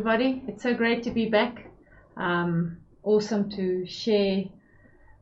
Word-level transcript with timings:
everybody. 0.00 0.42
It's 0.48 0.62
so 0.62 0.72
great 0.72 1.02
to 1.02 1.10
be 1.10 1.28
back. 1.28 1.66
Um, 2.16 2.78
awesome 3.02 3.50
to 3.50 3.84
share 3.84 4.44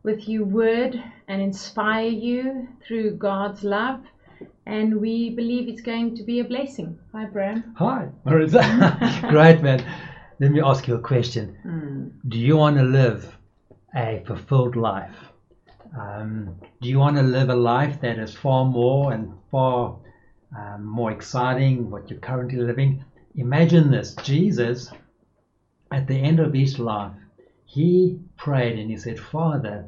with 0.04 0.28
you 0.28 0.44
word 0.44 0.94
and 1.26 1.42
inspire 1.42 2.06
you 2.06 2.68
through 2.86 3.16
God's 3.16 3.64
love. 3.64 3.98
And 4.66 5.00
we 5.00 5.30
believe 5.30 5.68
it's 5.68 5.80
going 5.80 6.14
to 6.14 6.22
be 6.22 6.38
a 6.38 6.44
blessing. 6.44 6.96
Hi, 7.12 7.24
Bram. 7.24 7.74
Hi, 7.76 8.08
Marissa. 8.24 9.28
Great, 9.30 9.62
man. 9.62 9.84
Let 10.38 10.52
me 10.52 10.60
ask 10.60 10.86
you 10.86 10.94
a 10.94 11.00
question. 11.00 11.58
Mm. 11.66 12.30
Do 12.30 12.38
you 12.38 12.56
want 12.56 12.76
to 12.76 12.84
live 12.84 13.36
a 13.96 14.22
fulfilled 14.28 14.76
life? 14.76 15.16
Um, 15.98 16.54
do 16.80 16.88
you 16.88 17.00
want 17.00 17.16
to 17.16 17.24
live 17.24 17.50
a 17.50 17.56
life 17.56 18.00
that 18.02 18.20
is 18.20 18.32
far 18.32 18.64
more 18.64 19.12
and 19.12 19.32
far 19.50 19.96
um, 20.56 20.84
more 20.84 21.10
exciting 21.10 21.90
what 21.90 22.08
you're 22.08 22.20
currently 22.20 22.60
living? 22.60 23.04
Imagine 23.34 23.90
this 23.90 24.14
Jesus, 24.22 24.90
at 25.90 26.06
the 26.06 26.16
end 26.16 26.40
of 26.40 26.52
his 26.52 26.78
life, 26.78 27.12
he 27.64 28.18
prayed 28.36 28.78
and 28.78 28.90
he 28.90 28.96
said, 28.96 29.18
Father, 29.20 29.84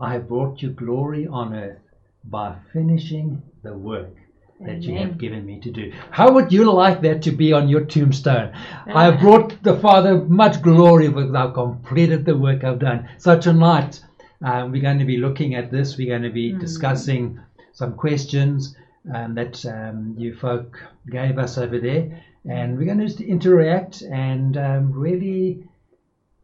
I 0.00 0.12
have 0.14 0.28
brought 0.28 0.62
you 0.62 0.70
glory 0.70 1.26
on 1.26 1.54
earth 1.54 1.78
by 2.24 2.56
finishing 2.72 3.42
the 3.62 3.74
work 3.74 4.14
that 4.60 4.82
you 4.82 4.96
have 4.96 5.18
given 5.18 5.44
me 5.44 5.60
to 5.60 5.70
do. 5.70 5.92
How 6.10 6.32
would 6.32 6.52
you 6.52 6.72
like 6.72 7.02
that 7.02 7.22
to 7.22 7.32
be 7.32 7.52
on 7.52 7.68
your 7.68 7.84
tombstone? 7.84 8.52
I 8.86 9.04
have 9.04 9.20
brought 9.20 9.62
the 9.62 9.76
Father 9.78 10.18
much 10.24 10.62
glory 10.62 11.08
because 11.08 11.34
I've 11.34 11.54
completed 11.54 12.24
the 12.24 12.36
work 12.36 12.64
I've 12.64 12.78
done. 12.78 13.08
So 13.18 13.38
tonight, 13.38 14.00
um, 14.42 14.72
we're 14.72 14.80
going 14.82 15.00
to 15.00 15.04
be 15.04 15.18
looking 15.18 15.54
at 15.54 15.70
this. 15.70 15.96
We're 15.98 16.08
going 16.08 16.22
to 16.22 16.30
be 16.30 16.52
Mm. 16.52 16.60
discussing 16.60 17.40
some 17.72 17.94
questions 17.94 18.76
um, 19.12 19.34
that 19.34 19.64
um, 19.66 20.14
you 20.16 20.34
folk 20.34 20.78
gave 21.10 21.38
us 21.38 21.58
over 21.58 21.78
there. 21.78 22.22
And 22.46 22.76
we're 22.76 22.84
going 22.84 22.98
to 22.98 23.06
just 23.06 23.20
interact 23.20 24.02
and 24.02 24.56
um, 24.56 24.92
really 24.92 25.64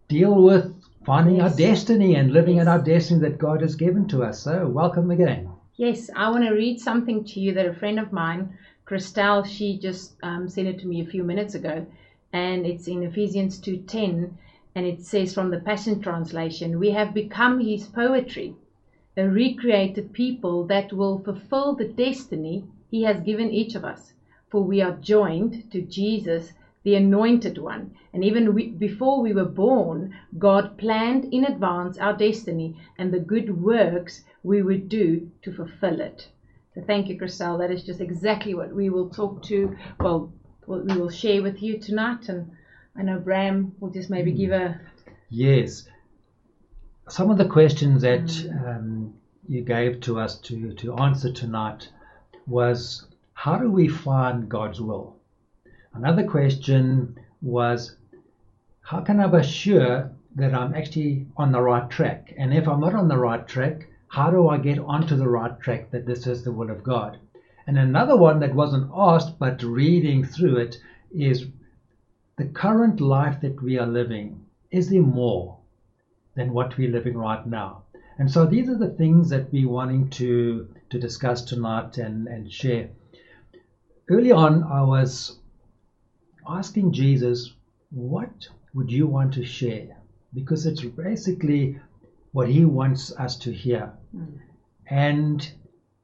deal 0.08 0.42
with 0.42 0.74
finding 1.04 1.40
our 1.40 1.50
destiny 1.50 2.14
and 2.14 2.32
living 2.32 2.56
Yes. 2.56 2.62
in 2.62 2.68
our 2.68 2.80
destiny 2.82 3.20
that 3.20 3.38
God 3.38 3.60
has 3.60 3.74
given 3.74 4.08
to 4.08 4.22
us. 4.24 4.42
So, 4.42 4.66
welcome 4.66 5.10
again. 5.10 5.50
Yes, 5.76 6.10
I 6.14 6.30
want 6.30 6.44
to 6.44 6.50
read 6.52 6.80
something 6.80 7.24
to 7.24 7.40
you 7.40 7.52
that 7.54 7.66
a 7.66 7.72
friend 7.72 7.98
of 7.98 8.12
mine, 8.12 8.54
Christelle, 8.86 9.44
she 9.46 9.78
just 9.78 10.14
um, 10.22 10.48
sent 10.48 10.68
it 10.68 10.78
to 10.80 10.86
me 10.86 11.00
a 11.00 11.06
few 11.06 11.22
minutes 11.24 11.54
ago, 11.54 11.86
and 12.32 12.66
it's 12.66 12.86
in 12.88 13.02
Ephesians 13.02 13.58
2:10, 13.58 14.32
and 14.74 14.86
it 14.86 15.02
says 15.02 15.32
from 15.32 15.50
the 15.50 15.60
Passion 15.60 16.00
Translation, 16.00 16.78
"We 16.78 16.90
have 16.90 17.14
become 17.14 17.60
His 17.60 17.86
poetry, 17.86 18.54
a 19.16 19.28
recreated 19.28 20.12
people 20.12 20.64
that 20.64 20.92
will 20.92 21.18
fulfill 21.18 21.74
the 21.74 21.88
destiny 21.88 22.64
He 22.90 23.02
has 23.04 23.20
given 23.20 23.50
each 23.50 23.74
of 23.74 23.84
us, 23.84 24.12
for 24.50 24.62
we 24.62 24.82
are 24.82 24.96
joined 25.00 25.70
to 25.72 25.80
Jesus." 25.80 26.52
The 26.82 26.94
anointed 26.94 27.58
one. 27.58 27.94
And 28.14 28.24
even 28.24 28.54
we, 28.54 28.70
before 28.70 29.20
we 29.20 29.34
were 29.34 29.44
born, 29.44 30.14
God 30.38 30.78
planned 30.78 31.26
in 31.26 31.44
advance 31.44 31.98
our 31.98 32.16
destiny 32.16 32.74
and 32.96 33.12
the 33.12 33.18
good 33.18 33.62
works 33.62 34.24
we 34.42 34.62
would 34.62 34.88
do 34.88 35.30
to 35.42 35.52
fulfill 35.52 36.00
it. 36.00 36.28
So 36.74 36.80
thank 36.80 37.08
you, 37.08 37.18
Christelle. 37.18 37.58
That 37.58 37.70
is 37.70 37.84
just 37.84 38.00
exactly 38.00 38.54
what 38.54 38.72
we 38.72 38.88
will 38.88 39.10
talk 39.10 39.42
to. 39.42 39.76
Well, 40.00 40.32
what 40.64 40.86
we 40.86 40.96
will 40.96 41.10
share 41.10 41.42
with 41.42 41.62
you 41.62 41.78
tonight. 41.78 42.30
And 42.30 42.52
I 42.96 43.02
know 43.02 43.18
Bram 43.18 43.74
will 43.78 43.90
just 43.90 44.08
maybe 44.08 44.32
give 44.32 44.52
a 44.52 44.80
Yes. 45.28 45.84
Some 47.08 47.30
of 47.30 47.38
the 47.38 47.48
questions 47.48 48.02
that 48.02 48.30
um, 48.66 49.14
you 49.46 49.62
gave 49.62 50.00
to 50.00 50.18
us 50.18 50.38
to, 50.40 50.72
to 50.74 50.96
answer 50.96 51.32
tonight 51.32 51.88
was 52.46 53.06
how 53.44 53.56
do 53.56 53.70
we 53.70 53.88
find 53.88 54.50
God's 54.50 54.82
will? 54.82 55.16
Another 55.94 56.26
question 56.26 57.18
was 57.40 57.96
how 58.82 59.00
can 59.00 59.18
I 59.18 59.28
be 59.28 59.42
sure 59.42 60.10
that 60.36 60.54
I'm 60.54 60.74
actually 60.74 61.26
on 61.38 61.50
the 61.50 61.62
right 61.62 61.88
track? 61.88 62.34
And 62.36 62.52
if 62.52 62.68
I'm 62.68 62.80
not 62.80 62.94
on 62.94 63.08
the 63.08 63.16
right 63.16 63.48
track, 63.48 63.88
how 64.08 64.30
do 64.30 64.48
I 64.48 64.58
get 64.58 64.78
onto 64.78 65.16
the 65.16 65.26
right 65.26 65.58
track 65.58 65.90
that 65.90 66.04
this 66.04 66.26
is 66.26 66.44
the 66.44 66.52
will 66.52 66.68
of 66.68 66.82
God? 66.82 67.16
And 67.66 67.78
another 67.78 68.14
one 68.14 68.40
that 68.40 68.54
wasn't 68.54 68.90
asked, 68.94 69.38
but 69.38 69.62
reading 69.62 70.22
through 70.22 70.58
it, 70.58 70.76
is 71.10 71.46
the 72.36 72.44
current 72.44 73.00
life 73.00 73.40
that 73.40 73.62
we 73.62 73.78
are 73.78 73.86
living, 73.86 74.44
is 74.70 74.90
there 74.90 75.00
more 75.00 75.56
than 76.34 76.52
what 76.52 76.76
we're 76.76 76.92
living 76.92 77.16
right 77.16 77.46
now? 77.46 77.84
And 78.18 78.30
so 78.30 78.44
these 78.44 78.68
are 78.68 78.76
the 78.76 78.90
things 78.90 79.30
that 79.30 79.50
we're 79.50 79.66
wanting 79.66 80.10
to, 80.10 80.68
to 80.90 80.98
discuss 80.98 81.40
tonight 81.40 81.96
and, 81.96 82.28
and 82.28 82.52
share. 82.52 82.90
Early 84.10 84.32
on, 84.32 84.64
I 84.64 84.82
was 84.82 85.38
asking 86.44 86.90
Jesus, 86.92 87.52
what 87.90 88.48
would 88.74 88.90
you 88.90 89.06
want 89.06 89.32
to 89.34 89.44
share? 89.44 89.98
Because 90.34 90.66
it's 90.66 90.82
basically 90.82 91.78
what 92.32 92.48
he 92.48 92.64
wants 92.64 93.12
us 93.16 93.36
to 93.36 93.52
hear. 93.52 93.92
Hmm. 94.10 94.24
And 94.88 95.52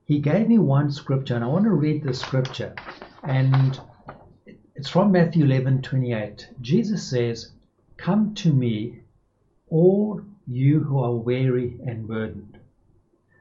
he 0.04 0.20
gave 0.20 0.46
me 0.46 0.56
one 0.58 0.92
scripture, 0.92 1.34
and 1.34 1.42
I 1.42 1.48
want 1.48 1.64
to 1.64 1.72
read 1.72 2.04
the 2.04 2.14
scripture. 2.14 2.76
And 3.24 3.80
it's 4.76 4.88
from 4.88 5.10
Matthew 5.10 5.44
11 5.44 5.82
28. 5.82 6.50
Jesus 6.60 7.02
says, 7.02 7.50
Come 7.96 8.36
to 8.36 8.52
me, 8.52 9.00
all 9.68 10.20
you 10.46 10.78
who 10.78 11.00
are 11.00 11.16
weary 11.16 11.80
and 11.84 12.06
burdened, 12.06 12.56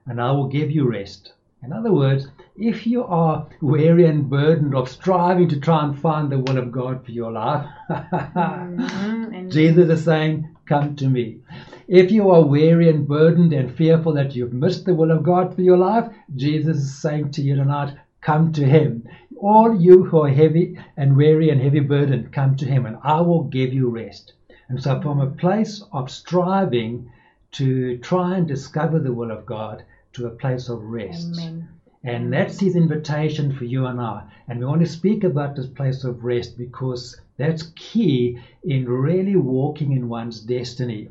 and 0.07 0.19
I 0.19 0.31
will 0.31 0.47
give 0.47 0.71
you 0.71 0.89
rest. 0.89 1.33
In 1.65 1.73
other 1.73 1.91
words, 1.91 2.27
if 2.55 2.85
you 2.85 3.03
are 3.05 3.47
weary 3.59 4.05
and 4.05 4.29
burdened 4.29 4.75
of 4.75 4.87
striving 4.87 5.49
to 5.49 5.59
try 5.59 5.83
and 5.83 5.97
find 5.99 6.31
the 6.31 6.37
will 6.37 6.59
of 6.59 6.71
God 6.71 7.03
for 7.03 7.11
your 7.11 7.31
life, 7.31 7.65
Mhm, 7.89 9.49
Jesus 9.51 9.89
is 9.89 10.03
saying, 10.03 10.47
Come 10.67 10.95
to 10.97 11.09
me. 11.09 11.39
If 11.87 12.11
you 12.11 12.29
are 12.29 12.45
weary 12.45 12.87
and 12.87 13.07
burdened 13.07 13.51
and 13.51 13.71
fearful 13.71 14.13
that 14.13 14.35
you've 14.35 14.53
missed 14.53 14.85
the 14.85 14.93
will 14.93 15.09
of 15.09 15.23
God 15.23 15.55
for 15.55 15.63
your 15.63 15.77
life, 15.77 16.07
Jesus 16.35 16.77
is 16.77 17.01
saying 17.01 17.31
to 17.31 17.41
you 17.41 17.55
tonight, 17.55 17.95
Come 18.21 18.51
to 18.53 18.63
Him. 18.63 19.07
All 19.37 19.75
you 19.75 20.03
who 20.03 20.19
are 20.21 20.29
heavy 20.29 20.77
and 20.97 21.15
weary 21.17 21.49
and 21.49 21.59
heavy 21.59 21.79
burdened, 21.79 22.31
come 22.31 22.55
to 22.57 22.65
Him, 22.65 22.85
and 22.85 22.97
I 23.03 23.21
will 23.21 23.43
give 23.43 23.73
you 23.73 23.89
rest. 23.89 24.33
And 24.69 24.79
so, 24.81 25.01
from 25.01 25.19
a 25.19 25.31
place 25.31 25.83
of 25.91 26.11
striving 26.11 27.09
to 27.53 27.97
try 27.97 28.37
and 28.37 28.47
discover 28.47 28.99
the 28.99 29.13
will 29.13 29.31
of 29.31 29.47
God 29.47 29.83
to 30.15 30.27
a 30.27 30.31
place 30.31 30.69
of 30.69 30.81
rest. 30.83 31.33
Amen. 31.33 31.69
And 32.03 32.31
that's 32.31 32.59
his 32.59 32.75
invitation 32.75 33.51
for 33.51 33.65
you 33.65 33.87
and 33.87 33.99
I. 33.99 34.23
And 34.47 34.59
we 34.59 34.65
want 34.65 34.81
to 34.81 34.87
speak 34.87 35.23
about 35.23 35.55
this 35.55 35.65
place 35.65 36.03
of 36.03 36.23
rest 36.23 36.57
because 36.57 37.19
that's 37.37 37.73
key 37.75 38.39
in 38.63 38.87
really 38.87 39.35
walking 39.35 39.91
in 39.91 40.07
one's 40.07 40.39
destiny. 40.39 41.09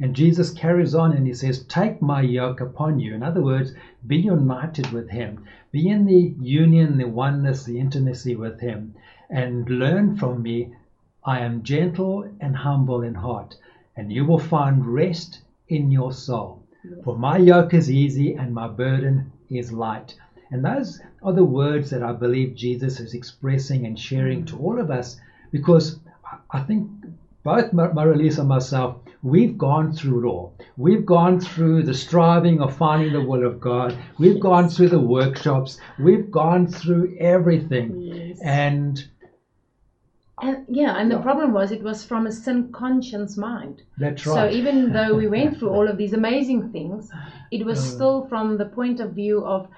And 0.00 0.14
Jesus 0.14 0.52
carries 0.52 0.94
on 0.94 1.12
and 1.12 1.26
he 1.26 1.34
says, 1.34 1.64
Take 1.64 2.00
my 2.00 2.22
yoke 2.22 2.60
upon 2.60 3.00
you. 3.00 3.14
In 3.14 3.22
other 3.24 3.42
words, 3.42 3.74
be 4.06 4.16
united 4.16 4.92
with 4.92 5.10
him. 5.10 5.44
Be 5.72 5.88
in 5.88 6.06
the 6.06 6.34
union, 6.40 6.98
the 6.98 7.08
oneness, 7.08 7.64
the 7.64 7.80
intimacy 7.80 8.36
with 8.36 8.60
him. 8.60 8.94
And 9.28 9.68
learn 9.68 10.16
from 10.16 10.40
me. 10.40 10.72
I 11.24 11.40
am 11.40 11.64
gentle 11.64 12.30
and 12.40 12.54
humble 12.54 13.02
in 13.02 13.14
heart. 13.14 13.56
And 13.96 14.12
you 14.12 14.24
will 14.24 14.38
find 14.38 14.86
rest 14.86 15.42
in 15.68 15.90
your 15.90 16.12
soul. 16.12 16.62
For 17.04 17.16
my 17.16 17.36
yoke 17.36 17.74
is 17.74 17.90
easy 17.90 18.34
and 18.34 18.54
my 18.54 18.68
burden 18.68 19.32
is 19.50 19.72
light. 19.72 20.14
And 20.50 20.64
those 20.64 21.00
are 21.22 21.32
the 21.32 21.44
words 21.44 21.90
that 21.90 22.02
I 22.02 22.12
believe 22.12 22.54
Jesus 22.54 23.00
is 23.00 23.14
expressing 23.14 23.86
and 23.86 23.98
sharing 23.98 24.44
to 24.46 24.58
all 24.58 24.80
of 24.80 24.90
us 24.90 25.20
because 25.50 25.98
I 26.50 26.60
think 26.60 26.88
both 27.42 27.72
Mar- 27.72 27.92
Maralise 27.92 28.38
and 28.38 28.48
myself, 28.48 28.96
we've 29.22 29.56
gone 29.56 29.92
through 29.92 30.24
it 30.24 30.26
all. 30.26 30.54
We've 30.76 31.06
gone 31.06 31.40
through 31.40 31.82
the 31.84 31.94
striving 31.94 32.60
of 32.60 32.76
finding 32.76 33.12
the 33.12 33.20
will 33.22 33.44
of 33.46 33.60
God. 33.60 33.96
We've 34.18 34.40
gone 34.40 34.68
through 34.68 34.88
the 34.90 35.00
workshops. 35.00 35.78
We've 35.98 36.30
gone 36.30 36.66
through 36.66 37.16
everything. 37.18 38.00
Yes. 38.00 38.40
And 38.42 39.04
And 40.42 40.64
yeah, 40.68 40.96
and 40.98 41.10
the 41.10 41.18
problem 41.18 41.52
was 41.52 41.72
it 41.72 41.82
was 41.82 42.04
from 42.04 42.26
a 42.26 42.32
sin 42.32 42.70
conscious 42.72 43.36
mind. 43.36 43.82
that's 43.98 44.26
right. 44.26 44.50
So 44.50 44.56
even 44.56 44.92
though 44.96 45.14
we 45.14 45.26
went 45.28 45.58
through 45.58 45.70
all 45.70 45.88
of 45.88 45.96
these 45.96 46.12
amazing 46.12 46.70
things, 46.72 47.10
it 47.50 47.64
was 47.64 47.78
Uh. 47.78 47.82
still 47.94 48.26
from 48.28 48.56
the 48.58 48.66
point 48.66 49.00
of 49.00 49.12
view 49.12 49.44
of 49.44 49.68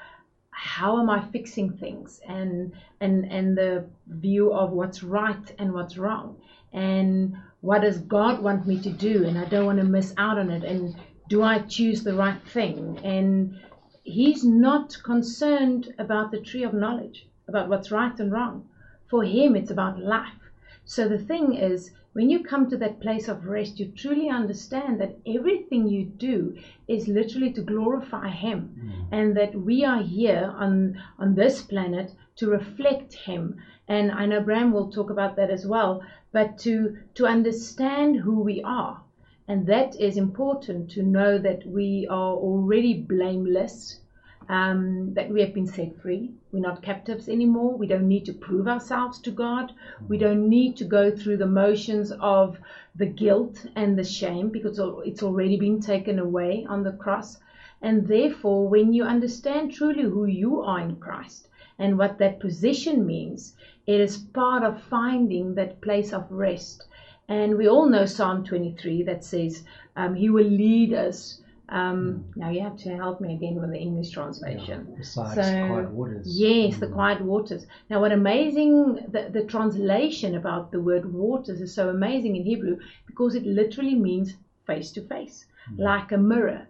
how 0.51 0.99
am 1.01 1.09
I 1.09 1.21
fixing 1.33 1.71
things 1.83 2.21
and 2.29 2.73
and 3.01 3.25
and 3.37 3.57
the 3.57 3.85
view 4.09 4.53
of 4.53 4.73
what's 4.73 5.03
right 5.03 5.47
and 5.59 5.73
what's 5.73 5.97
wrong. 5.97 6.37
And 6.73 7.37
what 7.63 7.81
does 7.83 7.99
God 7.99 8.43
want 8.43 8.67
me 8.67 8.79
to 8.81 8.91
do? 8.91 9.25
And 9.27 9.39
I 9.39 9.45
don't 9.47 9.67
want 9.67 9.79
to 9.79 9.85
miss 9.85 10.13
out 10.17 10.39
on 10.39 10.51
it. 10.51 10.63
And 10.65 10.95
do 11.29 11.43
I 11.43 11.61
choose 11.61 12.03
the 12.05 12.15
right 12.15 12.41
thing? 12.57 12.99
And 13.05 13.59
he's 14.03 14.45
not 14.45 14.97
concerned 15.03 15.95
about 15.99 16.31
the 16.31 16.41
tree 16.41 16.65
of 16.65 16.75
knowledge 16.75 17.27
about 17.49 17.69
what's 17.69 17.91
right 17.91 18.19
and 18.21 18.31
wrong. 18.33 18.69
For 19.11 19.25
him 19.25 19.57
it's 19.57 19.71
about 19.71 19.99
life 19.99 20.40
so 20.85 21.09
the 21.09 21.19
thing 21.19 21.55
is, 21.55 21.93
when 22.13 22.29
you 22.29 22.43
come 22.43 22.69
to 22.69 22.77
that 22.79 23.01
place 23.01 23.29
of 23.29 23.47
rest, 23.47 23.79
you 23.79 23.87
truly 23.87 24.29
understand 24.29 25.01
that 25.01 25.17
everything 25.25 25.87
you 25.87 26.05
do 26.05 26.57
is 26.89 27.07
literally 27.07 27.53
to 27.53 27.63
glorify 27.63 28.29
Him, 28.31 28.75
mm. 28.77 29.07
and 29.13 29.37
that 29.37 29.55
we 29.55 29.85
are 29.85 30.03
here 30.03 30.53
on 30.57 31.01
on 31.19 31.37
this 31.37 31.63
planet 31.63 32.13
to 32.37 32.51
reflect 32.51 33.15
Him. 33.15 33.63
And 33.87 34.11
I 34.11 34.27
know 34.27 34.41
Bram 34.41 34.73
will 34.73 34.91
talk 34.91 35.11
about 35.11 35.37
that 35.37 35.51
as 35.51 35.65
well. 35.65 36.03
But 36.33 36.59
to 36.61 36.97
to 37.15 37.27
understand 37.27 38.17
who 38.17 38.41
we 38.41 38.61
are, 38.63 39.01
and 39.47 39.67
that 39.67 39.95
is 40.01 40.17
important 40.17 40.91
to 40.93 41.03
know 41.05 41.39
that 41.39 41.65
we 41.65 42.09
are 42.11 42.35
already 42.35 42.95
blameless, 42.95 44.00
um, 44.51 45.15
that 45.15 45.31
we 45.31 45.41
have 45.41 45.55
been 45.55 45.69
set 45.69 46.03
free. 46.03 46.33
We're 46.51 46.59
not 46.59 46.83
captives 46.83 47.29
anymore. 47.29 47.77
We 47.77 47.87
don't 47.87 48.09
need 48.09 48.25
to 48.25 48.33
prove 48.33 48.67
ourselves 48.67 49.21
to 49.21 49.31
God. 49.31 49.73
We 50.09 50.19
don't 50.19 50.49
need 50.49 50.77
to 50.79 50.85
go 50.85 51.09
through 51.13 51.37
the 51.37 51.47
motions 51.47 52.11
of 52.21 52.59
the 52.97 53.07
guilt 53.07 53.65
and 53.77 53.97
the 53.97 54.03
shame 54.03 54.49
because 54.49 54.81
it's 55.05 55.23
already 55.23 55.57
been 55.57 55.81
taken 55.81 56.19
away 56.19 56.67
on 56.69 56.83
the 56.83 56.91
cross. 56.91 57.39
And 57.81 58.09
therefore, 58.09 58.67
when 58.67 58.93
you 58.93 59.05
understand 59.05 59.73
truly 59.73 60.03
who 60.03 60.25
you 60.25 60.61
are 60.63 60.81
in 60.81 60.97
Christ 60.97 61.47
and 61.79 61.97
what 61.97 62.19
that 62.19 62.41
position 62.41 63.07
means, 63.07 63.55
it 63.87 64.01
is 64.01 64.19
part 64.19 64.65
of 64.65 64.83
finding 64.83 65.55
that 65.55 65.81
place 65.81 66.13
of 66.13 66.27
rest. 66.29 66.89
And 67.29 67.57
we 67.57 67.69
all 67.69 67.89
know 67.89 68.05
Psalm 68.05 68.45
23 68.45 69.05
that 69.05 69.23
says, 69.23 69.63
um, 69.95 70.17
He 70.17 70.29
will 70.29 70.51
lead 70.51 70.93
us 70.93 71.41
um, 71.71 72.25
mm. 72.29 72.37
Now 72.37 72.51
you 72.51 72.63
have 72.63 72.77
to 72.79 72.97
help 72.97 73.21
me 73.21 73.35
again 73.35 73.61
with 73.61 73.71
the 73.71 73.79
English 73.79 74.11
translation. 74.11 74.89
Yeah, 74.91 74.97
besides 74.99 75.35
so, 75.35 75.67
quiet 75.69 75.91
waters. 75.91 76.27
Yes, 76.29 76.75
mm. 76.75 76.81
the 76.81 76.89
quiet 76.89 77.21
waters. 77.21 77.67
Now, 77.89 78.01
what 78.01 78.11
amazing 78.11 79.07
the, 79.09 79.31
the 79.33 79.45
translation 79.45 80.35
about 80.37 80.73
the 80.73 80.81
word 80.81 81.13
waters 81.13 81.61
is 81.61 81.73
so 81.73 81.89
amazing 81.89 82.35
in 82.35 82.45
Hebrew 82.45 82.79
because 83.07 83.37
it 83.37 83.47
literally 83.47 83.95
means 83.95 84.35
face 84.67 84.91
to 84.93 85.03
face, 85.03 85.47
like 85.77 86.11
a 86.11 86.19
mirror. 86.19 86.67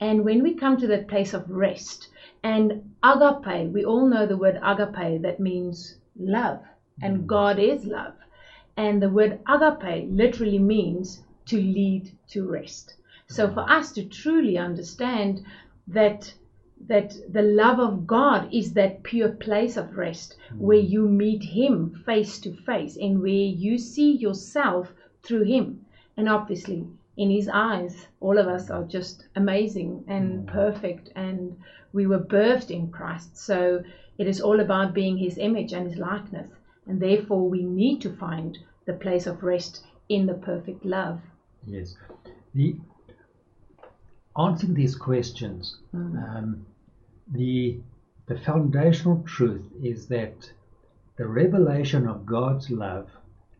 And 0.00 0.24
when 0.24 0.42
we 0.42 0.54
come 0.54 0.76
to 0.78 0.86
that 0.88 1.06
place 1.06 1.32
of 1.32 1.48
rest 1.48 2.08
and 2.42 2.92
agape, 3.04 3.70
we 3.72 3.84
all 3.84 4.06
know 4.08 4.26
the 4.26 4.36
word 4.36 4.58
agape 4.64 5.22
that 5.22 5.38
means 5.38 5.98
love, 6.18 6.60
and 7.00 7.20
mm. 7.20 7.26
God 7.26 7.60
is 7.60 7.84
love. 7.84 8.14
And 8.76 9.00
the 9.00 9.10
word 9.10 9.38
agape 9.46 10.08
literally 10.10 10.58
means 10.58 11.22
to 11.46 11.56
lead 11.56 12.10
to 12.30 12.48
rest. 12.48 12.94
So 13.30 13.48
for 13.48 13.60
us 13.70 13.92
to 13.92 14.04
truly 14.04 14.58
understand 14.58 15.44
that 15.86 16.34
that 16.88 17.14
the 17.32 17.42
love 17.42 17.78
of 17.78 18.04
God 18.04 18.52
is 18.52 18.72
that 18.72 19.04
pure 19.04 19.28
place 19.28 19.76
of 19.76 19.96
rest 19.96 20.36
hmm. 20.48 20.58
where 20.58 20.78
you 20.78 21.08
meet 21.08 21.44
him 21.44 21.94
face 22.04 22.40
to 22.40 22.52
face 22.52 22.96
and 22.96 23.22
where 23.22 23.30
you 23.30 23.78
see 23.78 24.16
yourself 24.16 24.92
through 25.22 25.44
him. 25.44 25.86
And 26.16 26.28
obviously 26.28 26.88
in 27.16 27.30
his 27.30 27.48
eyes 27.48 28.08
all 28.18 28.36
of 28.36 28.48
us 28.48 28.68
are 28.68 28.82
just 28.82 29.28
amazing 29.36 30.04
and 30.08 30.40
hmm. 30.40 30.46
perfect 30.46 31.10
and 31.14 31.56
we 31.92 32.08
were 32.08 32.18
birthed 32.18 32.72
in 32.72 32.90
Christ. 32.90 33.36
So 33.36 33.84
it 34.18 34.26
is 34.26 34.40
all 34.40 34.58
about 34.58 34.92
being 34.92 35.18
his 35.18 35.38
image 35.38 35.72
and 35.72 35.88
his 35.88 35.98
likeness. 35.98 36.50
And 36.86 36.98
therefore 36.98 37.48
we 37.48 37.62
need 37.62 38.00
to 38.00 38.16
find 38.16 38.58
the 38.86 38.94
place 38.94 39.28
of 39.28 39.44
rest 39.44 39.84
in 40.08 40.26
the 40.26 40.34
perfect 40.34 40.84
love. 40.84 41.20
Yes. 41.64 41.94
The 42.54 42.74
answering 44.36 44.74
these 44.74 44.96
questions, 44.96 45.78
mm. 45.94 46.36
um, 46.36 46.66
the 47.32 47.80
the 48.26 48.38
foundational 48.38 49.22
truth 49.26 49.64
is 49.82 50.06
that 50.08 50.52
the 51.16 51.26
revelation 51.26 52.06
of 52.06 52.24
God's 52.24 52.70
love 52.70 53.10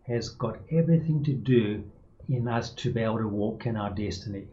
has 0.06 0.28
got 0.28 0.58
everything 0.70 1.24
to 1.24 1.32
do 1.32 1.82
in 2.28 2.46
us 2.46 2.70
to 2.74 2.92
be 2.92 3.00
able 3.00 3.18
to 3.18 3.28
walk 3.28 3.66
in 3.66 3.76
our 3.76 3.90
destiny. 3.90 4.46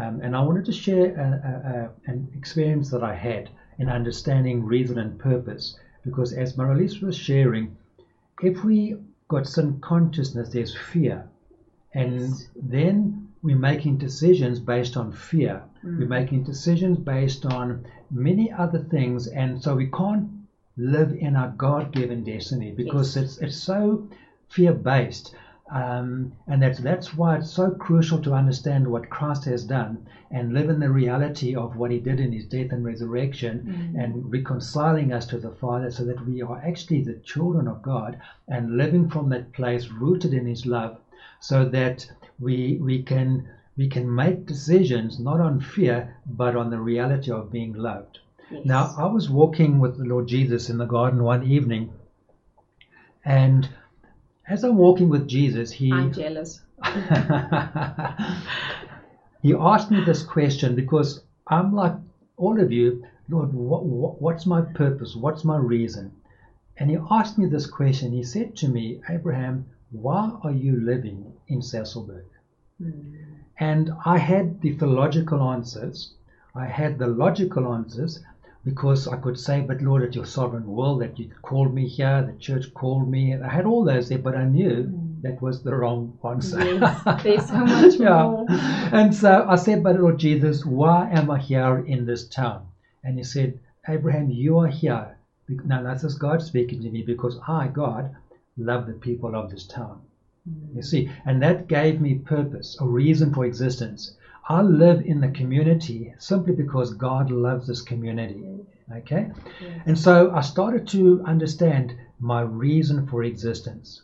Um, 0.00 0.20
and 0.22 0.36
I 0.36 0.42
wanted 0.42 0.66
to 0.66 0.72
share 0.72 1.14
a, 1.16 1.28
a, 1.50 2.10
a, 2.10 2.12
an 2.12 2.28
experience 2.36 2.90
that 2.90 3.02
I 3.02 3.14
had 3.14 3.48
in 3.78 3.88
understanding 3.88 4.64
reason 4.64 4.98
and 4.98 5.18
purpose, 5.18 5.78
because 6.04 6.32
as 6.34 6.56
Maralise 6.56 7.00
was 7.00 7.16
sharing, 7.16 7.76
if 8.42 8.62
we 8.62 8.96
got 9.28 9.46
sin 9.46 9.80
consciousness, 9.80 10.50
there's 10.50 10.76
fear, 10.76 11.28
and 11.94 12.20
yes. 12.20 12.48
then 12.56 13.23
we're 13.44 13.66
making 13.72 13.98
decisions 13.98 14.58
based 14.58 14.96
on 14.96 15.12
fear. 15.12 15.62
Mm. 15.84 15.98
We're 15.98 16.14
making 16.20 16.44
decisions 16.44 16.96
based 16.98 17.44
on 17.44 17.86
many 18.10 18.50
other 18.50 18.78
things, 18.78 19.26
and 19.26 19.62
so 19.62 19.76
we 19.76 19.88
can't 19.90 20.28
live 20.76 21.12
in 21.12 21.36
our 21.36 21.50
God-given 21.50 22.24
destiny 22.24 22.72
because 22.72 23.14
yes. 23.14 23.24
it's 23.24 23.38
it's 23.38 23.56
so 23.56 24.08
fear-based. 24.48 25.36
Um, 25.70 26.32
and 26.46 26.62
that's 26.62 26.78
that's 26.78 27.14
why 27.14 27.36
it's 27.36 27.50
so 27.50 27.70
crucial 27.70 28.20
to 28.22 28.32
understand 28.32 28.86
what 28.86 29.10
Christ 29.10 29.44
has 29.44 29.64
done 29.64 30.06
and 30.30 30.54
live 30.54 30.68
in 30.70 30.80
the 30.80 30.90
reality 30.90 31.54
of 31.54 31.76
what 31.76 31.90
He 31.90 32.00
did 32.00 32.20
in 32.20 32.32
His 32.32 32.46
death 32.46 32.72
and 32.72 32.84
resurrection, 32.84 33.54
mm. 33.94 34.02
and 34.02 34.32
reconciling 34.32 35.12
us 35.12 35.26
to 35.26 35.38
the 35.38 35.50
Father, 35.50 35.90
so 35.90 36.04
that 36.04 36.26
we 36.26 36.42
are 36.42 36.62
actually 36.64 37.02
the 37.02 37.20
children 37.32 37.68
of 37.68 37.82
God 37.82 38.18
and 38.48 38.78
living 38.78 39.08
from 39.10 39.28
that 39.30 39.52
place, 39.52 39.88
rooted 39.88 40.32
in 40.32 40.46
His 40.46 40.64
love, 40.64 40.98
so 41.40 41.68
that 41.68 42.10
we 42.38 42.78
we 42.82 43.02
can 43.02 43.48
we 43.76 43.88
can 43.88 44.12
make 44.14 44.46
decisions 44.46 45.18
not 45.18 45.40
on 45.40 45.60
fear 45.60 46.16
but 46.26 46.56
on 46.56 46.70
the 46.70 46.78
reality 46.78 47.30
of 47.30 47.52
being 47.52 47.72
loved. 47.72 48.18
Yes. 48.50 48.64
Now 48.64 48.94
I 48.98 49.06
was 49.06 49.30
walking 49.30 49.78
with 49.80 49.98
the 49.98 50.04
Lord 50.04 50.26
Jesus 50.26 50.70
in 50.70 50.78
the 50.78 50.86
garden 50.86 51.22
one 51.22 51.44
evening, 51.46 51.92
and 53.24 53.68
as 54.48 54.64
I'm 54.64 54.76
walking 54.76 55.08
with 55.08 55.26
Jesus, 55.28 55.72
he 55.72 55.92
I'm 55.92 56.12
jealous. 56.12 56.60
he 59.42 59.54
asked 59.54 59.90
me 59.90 60.04
this 60.04 60.22
question 60.22 60.74
because 60.74 61.22
I'm 61.46 61.74
like 61.74 61.94
all 62.36 62.60
of 62.60 62.72
you, 62.72 63.04
Lord, 63.28 63.54
what, 63.54 63.84
what, 63.84 64.20
what's 64.20 64.44
my 64.44 64.60
purpose? 64.60 65.14
What's 65.14 65.44
my 65.44 65.56
reason? 65.56 66.12
And 66.76 66.90
he 66.90 66.98
asked 67.10 67.38
me 67.38 67.46
this 67.46 67.66
question. 67.66 68.12
He 68.12 68.24
said 68.24 68.56
to 68.56 68.68
me, 68.68 69.00
Abraham, 69.08 69.66
why 69.92 70.36
are 70.42 70.50
you 70.50 70.80
living 70.80 71.33
in 71.48 71.60
Sasolburg? 71.60 72.24
Mm. 72.82 73.14
And 73.58 73.92
I 74.04 74.18
had 74.18 74.60
the 74.60 74.72
theological 74.72 75.40
answers. 75.42 76.14
I 76.54 76.66
had 76.66 76.98
the 76.98 77.06
logical 77.06 77.72
answers 77.72 78.20
because 78.64 79.06
I 79.06 79.16
could 79.16 79.38
say, 79.38 79.60
but 79.60 79.82
Lord, 79.82 80.02
it's 80.02 80.16
your 80.16 80.24
sovereign 80.24 80.66
will 80.66 80.96
that 80.98 81.18
you 81.18 81.30
called 81.42 81.74
me 81.74 81.86
here, 81.86 82.22
the 82.22 82.38
church 82.38 82.72
called 82.72 83.08
me. 83.10 83.36
I 83.36 83.48
had 83.48 83.66
all 83.66 83.84
those 83.84 84.08
there, 84.08 84.18
but 84.18 84.34
I 84.34 84.44
knew 84.44 84.84
mm. 84.84 85.22
that 85.22 85.42
was 85.42 85.62
the 85.62 85.74
wrong 85.74 86.18
answer. 86.24 86.64
Yes, 86.64 87.22
there's 87.22 87.48
so 87.48 87.58
much 87.58 87.94
yeah. 88.00 88.22
more. 88.22 88.46
And 88.48 89.14
so 89.14 89.46
I 89.48 89.56
said, 89.56 89.82
but 89.82 90.00
Lord 90.00 90.18
Jesus, 90.18 90.64
why 90.64 91.10
am 91.10 91.30
I 91.30 91.38
here 91.38 91.84
in 91.86 92.06
this 92.06 92.26
town? 92.26 92.66
And 93.02 93.18
he 93.18 93.24
said, 93.24 93.60
Abraham, 93.86 94.30
you 94.30 94.58
are 94.58 94.68
here. 94.68 95.18
Now 95.48 95.82
that's 95.82 96.02
just 96.02 96.18
God 96.18 96.42
speaking 96.42 96.82
to 96.82 96.90
me 96.90 97.02
because 97.02 97.38
I, 97.46 97.68
God, 97.68 98.16
love 98.56 98.86
the 98.86 98.94
people 98.94 99.34
of 99.34 99.50
this 99.50 99.66
town. 99.66 100.00
You 100.74 100.82
see, 100.82 101.10
and 101.24 101.42
that 101.42 101.68
gave 101.68 102.00
me 102.00 102.16
purpose, 102.16 102.76
a 102.80 102.86
reason 102.86 103.32
for 103.32 103.46
existence. 103.46 104.14
I 104.48 104.60
live 104.60 105.00
in 105.00 105.20
the 105.20 105.28
community 105.28 106.14
simply 106.18 106.54
because 106.54 106.92
God 106.92 107.30
loves 107.30 107.66
this 107.66 107.80
community. 107.80 108.44
Okay? 108.92 109.30
And 109.86 109.98
so 109.98 110.30
I 110.32 110.42
started 110.42 110.86
to 110.88 111.22
understand 111.24 111.96
my 112.20 112.42
reason 112.42 113.06
for 113.06 113.24
existence. 113.24 114.02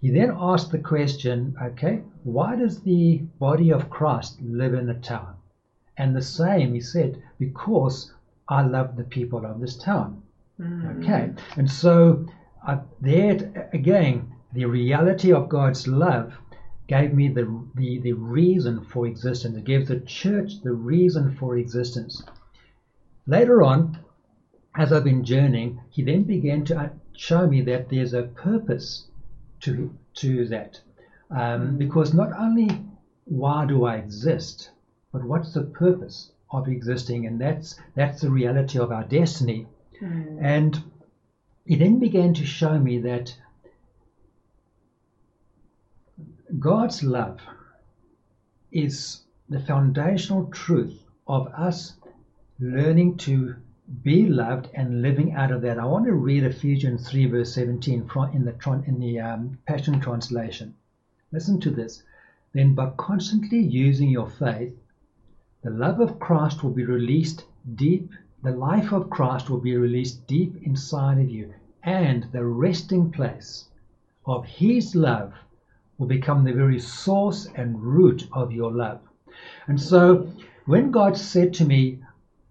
He 0.00 0.10
then 0.10 0.34
asked 0.36 0.72
the 0.72 0.78
question, 0.78 1.56
okay, 1.62 2.02
why 2.24 2.56
does 2.56 2.80
the 2.80 3.18
body 3.38 3.70
of 3.70 3.90
Christ 3.90 4.40
live 4.42 4.74
in 4.74 4.86
the 4.86 4.94
town? 4.94 5.36
And 5.96 6.14
the 6.14 6.22
same, 6.22 6.74
he 6.74 6.80
said, 6.80 7.22
because 7.38 8.12
I 8.48 8.62
love 8.62 8.96
the 8.96 9.04
people 9.04 9.44
of 9.44 9.60
this 9.60 9.76
town. 9.76 10.22
Mm. 10.60 11.02
Okay? 11.02 11.30
And 11.56 11.70
so 11.70 12.26
uh, 12.66 12.78
there 13.00 13.68
again, 13.72 14.32
the 14.52 14.64
reality 14.64 15.32
of 15.32 15.48
God's 15.48 15.86
love 15.86 16.34
gave 16.86 17.12
me 17.12 17.28
the, 17.28 17.44
the, 17.74 17.98
the 18.00 18.14
reason 18.14 18.84
for 18.84 19.06
existence. 19.06 19.56
It 19.56 19.64
gave 19.64 19.86
the 19.86 20.00
church 20.00 20.62
the 20.62 20.72
reason 20.72 21.36
for 21.36 21.58
existence. 21.58 22.22
Later 23.26 23.62
on, 23.62 23.98
as 24.74 24.92
I've 24.92 25.04
been 25.04 25.24
journeying, 25.24 25.80
he 25.90 26.02
then 26.02 26.22
began 26.22 26.64
to 26.66 26.78
uh, 26.78 26.88
show 27.14 27.46
me 27.46 27.60
that 27.62 27.90
there's 27.90 28.14
a 28.14 28.22
purpose 28.22 29.06
to, 29.60 29.94
to 30.14 30.46
that. 30.48 30.80
Um, 31.30 31.76
because 31.76 32.14
not 32.14 32.32
only 32.32 32.70
why 33.26 33.66
do 33.66 33.84
I 33.84 33.96
exist, 33.96 34.70
but 35.12 35.22
what's 35.24 35.52
the 35.52 35.64
purpose 35.64 36.32
of 36.50 36.68
existing? 36.68 37.26
And 37.26 37.38
that's, 37.38 37.78
that's 37.94 38.22
the 38.22 38.30
reality 38.30 38.78
of 38.78 38.92
our 38.92 39.04
destiny. 39.04 39.66
Mm. 40.00 40.38
And 40.40 40.82
he 41.66 41.76
then 41.76 41.98
began 41.98 42.32
to 42.34 42.46
show 42.46 42.78
me 42.78 42.98
that 43.00 43.36
God's 46.58 47.02
love 47.02 47.40
is 48.72 49.22
the 49.48 49.60
foundational 49.60 50.46
truth 50.46 51.04
of 51.26 51.46
us 51.48 51.94
learning 52.58 53.18
to 53.18 53.54
be 54.02 54.26
loved 54.26 54.68
and 54.72 55.02
living 55.02 55.32
out 55.34 55.52
of 55.52 55.60
that. 55.62 55.78
I 55.78 55.84
want 55.84 56.06
to 56.06 56.14
read 56.14 56.44
Ephesians 56.44 57.08
3, 57.08 57.26
verse 57.26 57.52
17 57.54 58.10
in 58.32 58.44
the, 58.44 58.82
in 58.86 58.98
the 58.98 59.20
um, 59.20 59.58
Passion 59.66 60.00
Translation. 60.00 60.74
Listen 61.32 61.60
to 61.60 61.70
this. 61.70 62.02
Then, 62.54 62.74
by 62.74 62.90
constantly 62.96 63.58
using 63.58 64.08
your 64.08 64.30
faith, 64.30 64.74
the 65.62 65.70
love 65.70 66.00
of 66.00 66.18
Christ 66.18 66.62
will 66.62 66.70
be 66.70 66.84
released 66.84 67.44
deep 67.74 68.10
the 68.40 68.52
life 68.52 68.92
of 68.92 69.10
Christ 69.10 69.50
will 69.50 69.58
be 69.58 69.76
released 69.76 70.26
deep 70.28 70.62
inside 70.62 71.18
of 71.18 71.28
you, 71.28 71.52
and 71.82 72.22
the 72.30 72.44
resting 72.46 73.10
place 73.10 73.68
of 74.24 74.46
His 74.46 74.94
love 74.94 75.34
will 75.98 76.06
become 76.06 76.44
the 76.44 76.52
very 76.52 76.78
source 76.78 77.48
and 77.56 77.82
root 77.82 78.26
of 78.32 78.52
your 78.52 78.72
love. 78.72 79.00
And 79.66 79.80
so 79.80 80.32
when 80.66 80.90
God 80.90 81.16
said 81.16 81.52
to 81.54 81.64
me 81.64 81.98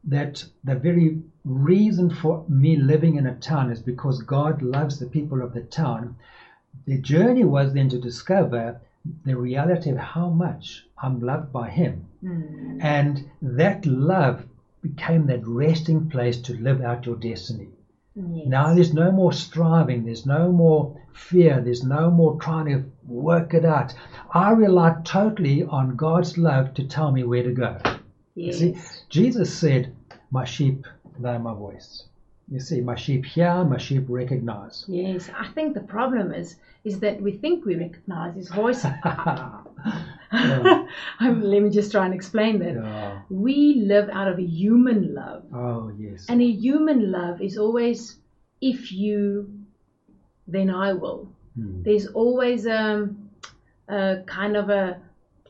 that 0.04 0.46
the 0.64 0.76
very 0.76 1.22
reason 1.46 2.10
for 2.10 2.46
me 2.50 2.76
living 2.76 3.16
in 3.16 3.26
a 3.26 3.36
town 3.36 3.72
is 3.72 3.82
because 3.82 4.22
God 4.22 4.62
loves 4.62 5.00
the 5.00 5.08
people 5.08 5.42
of 5.42 5.54
the 5.54 5.62
town, 5.62 6.16
the 6.86 6.98
journey 6.98 7.44
was 7.44 7.74
then 7.74 7.90
to 7.90 8.00
discover 8.00 8.80
the 9.26 9.36
reality 9.38 9.90
of 9.90 9.98
how 9.98 10.30
much 10.30 10.86
I'm 11.02 11.22
loved 11.22 11.52
by 11.54 11.70
Him. 11.70 12.06
Mm. 12.24 12.84
And 12.84 13.30
that 13.42 13.86
love 13.86 14.46
became 14.82 15.28
that 15.28 15.48
resting 15.48 16.10
place 16.10 16.38
to 16.42 16.54
live 16.54 16.82
out 16.82 17.06
your 17.06 17.16
destiny. 17.16 17.70
Yes. 18.16 18.48
Now 18.48 18.74
there's 18.74 18.94
no 18.94 19.12
more 19.12 19.32
striving, 19.32 20.06
there's 20.06 20.26
no 20.26 20.52
more 20.52 21.00
fear, 21.14 21.62
there's 21.62 21.84
no 21.84 22.10
more 22.10 22.40
trying 22.40 22.66
to 22.66 22.84
work 23.08 23.54
it 23.54 23.66
out. 23.66 23.94
I 24.34 24.52
rely 24.52 24.96
totally 25.04 25.64
on 25.64 25.96
God's 25.96 26.38
love 26.38 26.74
to 26.76 26.88
tell 26.88 27.12
me 27.12 27.24
where 27.24 27.44
to 27.44 27.52
go. 27.52 27.78
Yes. 28.36 28.62
You 28.62 28.74
see, 28.76 28.82
Jesus 29.10 29.54
said, 29.54 29.96
My 30.32 30.46
sheep 30.46 30.86
know 31.20 31.40
my 31.40 31.54
voice. 31.54 32.04
You 32.50 32.60
see, 32.60 32.80
my 32.80 32.96
sheep 32.96 33.26
hear, 33.26 33.64
my 33.66 33.78
sheep 33.78 34.06
recognize. 34.08 34.86
Yes, 34.88 35.30
I 35.38 35.48
think 35.50 35.74
the 35.74 35.82
problem 35.82 36.34
is 36.34 36.56
is 36.84 37.00
that 37.00 37.20
we 37.22 37.34
think 37.34 37.66
we 37.66 37.76
recognize 37.76 38.36
his 38.36 38.50
voice. 38.50 38.86
Um, 40.30 41.42
let 41.42 41.62
me 41.62 41.70
just 41.70 41.92
try 41.92 42.06
and 42.06 42.14
explain 42.14 42.60
that. 42.60 42.76
Yeah. 42.76 43.20
We 43.30 43.76
live 43.76 44.10
out 44.10 44.28
of 44.28 44.38
a 44.40 44.44
human 44.44 45.14
love, 45.14 45.44
Oh, 45.54 45.90
yes. 45.98 46.26
and 46.28 46.42
a 46.42 46.52
human 46.52 47.12
love 47.12 47.42
is 47.42 47.58
always 47.58 48.18
if 48.60 48.92
you, 48.92 49.50
then 50.48 50.70
I 50.70 50.94
will. 50.94 51.30
Hmm. 51.58 51.82
There's 51.84 52.06
always 52.08 52.68
um, 52.68 53.30
a 53.88 54.18
kind 54.26 54.56
of 54.56 54.70
a 54.70 54.98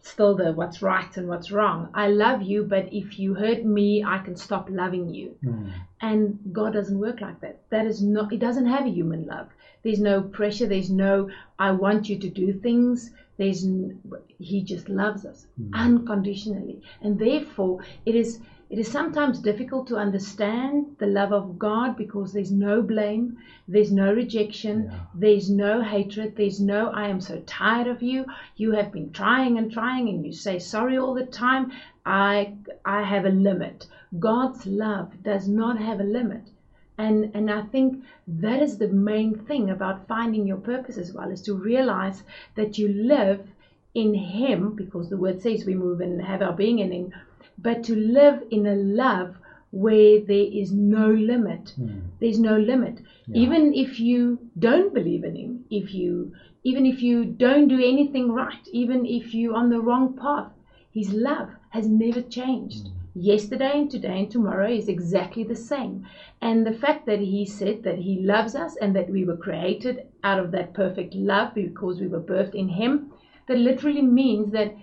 still 0.02 0.36
the 0.36 0.54
what's 0.54 0.82
right 0.82 1.18
and 1.18 1.28
what's 1.28 1.52
wrong. 1.52 1.90
I 1.94 2.08
love 2.08 2.42
you, 2.42 2.64
but 2.64 2.88
if 2.92 3.20
you 3.20 3.34
hurt 3.34 3.64
me, 3.64 4.04
I 4.04 4.20
can 4.20 4.36
stop 4.36 4.70
loving 4.70 5.10
you. 5.14 5.36
Hmm. 5.44 5.70
And 6.00 6.40
God 6.52 6.74
doesn't 6.74 7.00
work 7.00 7.20
like 7.22 7.40
that. 7.42 7.58
That 7.70 7.86
is 7.86 8.02
not, 8.02 8.32
He 8.32 8.38
doesn't 8.38 8.68
have 8.68 8.86
a 8.86 8.90
human 8.90 9.26
love. 9.26 9.48
There's 9.84 10.00
no 10.00 10.22
pressure. 10.22 10.66
There's 10.68 10.90
no, 10.90 11.28
I 11.60 11.72
want 11.72 12.08
you 12.10 12.16
to 12.18 12.30
do 12.30 12.54
things. 12.54 13.10
There's, 13.38 13.64
n- 13.64 14.00
He 14.38 14.62
just 14.62 14.90
loves 14.90 15.26
us 15.26 15.46
unconditionally. 15.74 16.80
And 17.02 17.18
therefore, 17.20 17.80
it 18.06 18.16
is, 18.16 18.38
it 18.70 18.80
is 18.80 18.92
sometimes 18.92 19.40
difficult 19.40 19.88
to 19.88 19.96
understand 19.96 20.98
the 21.00 21.08
love 21.08 21.32
of 21.32 21.58
God 21.58 21.96
because 21.96 22.34
there's 22.34 22.52
no 22.52 22.82
blame, 22.82 23.38
there's 23.68 23.92
no 23.92 24.14
rejection, 24.14 24.90
Yeah. 24.92 25.00
there's 25.16 25.50
no 25.50 25.82
hatred, 25.82 26.36
there's 26.36 26.60
no, 26.60 26.90
I 26.90 27.08
am 27.08 27.22
so 27.22 27.42
tired 27.46 27.88
of 27.88 28.04
you. 28.04 28.26
You 28.58 28.72
have 28.72 28.92
been 28.92 29.12
trying 29.12 29.58
and 29.58 29.72
trying, 29.72 30.10
and 30.10 30.26
you 30.26 30.34
say 30.34 30.60
sorry 30.60 30.98
all 30.98 31.14
the 31.14 31.26
time. 31.26 31.72
I, 32.06 32.56
I 32.84 33.04
have 33.04 33.26
a 33.26 33.30
limit. 33.30 33.88
God's 34.20 34.66
love 34.66 35.24
does 35.24 35.48
not 35.48 35.78
have 35.80 36.00
a 36.00 36.04
limit. 36.04 36.50
And, 36.98 37.32
and 37.36 37.50
I 37.52 37.62
think 37.62 38.04
that 38.28 38.62
is 38.62 38.78
the 38.78 38.88
main 38.88 39.36
thing 39.36 39.70
about 39.70 40.08
finding 40.08 40.48
your 40.48 40.58
purpose 40.58 40.98
as 40.98 41.14
well 41.14 41.30
is 41.30 41.42
to 41.44 41.54
realize 41.54 42.24
that 42.56 42.78
you 42.78 42.88
live 42.88 43.48
in 43.94 44.14
Him, 44.14 44.76
because 44.76 45.10
the 45.10 45.18
word 45.18 45.42
says 45.42 45.64
we 45.66 45.76
move 45.76 46.02
and 46.02 46.22
have 46.22 46.42
our 46.42 46.54
being 46.54 46.80
in 46.80 46.92
Him, 46.92 47.14
but 47.58 47.84
to 47.84 47.96
live 47.96 48.44
in 48.52 48.66
a 48.68 48.76
love 48.76 49.36
where 49.72 50.20
there 50.20 50.48
is 50.52 50.72
no 50.72 51.10
limit. 51.10 51.74
Hmm. 51.76 52.00
There's 52.20 52.40
no 52.40 52.58
limit. 52.58 53.02
Yeah. 53.28 53.42
Even 53.42 53.74
if 53.74 54.00
you 54.00 54.50
don't 54.58 54.94
believe 54.94 55.24
in 55.24 55.36
Him, 55.36 55.66
if 55.70 55.94
you 55.94 56.34
even 56.64 56.86
if 56.86 57.02
you 57.02 57.26
don't 57.26 57.68
do 57.68 57.80
anything 57.80 58.32
right, 58.32 58.68
even 58.72 59.06
if 59.06 59.34
you're 59.34 59.56
on 59.56 59.70
the 59.70 59.80
wrong 59.80 60.16
path, 60.16 60.52
His 60.92 61.12
love 61.12 61.50
has 61.70 61.88
never 61.88 62.22
changed. 62.22 62.90
Yesterday 63.14 63.80
and 63.80 63.90
today 63.90 64.20
and 64.20 64.32
tomorrow 64.32 64.70
is 64.70 64.88
exactly 64.88 65.44
the 65.44 65.56
same. 65.56 66.06
And 66.42 66.66
the 66.66 66.74
fact 66.74 67.06
that 67.06 67.20
He 67.20 67.46
said 67.46 67.84
that 67.84 67.98
He 67.98 68.22
loves 68.22 68.56
us 68.56 68.76
and 68.78 68.96
that 68.96 69.10
we 69.10 69.26
were 69.26 69.38
created 69.38 70.08
out 70.24 70.40
of 70.40 70.52
that 70.52 70.74
perfect 70.74 71.14
love 71.16 71.54
because 71.54 72.00
we 72.00 72.08
were 72.08 72.22
birthed 72.22 72.56
in 72.56 72.70
Him, 72.70 73.12
that 73.48 73.58
literally 73.58 74.02
means 74.02 74.52
that 74.52 74.76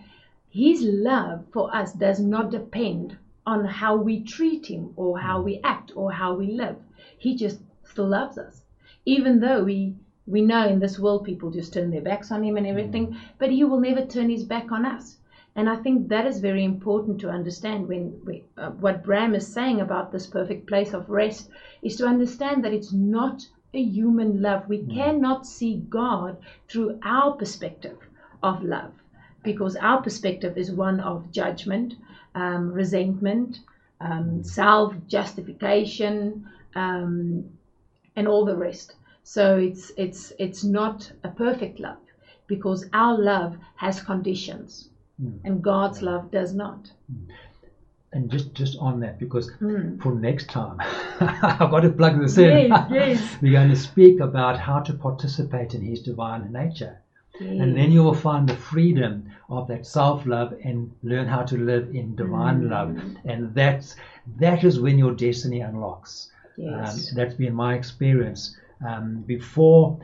His 0.56 0.84
love 0.84 1.46
for 1.50 1.74
us 1.74 1.92
does 1.92 2.20
not 2.20 2.52
depend 2.52 3.16
on 3.44 3.64
how 3.64 3.96
we 3.96 4.22
treat 4.22 4.66
Him 4.66 4.92
or 4.94 5.18
how 5.18 5.42
we 5.42 5.60
act 5.64 5.90
or 5.96 6.12
how 6.12 6.36
we 6.36 6.46
live. 6.46 6.76
He 7.18 7.34
just 7.34 7.60
still 7.82 8.06
loves 8.06 8.38
us. 8.38 8.62
Even 9.04 9.40
though 9.40 9.64
we 9.64 9.96
we 10.28 10.42
know 10.42 10.64
in 10.68 10.78
this 10.78 10.96
world 10.96 11.24
people 11.24 11.50
just 11.50 11.72
turn 11.72 11.90
their 11.90 12.02
backs 12.02 12.30
on 12.30 12.44
him 12.44 12.56
and 12.56 12.68
everything, 12.68 13.16
but 13.36 13.50
he 13.50 13.64
will 13.64 13.80
never 13.80 14.06
turn 14.06 14.30
his 14.30 14.44
back 14.44 14.70
on 14.70 14.86
us. 14.86 15.18
And 15.56 15.68
I 15.68 15.74
think 15.74 16.06
that 16.06 16.24
is 16.24 16.38
very 16.38 16.62
important 16.62 17.20
to 17.22 17.30
understand 17.30 17.88
when 17.88 18.20
we, 18.24 18.44
uh, 18.56 18.70
what 18.70 19.02
Bram 19.02 19.34
is 19.34 19.52
saying 19.52 19.80
about 19.80 20.12
this 20.12 20.28
perfect 20.28 20.68
place 20.68 20.94
of 20.94 21.10
rest 21.10 21.50
is 21.82 21.96
to 21.96 22.06
understand 22.06 22.64
that 22.64 22.72
it's 22.72 22.92
not 22.92 23.48
a 23.72 23.82
human 23.82 24.40
love. 24.40 24.68
We 24.68 24.84
cannot 24.84 25.48
see 25.48 25.82
God 25.88 26.36
through 26.68 27.00
our 27.02 27.32
perspective 27.32 27.98
of 28.40 28.62
love 28.62 28.92
because 29.44 29.76
our 29.76 30.02
perspective 30.02 30.56
is 30.58 30.72
one 30.72 31.00
of 31.00 31.30
judgment, 31.30 31.94
um, 32.34 32.72
resentment, 32.72 33.60
um, 34.00 34.42
self 34.42 34.94
justification, 35.06 36.46
um, 36.74 37.44
and 38.16 38.26
all 38.28 38.44
the 38.44 38.56
rest. 38.56 38.96
So 39.22 39.56
it's 39.56 39.92
it's 39.96 40.32
it's 40.38 40.64
not 40.64 41.10
a 41.22 41.28
perfect 41.28 41.78
love 41.80 41.98
because 42.46 42.86
our 42.92 43.16
love 43.18 43.56
has 43.76 44.00
conditions 44.00 44.88
Hmm. 45.20 45.36
and 45.44 45.62
God's 45.62 46.02
love 46.02 46.30
does 46.32 46.52
not. 46.54 46.90
And 48.12 48.30
just, 48.30 48.52
just 48.54 48.76
on 48.78 49.00
that, 49.00 49.18
because 49.18 49.50
Hmm. 49.60 49.96
for 49.98 50.14
next 50.14 50.48
time, 50.48 50.78
I've 51.20 51.70
got 51.70 51.80
to 51.80 51.90
plug 51.90 52.20
this 52.20 52.36
in. 52.38 52.68
Yes, 52.68 52.86
yes. 52.90 53.36
We're 53.40 53.52
going 53.52 53.70
to 53.70 53.76
speak 53.76 54.20
about 54.20 54.58
how 54.58 54.80
to 54.80 54.92
participate 54.92 55.74
in 55.74 55.82
His 55.82 56.00
divine 56.00 56.52
nature. 56.52 57.00
And 57.40 57.76
then 57.76 57.90
you 57.90 58.02
will 58.04 58.14
find 58.14 58.48
the 58.48 58.56
freedom 58.56 59.24
of 59.50 59.66
that 59.68 59.86
self 59.86 60.24
love 60.24 60.54
and 60.64 60.90
learn 61.02 61.26
how 61.26 61.42
to 61.42 61.56
live 61.56 61.94
in 61.94 62.14
divine 62.14 62.62
Mm. 62.62 62.70
love. 62.70 62.98
And 63.24 63.54
that's 63.54 63.96
that 64.38 64.62
is 64.64 64.78
when 64.80 64.98
your 64.98 65.12
destiny 65.12 65.60
unlocks. 65.60 66.30
Yes. 66.56 67.10
Um, 67.10 67.16
that's 67.16 67.34
been 67.34 67.54
my 67.54 67.74
experience. 67.74 68.56
Um, 68.86 69.22
before 69.26 69.98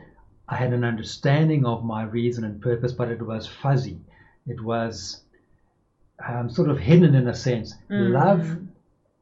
I 0.49 0.55
had 0.55 0.73
an 0.73 0.83
understanding 0.83 1.65
of 1.65 1.85
my 1.85 2.03
reason 2.03 2.43
and 2.43 2.61
purpose, 2.61 2.91
but 2.91 3.07
it 3.09 3.21
was 3.21 3.47
fuzzy. 3.47 3.99
It 4.47 4.59
was 4.61 5.21
um, 6.27 6.49
sort 6.49 6.69
of 6.69 6.77
hidden 6.79 7.15
in 7.15 7.27
a 7.29 7.33
sense. 7.33 7.73
Mm. 7.89 8.11
Love, 8.11 8.57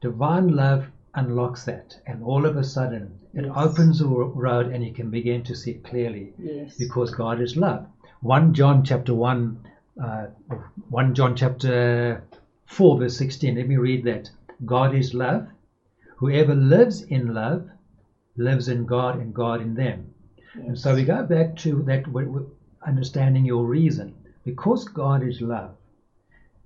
divine 0.00 0.48
love, 0.48 0.86
unlocks 1.14 1.64
that, 1.64 1.98
and 2.06 2.22
all 2.22 2.44
of 2.46 2.56
a 2.56 2.64
sudden 2.64 3.10
it 3.34 3.44
Yes. 3.44 3.52
opens 3.56 3.98
the 4.00 4.06
ro- 4.06 4.32
road, 4.34 4.72
and 4.72 4.84
you 4.84 4.92
can 4.92 5.10
begin 5.10 5.42
to 5.44 5.54
see 5.54 5.74
clearly 5.74 6.32
yes. 6.38 6.76
because 6.76 7.10
God 7.12 7.40
is 7.40 7.56
love. 7.56 7.86
1 8.22 8.52
John 8.52 8.84
chapter 8.84 9.14
1, 9.14 9.68
uh, 10.02 10.26
1 10.90 11.14
John 11.14 11.34
chapter 11.34 12.22
4, 12.66 12.98
verse 12.98 13.16
16. 13.16 13.54
Let 13.56 13.66
me 13.66 13.78
read 13.78 14.04
that. 14.04 14.30
God 14.66 14.94
is 14.94 15.14
love. 15.14 15.46
Whoever 16.16 16.54
lives 16.54 17.00
in 17.00 17.32
love 17.32 17.66
lives 18.36 18.68
in 18.68 18.84
God 18.84 19.18
and 19.18 19.32
God 19.32 19.62
in 19.62 19.74
them. 19.74 20.12
And 20.54 20.78
so 20.78 20.94
we 20.94 21.04
go 21.04 21.22
back 21.22 21.56
to 21.56 21.82
that 21.84 22.04
understanding 22.86 23.46
your 23.46 23.64
reason. 23.64 24.14
Because 24.44 24.84
God 24.84 25.22
is 25.22 25.40
love, 25.40 25.74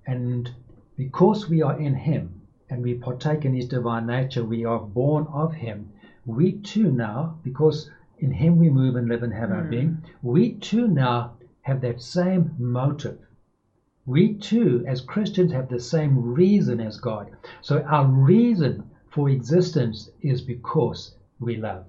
and 0.06 0.50
because 0.96 1.48
we 1.48 1.62
are 1.62 1.78
in 1.78 1.94
Him 1.94 2.40
and 2.70 2.82
we 2.82 2.94
partake 2.94 3.44
in 3.44 3.54
His 3.54 3.66
divine 3.66 4.06
nature, 4.06 4.44
we 4.44 4.64
are 4.64 4.78
born 4.80 5.26
of 5.32 5.52
Him. 5.54 5.90
We 6.26 6.52
too 6.52 6.90
now, 6.90 7.38
because 7.44 7.90
in 8.18 8.32
Him 8.32 8.58
we 8.58 8.70
move 8.70 8.96
and 8.96 9.08
live 9.08 9.22
and 9.22 9.32
have 9.32 9.50
our 9.52 9.62
Mm. 9.62 9.70
being, 9.70 9.98
we 10.22 10.54
too 10.54 10.88
now 10.88 11.32
have 11.64 11.80
that 11.82 12.00
same 12.02 12.54
motive. 12.58 13.18
We 14.06 14.34
too, 14.34 14.84
as 14.86 15.00
Christians, 15.00 15.52
have 15.52 15.68
the 15.68 15.80
same 15.80 16.34
reason 16.34 16.80
as 16.80 16.96
God. 16.98 17.30
So 17.62 17.82
our 17.82 18.06
reason 18.06 18.84
for 19.10 19.28
existence 19.30 20.10
is 20.22 20.40
because 20.42 21.14
we 21.40 21.56
love 21.56 21.84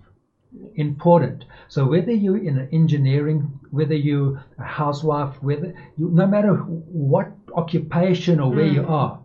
important. 0.76 1.46
So 1.68 1.86
whether 1.86 2.12
you're 2.14 2.38
in 2.38 2.70
engineering, 2.72 3.60
whether 3.72 3.96
you're 3.96 4.42
a 4.58 4.64
housewife, 4.64 5.36
whether 5.42 5.74
you, 5.98 6.10
no 6.10 6.26
matter 6.28 6.54
what 6.54 7.32
occupation 7.54 8.40
or 8.40 8.52
where 8.52 8.66
you 8.78 8.82
Mm. 8.82 8.90
are, 8.90 9.20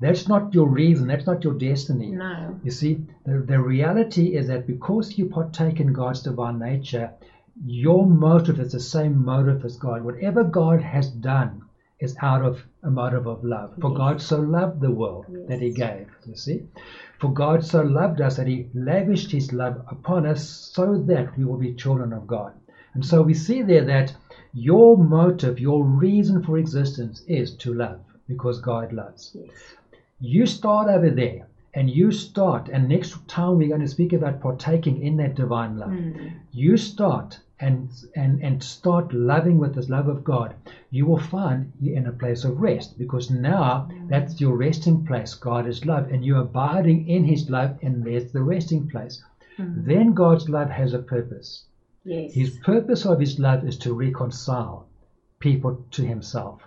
that's 0.00 0.28
not 0.28 0.54
your 0.54 0.68
reason. 0.68 1.08
That's 1.08 1.26
not 1.26 1.44
your 1.44 1.54
destiny. 1.54 2.10
no. 2.12 2.58
You 2.62 2.70
see, 2.70 3.04
the, 3.26 3.38
the 3.40 3.60
reality 3.60 4.36
is 4.36 4.46
that 4.48 4.66
because 4.66 5.18
you 5.18 5.26
partake 5.26 5.80
in 5.80 5.92
God's 5.92 6.22
divine 6.22 6.58
nature, 6.58 7.10
your 7.66 8.06
motive 8.06 8.60
is 8.60 8.72
the 8.72 8.80
same 8.80 9.24
motive 9.24 9.64
as 9.64 9.76
God. 9.76 10.04
Whatever 10.04 10.44
God 10.44 10.80
has 10.80 11.10
done 11.10 11.62
is 12.00 12.16
out 12.22 12.44
of 12.44 12.62
a 12.84 12.90
motive 12.90 13.26
of 13.26 13.42
love. 13.42 13.74
For 13.80 13.90
Yes. 13.90 13.98
God 13.98 14.22
so 14.22 14.40
loved 14.40 14.80
the 14.80 14.90
world 14.90 15.26
that 15.48 15.60
he 15.60 15.70
gave. 15.70 16.08
You 16.26 16.36
see? 16.36 16.62
For 17.18 17.32
God 17.32 17.64
so 17.64 17.82
loved 17.82 18.20
us 18.20 18.36
that 18.36 18.46
he 18.46 18.68
lavished 18.74 19.32
his 19.32 19.52
love 19.52 19.82
upon 19.88 20.24
us 20.24 20.48
so 20.48 20.96
that 20.98 21.36
we 21.36 21.44
will 21.44 21.56
be 21.56 21.74
children 21.74 22.12
of 22.12 22.26
God. 22.26 22.52
And 22.94 23.04
so 23.04 23.22
we 23.22 23.34
see 23.34 23.62
there 23.62 23.84
that 23.84 24.14
your 24.52 24.96
motive, 24.96 25.58
your 25.58 25.84
reason 25.84 26.42
for 26.42 26.58
existence 26.58 27.22
is 27.26 27.56
to 27.56 27.74
love 27.74 28.00
because 28.28 28.60
God 28.60 28.92
loves. 28.92 29.32
Yes. 29.34 29.50
You 30.20 30.46
start 30.46 30.88
over 30.88 31.10
there 31.10 31.48
and 31.74 31.90
you 31.90 32.12
start, 32.12 32.68
and 32.68 32.88
next 32.88 33.28
time 33.28 33.58
we're 33.58 33.68
going 33.68 33.80
to 33.80 33.88
speak 33.88 34.12
about 34.12 34.40
partaking 34.40 35.02
in 35.02 35.16
that 35.16 35.34
divine 35.34 35.76
love. 35.76 35.90
Mm. 35.90 36.32
You 36.52 36.76
start 36.76 37.40
and 37.60 37.88
and 38.14 38.40
and 38.42 38.62
start 38.62 39.12
loving 39.12 39.58
with 39.58 39.74
this 39.74 39.88
love 39.88 40.08
of 40.08 40.22
God, 40.22 40.54
you 40.90 41.06
will 41.06 41.18
find 41.18 41.72
you're 41.80 41.96
in 41.96 42.06
a 42.06 42.12
place 42.12 42.44
of 42.44 42.60
rest 42.60 42.96
because 42.98 43.30
now 43.30 43.88
that's 44.08 44.40
your 44.40 44.56
resting 44.56 45.04
place. 45.04 45.34
God 45.34 45.66
is 45.66 45.84
love, 45.84 46.10
and 46.12 46.24
you're 46.24 46.42
abiding 46.42 47.08
in 47.08 47.24
His 47.24 47.50
love, 47.50 47.78
and 47.82 48.04
there's 48.04 48.30
the 48.32 48.42
resting 48.42 48.88
place. 48.88 49.22
Mm. 49.58 49.84
Then 49.84 50.14
God's 50.14 50.48
love 50.48 50.70
has 50.70 50.92
a 50.92 51.00
purpose. 51.00 51.64
Yes. 52.04 52.32
His 52.32 52.58
purpose 52.58 53.04
of 53.04 53.18
His 53.18 53.38
love 53.38 53.66
is 53.66 53.76
to 53.78 53.92
reconcile 53.92 54.86
people 55.40 55.84
to 55.92 56.02
Himself. 56.02 56.62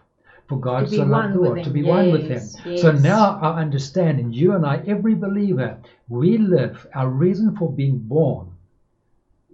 For 0.48 0.60
God 0.60 0.90
so 0.90 1.06
loved 1.06 1.34
the 1.34 1.40
world, 1.40 1.64
to 1.64 1.70
be 1.70 1.84
one 1.84 2.12
with 2.12 2.24
Him. 2.24 2.44
Yes, 2.66 2.82
So 2.82 2.92
now 2.92 3.40
I 3.42 3.62
understand, 3.62 4.20
and 4.20 4.36
you 4.36 4.54
and 4.54 4.66
I, 4.66 4.84
every 4.86 5.16
believer, 5.16 5.78
we 6.10 6.38
live, 6.38 6.86
our 6.94 7.10
reason 7.10 7.56
for 7.56 7.72
being 7.72 8.00
born 8.00 8.50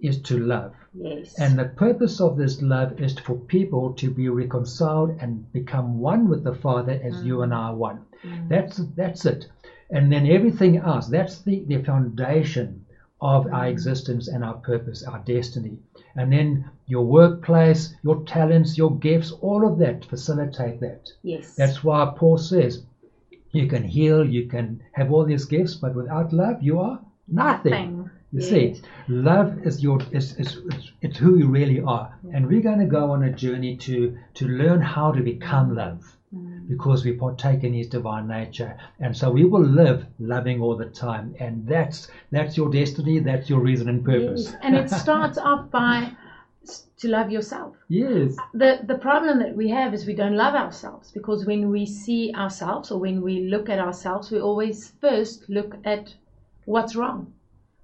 is 0.01 0.21
to 0.23 0.39
love. 0.39 0.73
Yes. 0.99 1.39
And 1.39 1.57
the 1.57 1.65
purpose 1.65 2.19
of 2.19 2.37
this 2.37 2.61
love 2.61 2.99
is 2.99 3.17
for 3.19 3.35
people 3.35 3.93
to 3.93 4.09
be 4.09 4.29
reconciled 4.29 5.17
and 5.21 5.51
become 5.53 5.99
one 5.99 6.27
with 6.27 6.43
the 6.43 6.55
Father 6.55 6.99
as 7.03 7.23
you 7.23 7.41
and 7.43 7.53
I 7.53 7.69
are 7.69 7.75
one. 7.75 8.05
Mm. 8.23 8.49
That's 8.49 8.77
that's 8.95 9.25
it. 9.25 9.47
And 9.89 10.11
then 10.11 10.27
everything 10.27 10.77
else, 10.77 11.07
that's 11.07 11.41
the, 11.41 11.63
the 11.67 11.83
foundation 11.83 12.85
of 13.21 13.51
our 13.51 13.67
existence 13.67 14.27
and 14.27 14.43
our 14.43 14.55
purpose, 14.55 15.03
our 15.03 15.19
destiny. 15.19 15.77
And 16.15 16.31
then 16.31 16.69
your 16.87 17.05
workplace, 17.05 17.95
your 18.03 18.23
talents, 18.25 18.77
your 18.77 18.95
gifts, 18.97 19.31
all 19.31 19.67
of 19.67 19.79
that 19.79 20.05
facilitate 20.05 20.79
that. 20.81 21.09
yes. 21.23 21.55
That's 21.55 21.83
why 21.83 22.13
Paul 22.15 22.37
says 22.37 22.83
you 23.51 23.67
can 23.67 23.83
heal, 23.83 24.27
you 24.27 24.47
can 24.47 24.81
have 24.93 25.11
all 25.11 25.25
these 25.25 25.45
gifts, 25.45 25.75
but 25.75 25.95
without 25.95 26.33
love 26.33 26.61
you 26.61 26.79
are 26.79 26.99
nothing. 27.27 27.71
Thing. 27.71 28.09
You 28.31 28.41
Yes. 28.41 28.49
see, 28.49 28.81
love 29.07 29.65
is 29.65 29.81
your 29.81 29.99
is, 30.11 30.35
is 30.37 30.57
it's, 30.65 30.91
it's 31.01 31.17
who 31.17 31.37
you 31.37 31.47
really 31.47 31.79
are, 31.81 32.13
and 32.33 32.45
we're 32.47 32.61
going 32.61 32.79
to 32.79 32.85
go 32.85 33.11
on 33.11 33.23
a 33.23 33.31
journey 33.31 33.77
to 33.77 34.17
to 34.33 34.47
learn 34.47 34.81
how 34.81 35.11
to 35.13 35.21
become 35.21 35.75
love, 35.75 36.13
Mm. 36.35 36.67
because 36.67 37.05
we 37.05 37.13
partake 37.13 37.63
in 37.63 37.73
His 37.73 37.87
divine 37.87 38.27
nature, 38.27 38.77
and 38.99 39.15
so 39.15 39.31
we 39.31 39.45
will 39.45 39.63
live 39.63 40.05
loving 40.19 40.61
all 40.61 40.75
the 40.75 40.89
time, 41.05 41.33
and 41.39 41.65
that's 41.65 42.09
that's 42.31 42.57
your 42.57 42.69
destiny, 42.69 43.19
that's 43.19 43.49
your 43.49 43.61
reason 43.61 43.87
and 43.87 44.03
purpose. 44.03 44.51
Yes. 44.51 44.55
And 44.61 44.75
it 44.75 44.89
starts 44.89 45.37
off 45.37 45.71
by 45.71 46.11
to 46.97 47.07
love 47.07 47.31
yourself. 47.31 47.77
yes, 47.87 48.35
The 48.53 48.79
the 48.91 48.97
problem 48.97 49.39
that 49.39 49.55
we 49.55 49.69
have 49.69 49.93
is 49.93 50.05
we 50.05 50.15
don't 50.15 50.35
love 50.35 50.53
ourselves 50.65 51.11
because 51.11 51.45
when 51.45 51.69
we 51.71 51.85
see 51.85 52.33
ourselves 52.35 52.91
or 52.91 52.99
when 52.99 53.21
we 53.21 53.47
look 53.53 53.69
at 53.69 53.79
ourselves, 53.79 54.31
we 54.31 54.39
always 54.41 54.91
first 54.99 55.49
look 55.49 55.75
at 55.85 56.13
what's 56.65 56.93
wrong. 56.95 57.31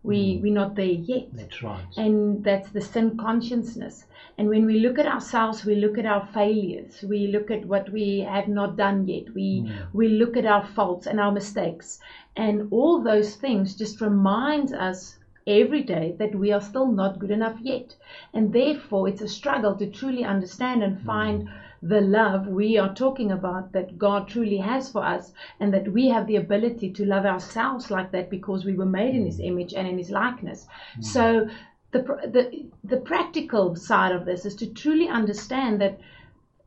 We 0.04 0.40
we're 0.44 0.54
not 0.54 0.76
there 0.76 0.86
yet. 0.86 1.28
that's 1.34 1.64
right. 1.64 1.86
and 1.98 2.44
that's 2.44 2.70
the 2.72 2.82
sin 2.82 3.18
consciousness. 3.18 4.06
And 4.38 4.50
when 4.50 4.66
we 4.66 4.80
look 4.80 5.00
at 5.00 5.06
ourselves, 5.08 5.64
we 5.66 5.76
look 5.76 5.98
at 5.98 6.06
our 6.06 6.26
failures, 6.34 7.04
we 7.08 7.28
look 7.28 7.50
at 7.52 7.66
what 7.66 7.90
we 7.92 8.20
have 8.20 8.48
not 8.48 8.76
done 8.76 9.08
yet, 9.08 9.34
we 9.34 9.62
Mm. 9.62 9.72
we 9.94 10.10
look 10.10 10.36
at 10.38 10.46
our 10.46 10.66
faults 10.66 11.08
and 11.08 11.20
our 11.20 11.32
mistakes, 11.32 12.00
and 12.36 12.68
all 12.72 13.02
those 13.02 13.36
things 13.36 13.76
just 13.76 14.02
remind 14.02 14.74
us 14.74 15.18
every 15.48 15.84
day 15.84 16.16
that 16.20 16.34
we 16.36 16.52
are 16.52 16.62
still 16.62 16.88
not 17.02 17.20
good 17.20 17.32
enough 17.32 17.58
yet, 17.62 17.96
and 18.34 18.52
therefore 18.54 19.08
it's 19.10 19.22
a 19.22 19.28
struggle 19.28 19.76
to 19.76 19.88
truly 19.88 20.24
understand 20.24 20.84
and 20.84 21.00
find. 21.02 21.48
The 21.86 22.02
love 22.02 22.48
we 22.48 22.78
are 22.78 22.96
talking 22.96 23.32
about 23.32 23.74
that 23.74 23.98
God 23.98 24.28
truly 24.28 24.58
has 24.58 24.90
for 24.90 25.04
us, 25.04 25.34
and 25.60 25.74
that 25.74 25.92
we 25.92 26.08
have 26.08 26.28
the 26.28 26.38
ability 26.38 26.92
to 26.94 27.06
love 27.06 27.26
ourselves 27.26 27.92
like 27.92 28.12
that 28.12 28.30
because 28.30 28.64
we 28.64 28.74
were 28.74 28.86
made 28.86 29.14
in 29.16 29.26
His 29.26 29.40
mm. 29.40 29.48
image 29.48 29.74
and 29.74 29.88
in 29.88 29.98
His 29.98 30.10
likeness. 30.10 30.66
Mm. 30.98 31.04
So, 31.04 31.50
the, 31.92 32.00
the 32.36 32.66
the 32.84 33.02
practical 33.02 33.76
side 33.76 34.14
of 34.14 34.26
this 34.26 34.46
is 34.46 34.56
to 34.56 34.68
truly 34.68 35.08
understand 35.08 35.82
that 35.82 36.00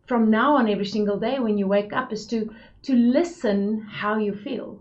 from 0.06 0.30
now 0.30 0.56
on 0.56 0.68
every 0.68 0.86
single 0.86 1.18
day 1.18 1.38
when 1.38 1.58
you 1.58 1.66
wake 1.66 1.92
up 1.92 2.12
is 2.12 2.26
to 2.26 2.54
to 2.82 2.94
listen 2.94 3.82
how 3.82 4.16
you 4.18 4.34
feel 4.34 4.78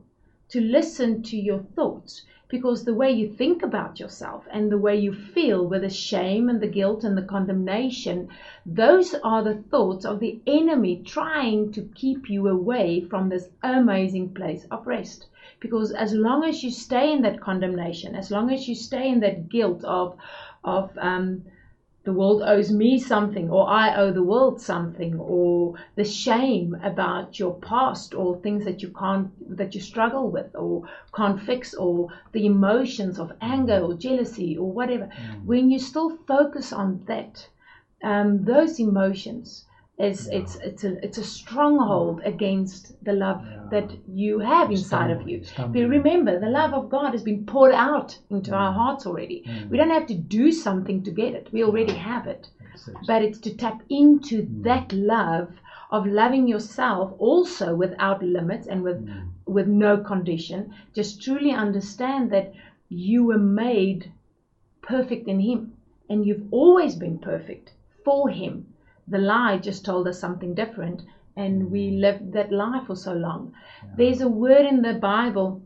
to 0.50 0.62
listen 0.62 1.24
to 1.24 1.38
your 1.38 1.60
thoughts 1.76 2.24
because 2.48 2.86
the 2.86 2.94
way 2.94 3.12
you 3.12 3.28
think 3.28 3.64
about 3.64 4.00
yourself 4.00 4.48
and 4.52 4.72
the 4.72 4.78
way 4.78 4.96
you 4.96 5.12
feel 5.12 5.66
with 5.68 5.82
the 5.82 5.90
shame 5.90 6.48
and 6.50 6.62
the 6.62 6.68
guilt 6.68 7.04
and 7.04 7.18
the 7.18 7.22
condemnation 7.22 8.30
those 8.66 9.16
are 9.24 9.44
the 9.44 9.56
thoughts 9.56 10.06
of 10.06 10.20
the 10.20 10.40
enemy 10.46 11.02
trying 11.06 11.72
to 11.72 11.82
keep 11.96 12.30
you 12.30 12.48
away 12.48 13.02
from 13.02 13.30
this 13.30 13.50
amazing 13.64 14.30
place 14.30 14.66
of 14.72 14.86
rest. 14.88 15.28
Because 15.60 15.92
as 15.92 16.14
long 16.14 16.44
as 16.44 16.64
you 16.64 16.72
stay 16.72 17.12
in 17.12 17.22
that 17.24 17.40
condemnation 17.40 18.16
as 18.16 18.30
long 18.30 18.52
as 18.52 18.68
you 18.68 18.76
stay 18.76 19.10
in 19.10 19.20
that 19.22 19.50
guilt 19.50 19.84
of 19.84 20.16
of 20.64 20.96
um, 20.98 21.44
the 22.06 22.14
world 22.14 22.44
owes 22.46 22.72
me 22.72 23.00
something, 23.00 23.50
or 23.50 23.68
I 23.68 23.96
owe 23.96 24.12
the 24.12 24.24
world 24.24 24.62
something, 24.62 25.20
or 25.20 25.74
the 25.96 26.06
shame 26.06 26.78
about 26.84 27.40
your 27.40 27.56
past, 27.56 28.14
or 28.14 28.38
things 28.38 28.64
that 28.66 28.82
you 28.84 28.90
can't, 28.90 29.32
that 29.58 29.74
you 29.76 29.82
struggle 29.82 30.30
with, 30.30 30.56
or 30.56 30.84
can't 31.16 31.42
fix, 31.42 31.74
or 31.74 32.10
the 32.32 32.46
emotions 32.46 33.20
of 33.20 33.34
anger 33.42 33.80
or 33.80 33.96
jealousy 33.96 34.56
or 34.58 34.72
whatever. 34.72 35.10
When 35.46 35.72
you 35.72 35.80
still 35.80 36.12
focus 36.28 36.72
on 36.72 37.04
that, 37.08 37.48
um, 38.04 38.46
those 38.46 38.80
emotions, 38.80 39.66
is 39.98 40.28
it's 40.28 40.56
it's 40.58 40.84
a 40.84 41.04
it's 41.06 41.18
a 41.18 41.24
stronghold 41.24 42.22
against 42.26 43.02
the 43.06 43.14
love 43.14 43.42
Yeah. 43.42 43.68
that 43.72 43.92
you 44.10 44.40
have 44.40 44.70
inside 44.70 45.10
of 45.10 45.28
you. 45.28 45.44
Stumbling, 45.44 45.84
But 45.84 45.90
remember, 45.90 46.40
the 46.40 46.50
love 46.50 46.74
of 46.74 46.90
God 46.90 47.12
has 47.14 47.24
been 47.24 47.46
poured 47.46 47.72
out 47.72 48.18
into 48.30 48.54
our 48.54 48.74
hearts 48.74 49.06
already. 49.06 49.44
Mm. 49.48 49.70
We 49.70 49.78
don't 49.78 49.90
have 49.92 50.08
to 50.08 50.14
do 50.14 50.52
something 50.52 51.02
to 51.04 51.12
get 51.12 51.34
it. 51.34 51.48
We 51.54 51.64
already 51.64 51.94
have 51.94 52.28
it. 52.28 52.50
But 53.08 53.22
it's 53.22 53.40
to 53.40 53.56
tap 53.56 53.82
into 53.90 54.46
that 54.64 54.92
love 54.92 55.50
of 55.92 56.06
loving 56.06 56.46
yourself 56.48 57.14
also 57.18 57.74
without 57.74 58.22
limits 58.22 58.68
and 58.68 58.84
with 58.84 59.00
Mm. 59.06 59.30
with 59.46 59.68
no 59.68 59.98
condition. 59.98 60.74
Just 60.94 61.22
truly 61.24 61.52
understand 61.52 62.32
that 62.32 62.52
you 62.90 63.24
were 63.24 63.40
made 63.40 64.12
perfect 64.82 65.28
in 65.28 65.40
him 65.40 65.74
and 66.10 66.26
you've 66.26 66.48
always 66.52 66.96
been 66.96 67.18
perfect 67.18 67.72
for 68.04 68.30
him. 68.30 68.68
The 69.08 69.18
lie 69.18 69.58
just 69.58 69.86
told 69.86 70.08
us 70.08 70.20
something 70.20 70.56
different 70.56 71.04
and 71.36 71.72
we 71.72 71.92
lived 71.92 72.34
that 72.34 72.52
lie 72.52 72.84
for 72.88 72.96
so 72.96 73.14
long. 73.14 73.54
There's 73.98 74.22
a 74.22 74.28
word 74.28 74.66
in 74.66 74.82
the 74.82 74.94
Bible 74.94 75.62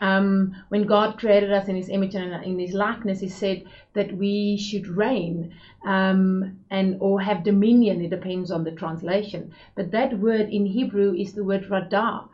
um, 0.00 0.54
when 0.68 0.82
God 0.82 1.18
created 1.18 1.52
us 1.52 1.68
in 1.68 1.76
His 1.76 1.88
image 1.88 2.14
and 2.14 2.42
in 2.44 2.58
His 2.58 2.72
likeness, 2.72 3.20
He 3.20 3.28
said 3.28 3.62
that 3.92 4.12
we 4.12 4.56
should 4.56 4.88
reign 4.88 5.54
um, 5.84 6.58
and 6.70 6.96
or 7.00 7.20
have 7.20 7.44
dominion. 7.44 8.00
It 8.00 8.10
depends 8.10 8.50
on 8.50 8.64
the 8.64 8.72
translation, 8.72 9.52
but 9.76 9.92
that 9.92 10.18
word 10.18 10.48
in 10.48 10.66
Hebrew 10.66 11.14
is 11.14 11.32
the 11.32 11.44
word 11.44 11.68
radah, 11.68 12.24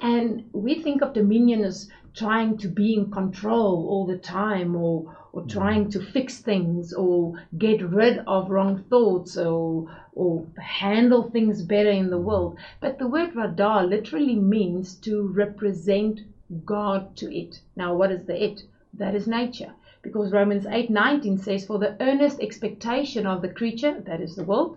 and 0.00 0.42
we 0.52 0.74
think 0.74 1.02
of 1.02 1.12
dominion 1.12 1.64
as 1.64 1.88
trying 2.14 2.56
to 2.58 2.68
be 2.68 2.94
in 2.94 3.10
control 3.10 3.86
all 3.88 4.06
the 4.06 4.16
time, 4.16 4.74
or 4.74 5.04
or 5.32 5.42
trying 5.46 5.88
to 5.90 5.98
fix 5.98 6.40
things, 6.40 6.92
or 6.92 7.34
get 7.56 7.82
rid 7.82 8.18
of 8.26 8.50
wrong 8.50 8.84
thoughts, 8.90 9.36
or 9.36 9.88
or 10.14 10.46
handle 10.58 11.22
things 11.30 11.62
better 11.62 11.90
in 11.90 12.10
the 12.10 12.20
world. 12.20 12.58
But 12.80 12.98
the 12.98 13.06
word 13.06 13.34
radah 13.34 13.88
literally 13.88 14.36
means 14.36 14.94
to 14.96 15.26
represent 15.28 16.20
God 16.66 17.16
to 17.16 17.34
it. 17.34 17.60
Now, 17.76 17.94
what 17.94 18.10
is 18.10 18.26
the 18.26 18.44
it? 18.44 18.64
That 18.92 19.14
is 19.14 19.26
nature. 19.26 19.72
Because 20.02 20.32
Romans 20.32 20.66
8:19 20.66 21.38
says, 21.38 21.64
For 21.64 21.78
the 21.78 21.96
earnest 22.00 22.40
expectation 22.40 23.26
of 23.26 23.40
the 23.40 23.48
creature, 23.48 24.00
that 24.00 24.20
is 24.20 24.36
the 24.36 24.44
world, 24.44 24.76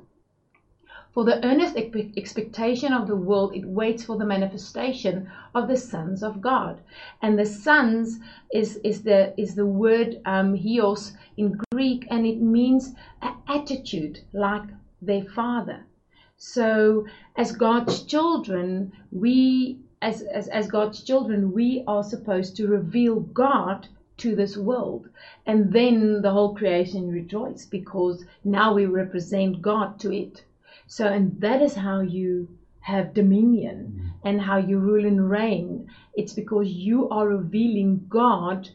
for 1.16 1.24
the 1.24 1.42
earnest 1.46 1.78
expectation 1.78 2.92
of 2.92 3.08
the 3.08 3.16
world, 3.16 3.56
it 3.56 3.64
waits 3.64 4.04
for 4.04 4.18
the 4.18 4.26
manifestation 4.26 5.32
of 5.56 5.70
the 5.70 5.78
sons 5.78 6.22
of 6.22 6.42
God. 6.42 6.82
And 7.22 7.40
the 7.40 7.46
sons 7.46 8.20
is, 8.52 8.82
is 8.84 9.04
the 9.04 9.34
is 9.40 9.56
the 9.56 9.66
word 9.66 10.20
um, 10.26 10.56
in 10.58 11.62
Greek, 11.72 12.06
and 12.12 12.28
it 12.28 12.42
means 12.42 12.96
an 13.22 13.34
attitude 13.48 14.20
like 14.34 14.64
their 15.02 15.24
father. 15.24 15.86
So, 16.36 17.06
as 17.38 17.54
God's 17.54 18.04
children, 18.04 18.92
we, 19.14 19.80
as, 20.02 20.22
as, 20.22 20.50
as 20.50 20.68
God's 20.68 21.02
children, 21.02 21.54
we 21.54 21.86
are 21.88 22.04
supposed 22.04 22.58
to 22.58 22.68
reveal 22.68 23.22
God 23.22 23.88
to 24.18 24.36
this 24.36 24.58
world. 24.58 25.08
And 25.46 25.72
then 25.72 26.22
the 26.22 26.32
whole 26.32 26.54
creation 26.54 27.10
rejoice 27.10 27.66
because 27.66 28.26
now 28.44 28.74
we 28.74 28.86
represent 28.86 29.62
God 29.62 29.98
to 30.02 30.14
it. 30.14 30.44
So, 30.88 31.08
and 31.08 31.40
that 31.42 31.62
is 31.62 31.76
how 31.76 32.02
you 32.02 32.48
have 32.82 33.14
dominion 33.14 34.14
and 34.24 34.42
how 34.42 34.58
you 34.58 34.78
rule 34.78 35.06
and 35.06 35.30
reign. 35.30 35.90
It's 36.14 36.34
because 36.34 36.68
you 36.70 37.10
are 37.10 37.28
revealing 37.28 38.06
God 38.08 38.70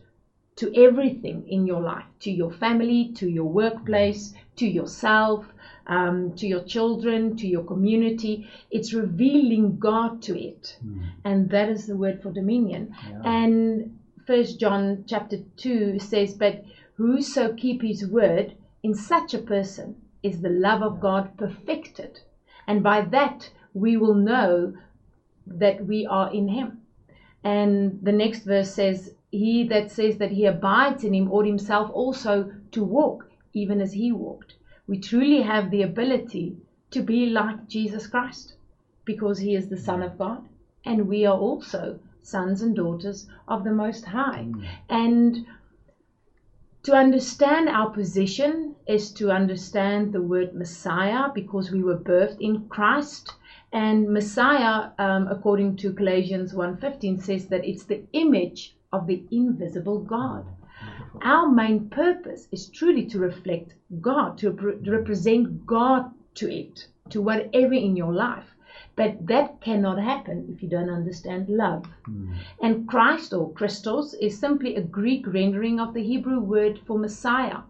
to 0.56 0.74
everything 0.74 1.48
in 1.48 1.66
your 1.66 1.80
life, 1.80 2.04
to 2.20 2.30
your 2.30 2.50
family, 2.50 3.12
to 3.14 3.28
your 3.28 3.44
workplace, 3.44 4.34
to 4.56 4.66
yourself, 4.66 5.46
um, 5.86 6.34
to 6.36 6.46
your 6.46 6.62
children, 6.64 7.36
to 7.36 7.46
your 7.46 7.64
community. 7.64 8.48
It's 8.70 8.92
revealing 8.92 9.78
God 9.78 10.20
to 10.22 10.38
it, 10.38 10.76
and 11.24 11.48
that 11.50 11.68
is 11.68 11.86
the 11.86 11.96
word 11.96 12.22
for 12.22 12.30
dominion. 12.32 12.94
Yeah. 13.08 13.22
And 13.24 13.98
First 14.26 14.60
John 14.60 15.04
chapter 15.06 15.38
two 15.56 15.98
says, 15.98 16.34
"But 16.34 16.64
whoso 16.96 17.54
keep 17.54 17.82
His 17.82 18.06
word, 18.06 18.54
in 18.82 18.94
such 18.94 19.34
a 19.34 19.38
person 19.38 19.96
is 20.22 20.40
the 20.40 20.48
love 20.48 20.82
of 20.82 21.00
God 21.00 21.36
perfected, 21.36 22.20
and 22.66 22.82
by 22.82 23.00
that 23.00 23.50
we 23.72 23.96
will 23.96 24.14
know 24.14 24.74
that 25.46 25.86
we 25.86 26.06
are 26.06 26.30
in 26.32 26.48
Him." 26.48 26.80
And 27.42 27.98
the 28.02 28.12
next 28.12 28.44
verse 28.44 28.70
says, 28.70 29.14
He 29.30 29.64
that 29.64 29.90
says 29.90 30.18
that 30.18 30.32
he 30.32 30.44
abides 30.44 31.04
in 31.04 31.14
him 31.14 31.30
ought 31.30 31.46
himself 31.46 31.88
also 31.90 32.52
to 32.72 32.84
walk, 32.84 33.30
even 33.54 33.80
as 33.80 33.92
he 33.94 34.12
walked. 34.12 34.54
We 34.86 34.98
truly 34.98 35.42
have 35.42 35.70
the 35.70 35.82
ability 35.82 36.56
to 36.90 37.00
be 37.00 37.26
like 37.26 37.68
Jesus 37.68 38.06
Christ 38.06 38.54
because 39.04 39.38
he 39.38 39.54
is 39.54 39.68
the 39.68 39.76
Son 39.76 40.02
of 40.02 40.18
God, 40.18 40.46
and 40.84 41.08
we 41.08 41.24
are 41.24 41.38
also 41.38 41.98
sons 42.22 42.60
and 42.60 42.76
daughters 42.76 43.26
of 43.48 43.64
the 43.64 43.72
Most 43.72 44.04
High. 44.06 44.48
Mm. 44.48 44.64
And 44.88 45.46
to 46.82 46.94
understand 46.94 47.68
our 47.68 47.90
position 47.90 48.74
is 48.86 49.12
to 49.12 49.30
understand 49.30 50.12
the 50.12 50.22
word 50.22 50.54
Messiah 50.54 51.28
because 51.34 51.70
we 51.70 51.82
were 51.82 51.98
birthed 51.98 52.40
in 52.40 52.68
Christ. 52.68 53.34
And 53.72 54.08
Messiah, 54.08 54.90
um, 54.98 55.28
according 55.28 55.76
to 55.76 55.92
Galatians 55.92 56.54
1.15, 56.54 57.22
says 57.22 57.46
that 57.48 57.66
it's 57.66 57.84
the 57.84 58.02
image 58.14 58.74
of 58.92 59.06
the 59.06 59.22
invisible 59.30 59.98
God. 59.98 60.46
Our 61.22 61.50
main 61.50 61.90
purpose 61.90 62.48
is 62.50 62.70
truly 62.70 63.04
to 63.06 63.18
reflect 63.18 63.74
God, 64.00 64.38
to, 64.38 64.52
pre- 64.52 64.82
to 64.82 64.90
represent 64.90 65.66
God 65.66 66.10
to 66.36 66.50
it, 66.50 66.86
to 67.10 67.20
whatever 67.20 67.74
in 67.74 67.94
your 67.94 68.14
life. 68.14 68.49
But 69.00 69.26
that 69.28 69.62
cannot 69.62 69.98
happen 69.98 70.46
if 70.52 70.62
you 70.62 70.68
don't 70.68 70.90
understand 70.90 71.48
love. 71.48 71.86
And 72.60 72.86
Christ 72.86 73.32
or 73.32 73.50
Christos 73.50 74.12
is 74.12 74.38
simply 74.38 74.76
a 74.76 74.82
Greek 74.82 75.26
rendering 75.26 75.80
of 75.80 75.94
the 75.94 76.02
Hebrew 76.02 76.38
word 76.38 76.78
for 76.86 76.98
Messiah. 76.98 77.60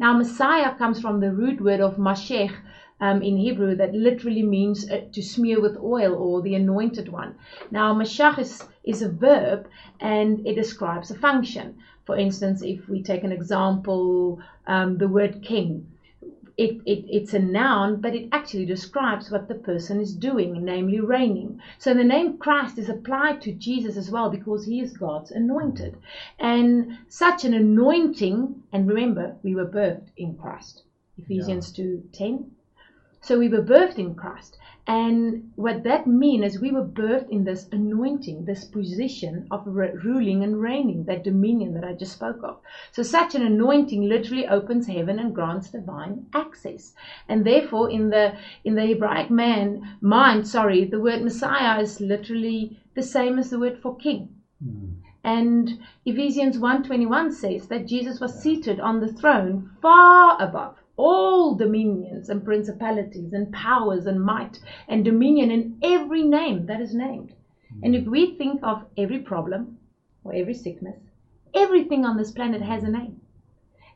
Now, 0.00 0.12
Messiah 0.14 0.74
comes 0.74 1.00
from 1.00 1.20
the 1.20 1.30
root 1.30 1.60
word 1.60 1.80
of 1.80 1.96
Mashach 1.96 2.56
um, 3.00 3.22
in 3.22 3.36
Hebrew 3.36 3.76
that 3.76 3.94
literally 3.94 4.42
means 4.42 4.90
uh, 4.90 5.02
to 5.12 5.22
smear 5.22 5.60
with 5.60 5.76
oil 5.76 6.12
or 6.12 6.42
the 6.42 6.56
anointed 6.56 7.08
one. 7.08 7.36
Now, 7.70 7.94
Mashach 7.94 8.40
is, 8.40 8.66
is 8.82 9.00
a 9.00 9.08
verb 9.08 9.68
and 10.00 10.44
it 10.44 10.56
describes 10.56 11.12
a 11.12 11.14
function. 11.14 11.76
For 12.04 12.16
instance, 12.16 12.62
if 12.62 12.88
we 12.88 13.00
take 13.00 13.22
an 13.22 13.30
example, 13.30 14.40
um, 14.66 14.98
the 14.98 15.06
word 15.06 15.40
king. 15.40 15.86
It, 16.60 16.82
it, 16.84 17.06
it's 17.08 17.32
a 17.32 17.38
noun, 17.38 18.02
but 18.02 18.14
it 18.14 18.28
actually 18.32 18.66
describes 18.66 19.30
what 19.30 19.48
the 19.48 19.54
person 19.54 19.98
is 19.98 20.12
doing, 20.12 20.62
namely 20.62 21.00
reigning. 21.00 21.58
So 21.78 21.94
the 21.94 22.04
name 22.04 22.36
Christ 22.36 22.76
is 22.76 22.90
applied 22.90 23.40
to 23.42 23.52
Jesus 23.52 23.96
as 23.96 24.10
well 24.10 24.28
because 24.28 24.66
he 24.66 24.78
is 24.82 24.94
God's 24.94 25.30
anointed. 25.30 25.96
And 26.38 26.98
such 27.08 27.44
an 27.44 27.54
anointing, 27.54 28.62
and 28.72 28.86
remember, 28.86 29.36
we 29.42 29.54
were 29.54 29.64
birthed 29.64 30.10
in 30.18 30.36
Christ. 30.36 30.82
Ephesians 31.16 31.72
2 31.72 32.02
10. 32.12 32.50
So 33.22 33.38
we 33.38 33.48
were 33.48 33.62
birthed 33.62 33.98
in 33.98 34.14
Christ. 34.14 34.58
And 34.90 35.52
what 35.54 35.84
that 35.84 36.08
means 36.08 36.44
is 36.44 36.60
we 36.60 36.72
were 36.72 36.84
birthed 36.84 37.30
in 37.30 37.44
this 37.44 37.68
anointing, 37.70 38.44
this 38.44 38.64
position 38.64 39.46
of 39.52 39.62
re- 39.64 39.92
ruling 39.92 40.42
and 40.42 40.60
reigning, 40.60 41.04
that 41.04 41.22
dominion 41.22 41.74
that 41.74 41.84
I 41.84 41.92
just 41.92 42.14
spoke 42.14 42.42
of. 42.42 42.58
So 42.90 43.04
such 43.04 43.36
an 43.36 43.42
anointing 43.42 44.02
literally 44.02 44.48
opens 44.48 44.88
heaven 44.88 45.20
and 45.20 45.32
grants 45.32 45.70
divine 45.70 46.26
access. 46.34 46.92
And 47.28 47.44
therefore, 47.44 47.88
in 47.88 48.10
the 48.10 48.34
in 48.64 48.74
the 48.74 48.84
Hebraic 48.84 49.30
man 49.30 49.96
mind, 50.00 50.48
sorry, 50.48 50.84
the 50.86 50.98
word 50.98 51.22
Messiah 51.22 51.80
is 51.80 52.00
literally 52.00 52.76
the 52.96 53.04
same 53.04 53.38
as 53.38 53.50
the 53.50 53.60
word 53.60 53.78
for 53.78 53.94
king. 53.94 54.40
Hmm. 54.60 54.94
And 55.22 55.78
Ephesians 56.04 56.58
1:21 56.58 57.30
says 57.30 57.68
that 57.68 57.86
Jesus 57.86 58.18
was 58.18 58.42
seated 58.42 58.80
on 58.80 58.98
the 58.98 59.12
throne 59.12 59.70
far 59.80 60.36
above 60.42 60.79
all 61.00 61.54
dominions 61.54 62.28
and 62.28 62.44
principalities 62.44 63.32
and 63.32 63.50
powers 63.54 64.04
and 64.04 64.22
might 64.22 64.60
and 64.86 65.02
dominion 65.02 65.50
in 65.50 65.78
every 65.82 66.22
name 66.22 66.66
that 66.66 66.80
is 66.80 66.94
named. 66.94 67.32
And 67.82 67.96
if 67.96 68.04
we 68.04 68.36
think 68.36 68.60
of 68.62 68.84
every 68.98 69.20
problem 69.20 69.78
or 70.24 70.34
every 70.34 70.52
sickness, 70.52 70.98
everything 71.54 72.04
on 72.04 72.18
this 72.18 72.30
planet 72.30 72.60
has 72.60 72.82
a 72.82 72.90
name. 72.90 73.20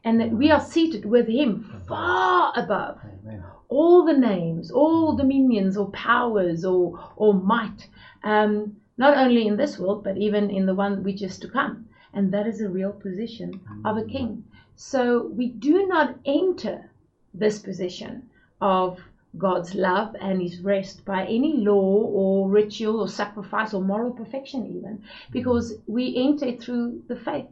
And 0.03 0.19
that 0.21 0.31
we 0.31 0.51
are 0.51 0.61
seated 0.61 1.05
with 1.05 1.29
him 1.29 1.83
far 1.87 2.53
above 2.57 2.99
Amen. 3.05 3.45
all 3.69 4.05
the 4.05 4.17
names, 4.17 4.71
all 4.71 5.15
dominions 5.15 5.77
or 5.77 5.91
powers 5.91 6.65
or, 6.65 6.99
or 7.17 7.35
might, 7.35 7.89
um, 8.23 8.77
not 8.97 9.17
only 9.17 9.47
in 9.47 9.57
this 9.57 9.79
world, 9.79 10.05
but 10.05 10.17
even 10.17 10.51
in 10.51 10.65
the 10.65 10.75
one 10.75 11.03
which 11.03 11.23
is 11.23 11.39
to 11.41 11.49
come. 11.49 11.87
And 12.15 12.33
that 12.33 12.47
is 12.47 12.61
a 12.61 12.69
real 12.69 12.93
position 12.93 13.61
of 13.85 13.99
a 13.99 14.05
king. 14.05 14.45
So 14.77 15.27
we 15.29 15.49
do 15.49 15.87
not 15.87 16.17
enter 16.25 16.91
this 17.35 17.59
position 17.59 18.29
of 18.61 19.01
God's 19.37 19.75
love 19.75 20.15
and 20.21 20.41
his 20.41 20.61
rest 20.61 21.05
by 21.05 21.25
any 21.27 21.53
law 21.59 21.97
or 22.21 22.49
ritual 22.49 23.01
or 23.01 23.09
sacrifice 23.09 23.75
or 23.75 23.83
moral 23.83 24.13
perfection, 24.13 24.65
even, 24.67 25.03
because 25.33 25.75
we 25.87 26.15
enter 26.17 26.53
through 26.53 27.03
the 27.09 27.17
faith. 27.17 27.47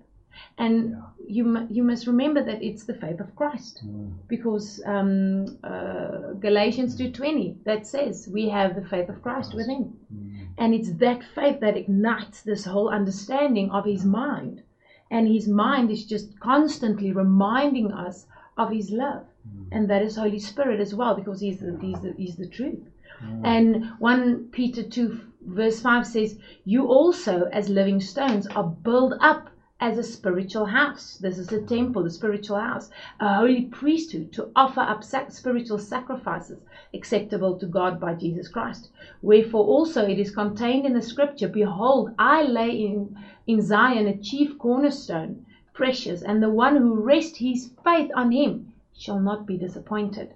And 0.57 0.75
Yeah. 0.91 0.97
you, 1.27 1.67
you 1.77 1.83
must 1.83 2.07
remember 2.07 2.43
that 2.43 2.63
it's 2.63 2.85
the 2.85 2.95
faith 2.95 3.21
of 3.21 3.35
Christ 3.41 3.83
Mm. 3.85 4.13
because 4.29 4.81
um, 4.87 5.59
uh, 5.65 6.33
Galatians 6.47 6.95
2:20 6.97 7.57
that 7.65 7.87
says 7.87 8.29
we 8.33 8.49
have 8.49 8.75
the 8.75 8.87
faith 8.93 9.09
of 9.11 9.21
Christ 9.27 9.53
within, 9.55 9.85
Mm. 10.15 10.47
and 10.59 10.75
it's 10.75 10.93
that 11.05 11.23
faith 11.39 11.59
that 11.61 11.77
ignites 11.77 12.43
this 12.43 12.65
whole 12.65 12.89
understanding 12.89 13.71
of 13.71 13.85
His 13.85 14.05
mind, 14.05 14.63
and 15.11 15.29
His 15.29 15.47
mind 15.49 15.91
is 15.91 16.05
just 16.07 16.29
constantly 16.41 17.11
reminding 17.13 17.93
us 17.93 18.27
of 18.57 18.71
His 18.71 18.91
love, 18.91 19.25
Mm. 19.49 19.69
and 19.73 19.91
that 19.91 20.03
is 20.03 20.17
Holy 20.17 20.39
Spirit 20.39 20.81
as 20.81 20.95
well 20.95 21.15
because 21.15 21.41
He's 21.41 21.59
the, 21.59 21.77
He's 21.81 22.01
the, 22.01 22.15
he's 22.17 22.37
the 22.37 22.47
truth. 22.47 22.89
Mm. 23.25 23.41
And 23.45 23.91
1 23.99 24.49
Peter 24.53 24.83
2 24.83 25.19
verse 25.47 25.81
5 25.81 26.07
says, 26.07 26.37
You 26.65 26.87
also, 26.87 27.49
as 27.53 27.69
living 27.69 28.01
stones, 28.01 28.47
are 28.49 28.65
built 28.65 29.15
up 29.21 29.51
as 29.81 29.99
a 29.99 30.05
spiritual 30.05 30.67
house. 30.67 31.19
This 31.21 31.39
is 31.39 31.49
the 31.49 31.61
temple, 31.61 32.05
the 32.05 32.11
spiritual 32.11 32.59
house, 32.59 32.89
a 33.19 33.35
holy 33.35 33.63
priesthood 33.63 34.33
to 34.35 34.49
offer 34.55 34.81
up 34.81 35.03
sac- 35.03 35.33
spiritual 35.33 35.79
sacrifices 35.79 36.61
acceptable 36.95 37.59
to 37.59 37.67
God 37.67 37.99
by 37.99 38.15
Jesus 38.15 38.47
Christ. 38.47 38.91
Wherefore 39.23 39.65
also 39.65 40.07
it 40.07 40.21
is 40.21 40.31
contained 40.31 40.87
in 40.87 40.95
the 40.95 41.03
scripture, 41.03 41.49
Behold, 41.49 42.11
I 42.17 42.43
lay 42.45 42.71
in, 42.71 43.17
in 43.49 43.61
Zion 43.61 44.07
a 44.07 44.17
chief 44.17 44.57
cornerstone, 44.57 45.45
precious, 45.73 46.23
and 46.23 46.41
the 46.41 46.51
one 46.51 46.77
who 46.77 46.95
rests 46.95 47.39
his 47.39 47.71
faith 47.83 48.11
on 48.15 48.31
him 48.31 48.72
shall 48.97 49.21
not 49.21 49.47
be 49.47 49.57
disappointed. 49.57 50.33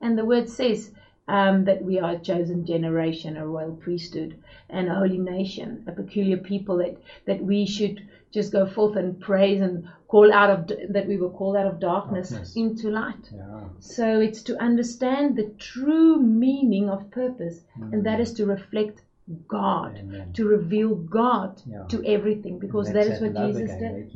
And 0.00 0.16
the 0.16 0.24
word 0.24 0.48
says 0.48 0.92
um, 1.28 1.64
that 1.64 1.82
we 1.82 1.98
are 1.98 2.12
a 2.12 2.18
chosen 2.18 2.64
generation, 2.64 3.36
a 3.36 3.46
royal 3.46 3.72
priesthood, 3.72 4.36
and 4.68 4.88
a 4.88 4.94
holy 4.94 5.18
nation, 5.18 5.84
a 5.86 5.92
peculiar 5.92 6.36
people 6.36 6.76
that, 6.78 6.96
that 7.26 7.42
we 7.42 7.66
should 7.66 8.06
just 8.32 8.52
go 8.52 8.66
forth 8.66 8.96
and 8.96 9.20
praise 9.20 9.60
and 9.60 9.88
call 10.08 10.32
out 10.32 10.50
of 10.50 10.92
that 10.92 11.06
we 11.08 11.16
were 11.16 11.30
called 11.30 11.56
out 11.56 11.66
of 11.66 11.80
darkness 11.80 12.30
Darkness. 12.30 12.56
into 12.56 12.90
light. 12.90 13.30
Yeah. 13.34 13.60
So 13.80 14.20
it's 14.20 14.42
to 14.42 14.60
understand 14.62 15.36
the 15.36 15.50
true 15.58 16.20
meaning 16.20 16.88
of 16.88 17.10
purpose, 17.10 17.62
and 17.76 18.04
that 18.04 18.20
is 18.20 18.32
to 18.34 18.46
reflect 18.46 19.02
God, 19.48 19.98
Amen. 19.98 20.32
to 20.34 20.44
reveal 20.46 20.94
God 20.94 21.60
Yeah. 21.66 21.84
to 21.88 22.04
everything, 22.04 22.58
because 22.58 22.92
That's 22.92 23.20
what 23.20 23.34
Jesus 23.34 23.62
again, 23.62 23.94
did. 23.94 24.06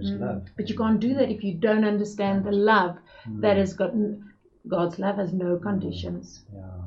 is 0.00 0.10
Mm. 0.10 0.42
But 0.56 0.68
you 0.68 0.76
can't 0.76 1.00
do 1.00 1.14
that 1.14 1.30
if 1.30 1.44
you 1.44 1.54
don't 1.54 1.84
understand 1.84 2.44
the 2.44 2.50
love 2.52 2.96
that 3.40 3.56
has 3.56 3.74
got 3.74 3.92
God's 4.68 4.98
love 4.98 5.16
has 5.16 5.32
no 5.32 5.56
conditions. 5.56 6.40
Yeah, 6.52 6.80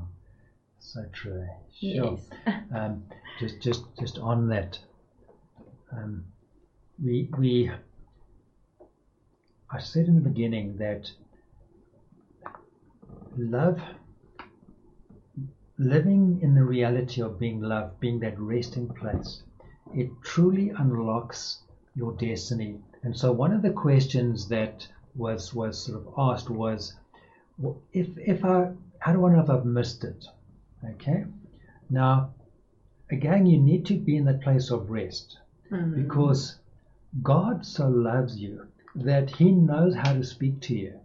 so 0.79 1.05
true. 1.13 1.47
Sure. 1.79 2.17
Yes. 2.17 2.29
Um, 2.71 3.03
just, 3.39 3.61
just, 3.61 3.81
just 3.99 4.19
on 4.19 4.47
that, 4.49 4.77
um, 5.91 6.23
we, 7.03 7.27
we. 7.37 7.71
I 9.71 9.79
said 9.79 10.07
in 10.07 10.15
the 10.15 10.21
beginning 10.21 10.77
that 10.77 11.09
love, 13.37 13.79
living 15.79 16.39
in 16.41 16.53
the 16.53 16.63
reality 16.63 17.21
of 17.21 17.39
being 17.39 17.61
loved, 17.61 17.99
being 17.99 18.19
that 18.19 18.39
resting 18.39 18.89
place, 18.89 19.41
it 19.95 20.09
truly 20.21 20.69
unlocks 20.77 21.59
your 21.95 22.11
destiny. 22.13 22.79
And 23.01 23.17
so, 23.17 23.31
one 23.31 23.53
of 23.53 23.61
the 23.61 23.71
questions 23.71 24.49
that 24.49 24.87
was 25.15 25.53
was 25.53 25.83
sort 25.85 25.99
of 26.05 26.13
asked 26.17 26.49
was, 26.49 26.93
if 27.93 28.09
if 28.17 28.45
I 28.45 28.73
How 28.99 29.13
do 29.13 29.25
I 29.25 29.31
know 29.33 29.41
if 29.41 29.49
I've 29.49 29.65
missed 29.65 30.03
it? 30.03 30.25
Okay. 30.83 31.25
Now, 31.89 32.33
again, 33.09 33.45
you 33.45 33.57
need 33.57 33.85
to 33.85 33.97
be 33.97 34.17
in 34.17 34.25
that 34.25 34.41
place 34.41 34.69
of 34.71 34.89
rest 34.89 35.39
Mm. 35.71 35.95
because 35.95 36.57
God 37.23 37.65
so 37.65 37.87
loves 37.87 38.37
you 38.37 38.67
that 38.95 39.29
He 39.29 39.51
knows 39.51 39.95
how 39.95 40.13
to 40.13 40.23
speak 40.23 40.59
to 40.61 40.75
you. 40.75 40.98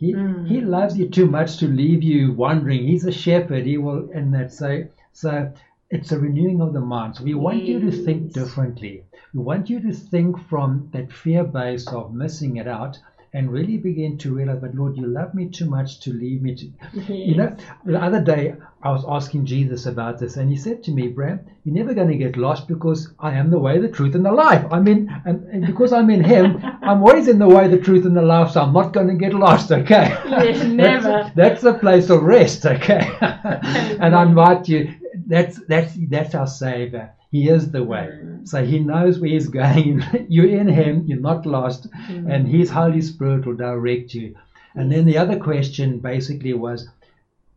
He 0.00 0.14
Mm. 0.14 0.48
He 0.48 0.62
loves 0.62 0.98
you 0.98 1.08
too 1.10 1.26
much 1.26 1.58
to 1.58 1.68
leave 1.68 2.02
you 2.02 2.32
wandering. 2.32 2.86
He's 2.86 3.04
a 3.04 3.12
shepherd. 3.12 3.66
He 3.66 3.76
will, 3.76 4.08
and 4.14 4.32
that 4.32 4.50
so 4.50 4.84
so. 5.12 5.52
It's 5.90 6.10
a 6.12 6.18
renewing 6.18 6.62
of 6.62 6.72
the 6.72 6.80
mind. 6.80 7.16
So 7.16 7.24
we 7.24 7.34
want 7.34 7.64
you 7.64 7.80
to 7.80 7.90
think 7.90 8.32
differently. 8.32 9.04
We 9.34 9.40
want 9.42 9.68
you 9.68 9.78
to 9.80 9.92
think 9.92 10.38
from 10.48 10.88
that 10.92 11.12
fear 11.12 11.44
base 11.44 11.86
of 11.88 12.14
missing 12.14 12.56
it 12.56 12.66
out 12.66 12.98
and 13.32 13.50
really 13.52 13.76
begin 13.76 14.18
to 14.18 14.34
realize, 14.34 14.58
but 14.60 14.74
Lord, 14.74 14.96
you 14.96 15.06
love 15.06 15.34
me 15.34 15.48
too 15.48 15.66
much 15.66 16.00
to 16.00 16.12
leave 16.12 16.42
me 16.42 16.56
to. 16.56 17.12
You 17.12 17.36
know, 17.36 17.56
the 17.84 18.02
other 18.02 18.20
day 18.20 18.54
I 18.82 18.90
was 18.90 19.04
asking 19.06 19.46
Jesus 19.46 19.86
about 19.86 20.18
this, 20.18 20.36
and 20.36 20.50
he 20.50 20.56
said 20.56 20.82
to 20.84 20.90
me, 20.90 21.06
Bram, 21.08 21.40
you're 21.64 21.74
never 21.74 21.94
going 21.94 22.08
to 22.08 22.16
get 22.16 22.36
lost 22.36 22.66
because 22.66 23.12
I 23.20 23.34
am 23.34 23.50
the 23.50 23.58
way, 23.58 23.78
the 23.78 23.88
truth, 23.88 24.16
and 24.16 24.24
the 24.24 24.32
life. 24.32 24.66
I 24.72 24.80
mean, 24.80 25.08
and, 25.24 25.44
and 25.48 25.66
because 25.66 25.92
I'm 25.92 26.10
in 26.10 26.24
Him, 26.24 26.60
I'm 26.82 27.02
always 27.02 27.28
in 27.28 27.38
the 27.38 27.48
way, 27.48 27.68
the 27.68 27.78
truth, 27.78 28.04
and 28.04 28.16
the 28.16 28.22
life, 28.22 28.52
so 28.52 28.62
I'm 28.62 28.72
not 28.72 28.92
going 28.92 29.08
to 29.08 29.14
get 29.14 29.32
lost, 29.32 29.70
okay? 29.70 30.08
Yes, 30.28 30.64
never. 30.66 31.08
that's, 31.08 31.34
that's 31.34 31.64
a 31.64 31.74
place 31.74 32.10
of 32.10 32.22
rest, 32.22 32.66
okay? 32.66 33.16
and 33.20 34.16
I 34.16 34.22
invite 34.24 34.68
you, 34.68 34.92
that's, 35.26 35.60
that's, 35.66 35.92
that's 36.08 36.34
our 36.34 36.48
Savior. 36.48 37.14
He 37.30 37.48
is 37.48 37.70
the 37.70 37.84
way. 37.84 38.08
Mm. 38.22 38.48
So 38.48 38.64
He 38.64 38.80
knows 38.80 39.18
where 39.18 39.30
He's 39.30 39.48
going. 39.62 40.02
You're 40.28 40.48
in 40.60 40.68
Him, 40.68 41.04
you're 41.06 41.20
not 41.20 41.46
lost, 41.46 41.90
Mm. 42.08 42.32
and 42.32 42.48
His 42.48 42.70
Holy 42.70 43.00
Spirit 43.02 43.46
will 43.46 43.56
direct 43.56 44.14
you. 44.14 44.36
And 44.74 44.90
then 44.90 45.04
the 45.04 45.18
other 45.18 45.38
question 45.38 45.98
basically 45.98 46.54
was, 46.54 46.88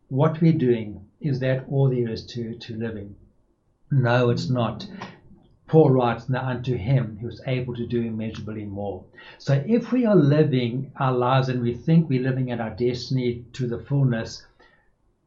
what 0.08 0.40
we're 0.40 0.52
doing, 0.52 1.00
is 1.20 1.40
that 1.40 1.64
all 1.68 1.88
there 1.88 2.08
is 2.10 2.26
to, 2.26 2.54
to 2.54 2.76
living? 2.76 3.16
No, 3.90 4.30
it's 4.30 4.48
not. 4.50 4.86
Paul 5.66 5.90
writes, 5.90 6.28
Now 6.28 6.44
unto 6.46 6.76
him 6.76 7.18
who 7.20 7.28
is 7.28 7.40
able 7.46 7.74
to 7.74 7.86
do 7.86 8.02
immeasurably 8.02 8.64
more. 8.64 9.04
So 9.38 9.62
if 9.66 9.92
we 9.92 10.04
are 10.04 10.14
living 10.16 10.92
our 10.96 11.12
lives 11.12 11.48
and 11.48 11.62
we 11.62 11.74
think 11.74 12.08
we're 12.08 12.22
living 12.22 12.50
at 12.50 12.60
our 12.60 12.70
destiny 12.70 13.44
to 13.54 13.66
the 13.66 13.78
fullness, 13.78 14.44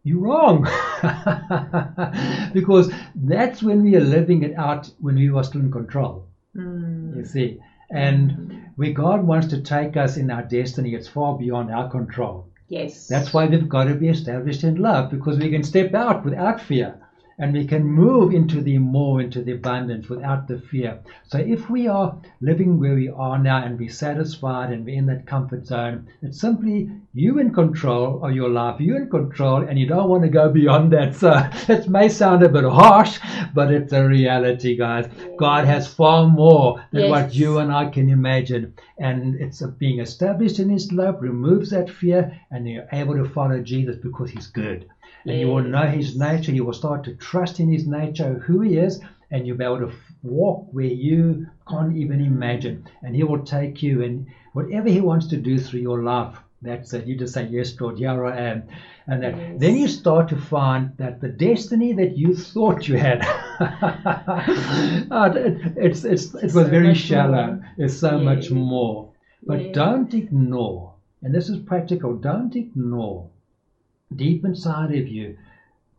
you're 0.07 0.21
wrong. 0.21 0.63
because 2.53 2.91
that's 3.15 3.61
when 3.61 3.83
we 3.83 3.95
are 3.95 4.01
living 4.01 4.43
it 4.43 4.55
out 4.57 4.89
when 4.99 5.15
we 5.15 5.29
were 5.29 5.43
still 5.43 5.61
in 5.61 5.71
control. 5.71 6.27
Mm. 6.55 7.17
You 7.17 7.25
see. 7.25 7.59
And 7.89 8.69
where 8.75 8.91
God 8.91 9.25
wants 9.25 9.47
to 9.47 9.61
take 9.61 9.95
us 9.97 10.17
in 10.17 10.29
our 10.29 10.43
destiny, 10.43 10.93
it's 10.93 11.07
far 11.07 11.37
beyond 11.37 11.71
our 11.71 11.89
control. 11.89 12.47
Yes. 12.67 13.07
That's 13.07 13.33
why 13.33 13.45
we've 13.45 13.69
got 13.69 13.85
to 13.85 13.95
be 13.95 14.09
established 14.09 14.63
in 14.63 14.75
love 14.75 15.09
because 15.09 15.37
we 15.37 15.49
can 15.49 15.63
step 15.63 15.93
out 15.93 16.25
without 16.25 16.61
fear 16.61 16.99
and 17.39 17.53
we 17.53 17.65
can 17.65 17.83
move 17.83 18.33
into 18.33 18.61
the 18.61 18.77
more, 18.79 19.21
into 19.21 19.43
the 19.43 19.51
abundance 19.51 20.09
without 20.09 20.47
the 20.47 20.59
fear. 20.59 20.99
So 21.27 21.37
if 21.37 21.69
we 21.69 21.87
are 21.87 22.17
living 22.41 22.79
where 22.79 22.95
we 22.95 23.09
are 23.09 23.37
now 23.37 23.63
and 23.63 23.77
we're 23.77 23.89
satisfied 23.89 24.71
and 24.71 24.83
we're 24.83 24.97
in 24.97 25.05
that 25.05 25.27
comfort 25.27 25.67
zone, 25.67 26.07
it's 26.23 26.41
simply 26.41 26.89
you 27.13 27.37
in 27.37 27.53
control 27.53 28.25
of 28.25 28.33
your 28.33 28.49
life, 28.49 28.81
you 28.81 28.95
in 28.95 29.09
control, 29.09 29.63
and 29.63 29.77
you 29.77 29.85
don't 29.85 30.09
want 30.09 30.23
to 30.23 30.29
go 30.29 30.49
beyond 30.49 30.91
that. 30.93 31.15
So 31.15 31.31
it 31.71 31.87
may 31.87 32.09
sound 32.09 32.41
a 32.41 32.49
bit 32.49 32.63
harsh, 32.63 33.19
but 33.53 33.71
it's 33.71 33.93
a 33.93 34.07
reality, 34.07 34.75
guys. 34.75 35.07
God 35.37 35.65
has 35.65 35.87
far 35.87 36.27
more 36.27 36.83
than 36.91 37.09
what 37.11 37.35
you 37.35 37.59
and 37.59 37.71
I 37.71 37.89
can 37.89 38.09
imagine. 38.09 38.73
And 38.97 39.39
it's 39.39 39.61
a 39.61 39.67
being 39.67 39.99
established 39.99 40.57
in 40.57 40.69
His 40.69 40.91
love 40.91 41.21
removes 41.21 41.69
that 41.69 41.89
fear, 41.89 42.39
and 42.49 42.67
you're 42.67 42.87
able 42.91 43.13
to 43.15 43.29
follow 43.29 43.61
Jesus 43.61 43.95
because 43.97 44.31
He's 44.31 44.47
good. 44.47 44.89
And 45.27 45.39
you 45.39 45.47
will 45.47 45.63
know 45.63 45.87
His 45.87 46.15
nature. 46.17 46.51
You 46.53 46.63
will 46.63 46.73
start 46.73 47.03
to 47.03 47.15
trust 47.15 47.59
in 47.59 47.69
His 47.69 47.85
nature, 47.85 48.35
who 48.45 48.61
He 48.61 48.77
is, 48.77 48.99
and 49.31 49.45
you'll 49.45 49.57
be 49.57 49.65
able 49.65 49.79
to 49.79 49.91
walk 50.23 50.67
where 50.71 50.85
you 50.85 51.47
can't 51.67 51.95
even 51.97 52.21
imagine. 52.21 52.85
And 53.03 53.15
He 53.15 53.23
will 53.23 53.43
take 53.45 53.83
you, 53.83 54.01
and 54.03 54.25
whatever 54.53 54.89
He 54.89 55.01
wants 55.01 55.27
to 55.27 55.37
do 55.37 55.59
through 55.59 55.81
your 55.81 56.01
life, 56.03 56.37
that's 56.61 56.93
it. 56.93 57.05
You 57.05 57.15
just 57.17 57.33
say, 57.33 57.43
Yes, 57.43 57.79
Lord, 57.79 57.97
here 57.97 58.25
I 58.25 58.37
am. 58.37 58.67
And 59.07 59.21
that, 59.23 59.35
Yes. 59.37 59.59
then 59.59 59.75
you 59.75 59.87
start 59.87 60.29
to 60.29 60.37
find 60.37 60.91
that 60.97 61.19
the 61.21 61.27
destiny 61.29 61.93
that 61.93 62.17
you 62.17 62.33
thought 62.33 62.87
you 62.87 62.95
had, 62.95 63.19
ah, 63.59 65.25
it, 65.33 65.73
it's, 65.75 66.03
it's, 66.03 66.33
it 66.35 66.43
was 66.43 66.53
So 66.53 66.65
very 66.65 66.93
shallow. 66.93 67.47
more. 67.47 67.59
It's 67.77 67.93
so 67.97 68.17
much 68.17 68.49
more. 68.49 69.11
But 69.45 69.59
Yes. 69.61 69.75
don't 69.75 70.13
ignore, 70.13 70.93
and 71.21 71.33
this 71.33 71.49
is 71.49 71.57
practical, 71.59 72.13
don't 72.13 72.55
ignore 72.55 73.29
deep 74.15 74.45
inside 74.45 74.95
of 74.95 75.07
you 75.07 75.37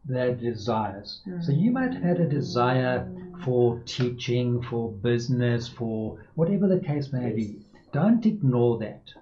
their 0.04 0.34
desires. 0.34 1.20
So 1.42 1.52
you 1.52 1.70
might 1.70 1.92
have 1.92 2.02
had 2.02 2.20
a 2.20 2.28
desire 2.28 3.06
for 3.44 3.80
teaching, 3.84 4.62
for 4.62 4.90
business, 4.90 5.68
for 5.68 6.18
whatever 6.34 6.66
the 6.66 6.80
case 6.80 7.12
may 7.12 7.30
be. 7.30 7.58
Don't 7.92 8.24
ignore 8.24 8.78
that 8.78 9.12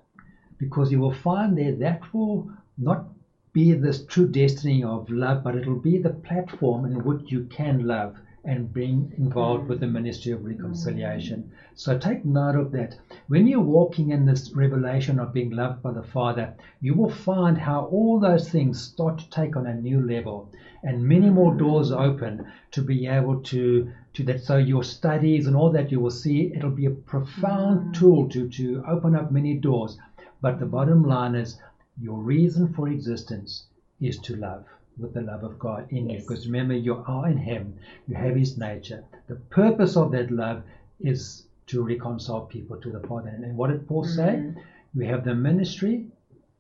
because 0.59 0.93
you 0.93 1.01
will 1.01 1.15
find 1.15 1.59
there 1.59 1.75
that 1.75 2.15
will 2.15 2.51
not 2.79 3.07
be 3.53 3.73
this 3.73 4.05
true 4.05 4.29
destiny 4.29 4.85
of 4.85 5.11
love, 5.11 5.43
but 5.43 5.57
it'll 5.57 5.81
be 5.81 5.99
the 5.99 6.11
platform 6.11 6.85
in 6.85 7.03
which 7.05 7.33
you 7.33 7.45
can 7.45 7.87
love 7.87 8.17
and 8.47 8.73
being 8.73 9.13
involved 9.19 9.69
with 9.69 9.81
the 9.81 9.87
ministry 9.87 10.33
of 10.33 10.45
reconciliation. 10.45 11.51
So 11.75 11.99
take 11.99 12.25
note 12.25 12.55
of 12.55 12.73
that. 12.73 12.97
When 13.27 13.47
you're 13.47 13.61
walking 13.61 14.11
in 14.11 14.25
this 14.25 14.53
revelation 14.53 15.19
of 15.19 15.33
being 15.33 15.51
loved 15.51 15.83
by 15.83 15.93
the 15.93 16.03
Father, 16.03 16.55
you 16.81 16.95
will 16.95 17.11
find 17.11 17.59
how 17.59 17.87
all 17.87 18.21
those 18.21 18.49
things 18.49 18.81
start 18.81 19.19
to 19.19 19.31
take 19.31 19.57
on 19.57 19.67
a 19.67 19.75
new 19.75 20.01
level 20.01 20.49
and 20.87 21.03
many 21.03 21.29
more 21.29 21.53
doors 21.53 21.91
open 21.91 22.47
to 22.71 22.81
be 22.81 23.07
able 23.09 23.41
to 23.41 23.91
to 24.13 24.23
that 24.23 24.41
so 24.41 24.57
your 24.57 24.85
studies 24.85 25.47
and 25.47 25.57
all 25.57 25.71
that 25.71 25.91
you 25.91 25.99
will 25.99 26.11
see 26.11 26.53
it'll 26.55 26.71
be 26.71 26.87
a 26.87 26.91
profound 26.91 27.81
mm. 27.81 27.99
tool 27.99 28.29
to 28.29 28.49
to 28.49 28.85
open 28.87 29.17
up 29.17 29.33
many 29.33 29.55
doors 29.55 29.99
but 30.41 30.61
the 30.61 30.67
bottom 30.67 31.03
line 31.03 31.35
is 31.35 31.59
your 32.01 32.19
reason 32.19 32.73
for 32.73 32.89
existence 32.89 33.67
is 34.01 34.19
to 34.19 34.37
love 34.37 34.65
with 34.99 35.15
the 35.15 35.21
love 35.21 35.45
of 35.45 35.59
God 35.59 35.87
in 35.91 36.09
you. 36.09 36.19
Because 36.19 36.47
remember 36.47 36.75
you 36.75 37.05
are 37.07 37.29
in 37.29 37.37
him. 37.37 37.75
You 38.07 38.17
have 38.17 38.35
his 38.35 38.57
nature. 38.57 39.05
The 39.29 39.37
purpose 39.37 39.97
of 39.97 40.13
that 40.13 40.31
love 40.31 40.63
is 41.01 41.47
to 41.67 41.83
reconcile 41.83 42.43
people 42.43 42.77
to 42.81 42.91
the 42.91 43.01
Father. 43.01 43.29
And 43.29 43.57
what 43.57 43.71
did 43.71 43.87
Paul 43.89 44.05
say? 44.05 44.37
Mm-hmm. 44.37 44.61
We 44.95 45.07
have 45.07 45.25
the 45.25 45.35
ministry 45.35 46.07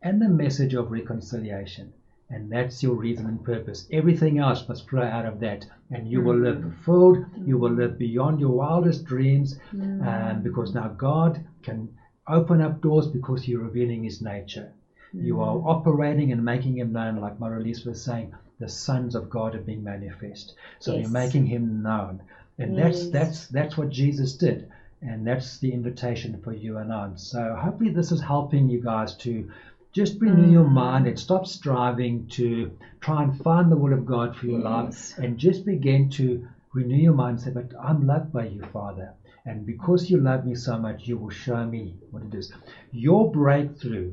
and 0.02 0.20
the 0.20 0.28
message 0.28 0.74
of 0.74 0.90
reconciliation. 0.90 1.92
And 2.28 2.50
that's 2.50 2.82
your 2.82 2.94
reason 2.94 3.26
and 3.26 3.44
purpose. 3.44 3.86
Everything 3.92 4.38
else 4.38 4.68
must 4.68 4.88
flow 4.88 5.02
out 5.02 5.26
of 5.26 5.38
that, 5.40 5.64
and 5.90 6.10
you 6.10 6.20
will 6.20 6.36
live 6.36 6.56
mm-hmm. 6.56 6.70
fulfilled. 6.82 7.24
You 7.46 7.56
will 7.56 7.70
live 7.70 7.98
beyond 7.98 8.40
your 8.40 8.50
wildest 8.50 9.04
dreams, 9.04 9.60
mm-hmm. 9.72 10.06
um, 10.06 10.42
because 10.42 10.74
now 10.74 10.88
God 10.88 11.44
can 11.62 11.88
open 12.26 12.60
up 12.60 12.80
doors 12.80 13.06
because 13.06 13.46
you're 13.46 13.62
revealing 13.62 14.02
His 14.02 14.20
nature. 14.20 14.72
You 15.18 15.40
are 15.40 15.56
mm. 15.56 15.66
operating 15.66 16.32
and 16.32 16.44
making 16.44 16.76
Him 16.76 16.92
known, 16.92 17.16
like 17.16 17.38
Maralise 17.38 17.86
was 17.86 18.02
saying. 18.02 18.34
The 18.58 18.68
sons 18.68 19.14
of 19.14 19.30
God 19.30 19.54
are 19.54 19.60
being 19.60 19.82
manifest, 19.82 20.54
so 20.78 20.92
Yes. 20.92 21.02
you're 21.02 21.10
making 21.10 21.46
Him 21.46 21.82
known, 21.82 22.22
and 22.58 22.76
that's 22.76 23.04
Yes. 23.04 23.10
that's 23.10 23.46
that's 23.48 23.76
what 23.78 23.90
Jesus 23.90 24.34
did, 24.34 24.68
and 25.00 25.26
that's 25.26 25.58
the 25.58 25.72
invitation 25.72 26.40
for 26.42 26.52
you 26.52 26.78
and 26.78 26.92
I. 26.92 27.10
So 27.16 27.54
hopefully 27.54 27.90
this 27.90 28.12
is 28.12 28.20
helping 28.20 28.68
you 28.68 28.80
guys 28.80 29.14
to 29.16 29.48
just 29.92 30.20
renew 30.20 30.50
your 30.50 30.64
mm. 30.64 30.72
mind 30.72 31.06
and 31.06 31.18
stop 31.18 31.46
striving 31.46 32.26
to 32.28 32.70
try 33.00 33.22
and 33.22 33.38
find 33.42 33.72
the 33.72 33.76
will 33.76 33.94
of 33.94 34.04
God 34.04 34.36
for 34.36 34.46
your 34.46 34.60
life 34.60 35.16
and 35.18 35.38
just 35.38 35.64
begin 35.64 36.10
to 36.10 36.46
renew 36.74 36.96
your 36.96 37.14
mind 37.14 37.38
and 37.38 37.40
say, 37.40 37.50
But 37.50 37.72
I'm 37.82 38.06
loved 38.06 38.32
by 38.32 38.46
you, 38.46 38.62
Father. 38.72 39.14
And 39.46 39.64
because 39.64 40.10
you 40.10 40.18
love 40.18 40.44
me 40.44 40.54
so 40.54 40.78
much, 40.78 41.06
you 41.06 41.16
will 41.16 41.30
show 41.30 41.64
me 41.64 41.94
what 42.10 42.24
it 42.24 42.34
is. 42.34 42.52
Your 42.92 43.30
breakthrough 43.30 44.12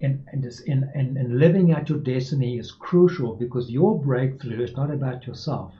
in, 0.00 0.24
in, 0.32 0.40
this, 0.40 0.60
in, 0.60 0.88
in, 0.94 1.16
in 1.16 1.38
living 1.38 1.72
out 1.72 1.88
your 1.88 1.98
destiny 1.98 2.58
is 2.58 2.70
crucial 2.70 3.34
because 3.34 3.70
your 3.70 3.98
breakthrough 3.98 4.62
is 4.62 4.76
not 4.76 4.90
about 4.90 5.26
yourself. 5.26 5.72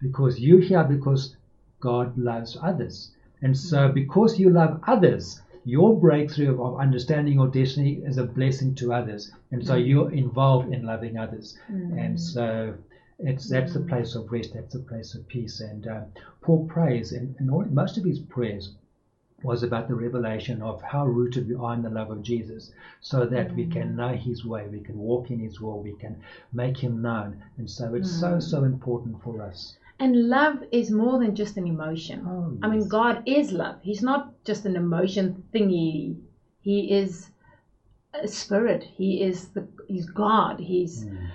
Because 0.00 0.38
you're 0.38 0.60
here 0.60 0.84
because 0.84 1.36
God 1.80 2.16
loves 2.16 2.56
others. 2.62 3.12
And 3.42 3.56
so, 3.56 3.88
because 3.88 4.38
you 4.38 4.50
love 4.50 4.80
others, 4.86 5.42
your 5.64 5.98
breakthrough 5.98 6.60
of, 6.60 6.80
understanding 6.80 7.34
your 7.34 7.48
destiny 7.48 7.94
is 8.04 8.18
a 8.18 8.24
blessing 8.24 8.74
to 8.76 8.92
others. 8.92 9.30
And 9.50 9.64
so, 9.64 9.74
mm. 9.74 9.86
you're 9.86 10.12
involved 10.12 10.72
in 10.72 10.84
loving 10.84 11.16
others. 11.16 11.56
Mm. 11.70 12.04
And 12.04 12.20
so, 12.20 12.74
it's 13.18 13.48
that's 13.48 13.74
the 13.74 13.80
mm. 13.80 13.88
place 13.88 14.14
of 14.14 14.30
rest, 14.30 14.54
that's 14.54 14.72
the 14.72 14.80
place 14.80 15.14
of 15.14 15.26
peace. 15.28 15.60
And 15.60 15.86
uh, 15.86 16.00
Paul 16.42 16.66
prays, 16.66 17.12
and, 17.12 17.34
and 17.38 17.50
all, 17.50 17.64
most 17.64 17.98
of 17.98 18.04
his 18.04 18.20
prayers 18.20 18.74
was 19.42 19.62
about 19.62 19.86
the 19.88 19.94
revelation 19.94 20.60
of 20.62 20.82
how 20.82 21.06
rooted 21.06 21.48
we 21.48 21.54
are 21.54 21.74
in 21.74 21.82
the 21.82 21.90
love 21.90 22.10
of 22.10 22.22
Jesus, 22.22 22.72
so 23.00 23.24
that 23.26 23.54
we 23.54 23.66
can 23.66 23.94
know 23.94 24.08
His 24.08 24.44
way, 24.44 24.66
we 24.66 24.80
can 24.80 24.98
walk 24.98 25.30
in 25.30 25.38
His 25.38 25.60
will, 25.60 25.80
we 25.80 25.92
can 25.92 26.20
make 26.52 26.76
Him 26.76 27.00
known. 27.02 27.40
And 27.56 27.70
so, 27.70 27.94
it's 27.94 28.10
so, 28.20 28.40
so 28.40 28.64
important 28.64 29.22
for 29.22 29.40
us. 29.42 29.76
And 30.00 30.28
love 30.28 30.62
is 30.72 30.90
more 30.90 31.18
than 31.18 31.34
just 31.34 31.56
an 31.56 31.66
emotion. 31.66 32.24
Oh, 32.26 32.56
I 32.62 32.68
mean. 32.68 32.86
God 32.88 33.22
is 33.26 33.52
love. 33.52 33.76
He's 33.82 34.02
not 34.02 34.32
just 34.44 34.64
an 34.64 34.76
emotion 34.76 35.44
thingy. 35.52 36.16
He 36.60 36.92
is 36.92 37.30
a 38.14 38.28
spirit. 38.28 38.84
He 38.84 39.22
is 39.22 39.48
the. 39.48 39.64
He's 39.88 40.06
God. 40.06 40.60
He's 40.60 41.04
Mm. 41.04 41.28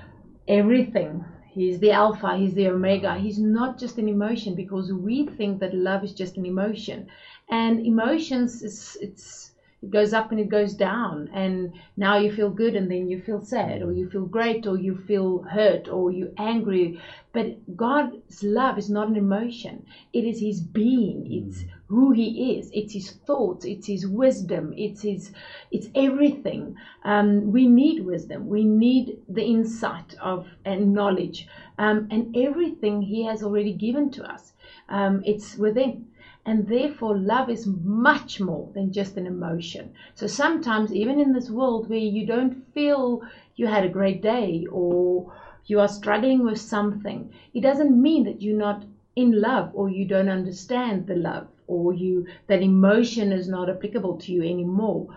everything. 0.47 1.23
He's 1.53 1.79
the 1.79 1.91
Alpha, 1.91 2.35
He's 2.35 2.55
the 2.55 2.67
Omega. 2.67 3.09
Mm-hmm. 3.09 3.23
He's 3.23 3.39
not 3.39 3.77
just 3.77 3.99
an 3.99 4.09
emotion 4.09 4.55
because 4.55 4.91
we 4.91 5.27
think 5.27 5.59
that 5.59 5.75
love 5.75 6.03
is 6.03 6.13
just 6.13 6.35
an 6.37 6.45
emotion. 6.45 7.07
And 7.49 7.85
emotions 7.85 8.63
is 8.63 8.97
it's 9.01 9.51
it 9.83 9.91
goes 9.91 10.13
up 10.13 10.31
and 10.31 10.39
it 10.39 10.47
goes 10.49 10.73
down. 10.73 11.29
And 11.33 11.73
now 11.97 12.17
you 12.17 12.31
feel 12.31 12.49
good 12.49 12.75
and 12.75 12.89
then 12.89 13.09
you 13.09 13.21
feel 13.21 13.41
sad 13.41 13.83
or 13.83 13.91
you 13.91 14.09
feel 14.09 14.25
great 14.25 14.65
or 14.65 14.77
you 14.77 14.95
feel 14.95 15.43
hurt 15.43 15.89
or 15.89 16.09
you're 16.09 16.31
angry. 16.37 16.99
But 17.33 17.75
god's 17.75 18.43
love 18.43 18.77
is 18.77 18.89
not 18.89 19.09
an 19.09 19.17
emotion. 19.17 19.85
It 20.13 20.23
is 20.23 20.39
his 20.39 20.61
being. 20.61 21.27
It's 21.29 21.63
mm-hmm. 21.63 21.82
Who 21.93 22.11
he 22.11 22.57
is. 22.57 22.69
It's 22.73 22.93
his 22.93 23.11
thoughts 23.27 23.65
it's 23.65 23.87
his 23.87 24.07
wisdom 24.07 24.73
it's 24.77 25.01
his 25.01 25.31
it's 25.71 25.87
everything. 25.95 26.75
Um, 27.03 27.51
we 27.51 27.67
need 27.67 28.05
wisdom. 28.05 28.47
We 28.47 28.63
need 28.63 29.19
the 29.27 29.43
insight 29.43 30.15
of 30.21 30.47
and 30.65 30.93
knowledge 30.93 31.47
um, 31.77 32.07
and 32.11 32.35
everything 32.35 33.01
he 33.01 33.25
has 33.25 33.43
already 33.43 33.73
given 33.73 34.11
to 34.11 34.23
us 34.23 34.53
um, 34.89 35.21
it's 35.25 35.55
within. 35.55 36.05
And 36.45 36.67
therefore, 36.67 37.17
love 37.17 37.49
is 37.49 37.65
much 37.65 38.39
more 38.39 38.69
than 38.73 38.91
just 38.91 39.15
an 39.15 39.25
emotion. 39.25 39.93
So 40.13 40.27
sometimes, 40.27 40.93
even 40.93 41.19
in 41.19 41.31
this 41.33 41.49
world 41.49 41.89
where 41.89 41.97
you 41.99 42.25
don't 42.25 42.61
feel 42.73 43.21
you 43.55 43.67
had 43.67 43.85
a 43.85 43.89
great 43.89 44.21
day 44.21 44.65
or 44.69 45.31
you 45.65 45.79
are 45.79 45.87
struggling 45.87 46.43
with 46.43 46.59
something, 46.59 47.33
it 47.53 47.61
doesn't 47.61 48.01
mean 48.01 48.25
that 48.25 48.41
you're 48.41 48.57
not 48.57 48.83
in 49.15 49.39
love 49.39 49.71
or 49.73 49.89
you 49.89 50.05
don't 50.05 50.27
understand 50.27 51.07
the 51.07 51.15
love 51.15 51.47
or 51.67 51.93
you 51.93 52.25
that 52.47 52.61
emotion 52.61 53.31
is 53.31 53.47
not 53.47 53.69
applicable 53.69 54.17
to 54.19 54.31
you 54.31 54.41
anymore. 54.43 55.07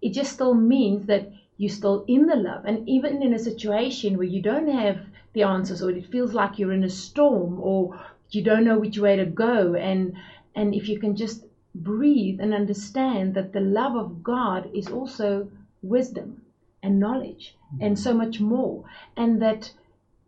It 0.00 0.12
just 0.12 0.32
still 0.32 0.54
means 0.54 1.06
that 1.06 1.30
you're 1.56 1.68
still 1.68 2.04
in 2.06 2.26
the 2.26 2.36
love. 2.36 2.64
And 2.64 2.88
even 2.88 3.22
in 3.22 3.32
a 3.34 3.38
situation 3.38 4.16
where 4.16 4.26
you 4.26 4.40
don't 4.40 4.68
have 4.68 5.00
the 5.32 5.42
answers 5.42 5.82
or 5.82 5.90
it 5.90 6.06
feels 6.06 6.32
like 6.32 6.58
you're 6.58 6.72
in 6.72 6.84
a 6.84 6.88
storm 6.88 7.60
or 7.60 7.98
you 8.30 8.42
don't 8.42 8.64
know 8.64 8.78
which 8.78 8.98
way 8.98 9.16
to 9.16 9.24
go 9.24 9.74
and 9.74 10.16
and 10.54 10.74
if 10.74 10.88
you 10.88 10.98
can 10.98 11.14
just 11.16 11.44
breathe 11.74 12.40
and 12.40 12.52
understand 12.52 13.34
that 13.34 13.52
the 13.52 13.60
love 13.60 13.94
of 13.94 14.22
God 14.22 14.68
is 14.74 14.88
also 14.88 15.48
wisdom 15.82 16.42
and 16.82 16.98
knowledge 16.98 17.54
and 17.80 17.98
so 17.98 18.14
much 18.14 18.40
more. 18.40 18.84
And 19.16 19.40
that 19.42 19.70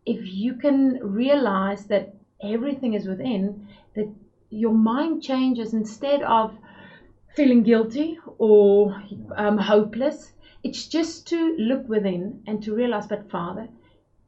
if 0.07 0.21
you 0.27 0.55
can 0.55 0.99
realize 1.03 1.87
that 1.87 2.15
everything 2.43 2.95
is 2.95 3.07
within, 3.07 3.69
that 3.95 4.09
your 4.51 4.75
mind 4.75 5.23
changes 5.23 5.73
instead 5.73 6.23
of 6.23 6.57
feeling 7.35 7.63
guilty 7.63 8.19
or 8.39 9.03
um, 9.37 9.57
hopeless. 9.57 10.33
It's 10.63 10.87
just 10.87 11.27
to 11.29 11.57
look 11.57 11.89
within 11.89 12.43
and 12.47 12.63
to 12.65 12.75
realize, 12.75 13.07
but 13.07 13.31
Father, 13.31 13.69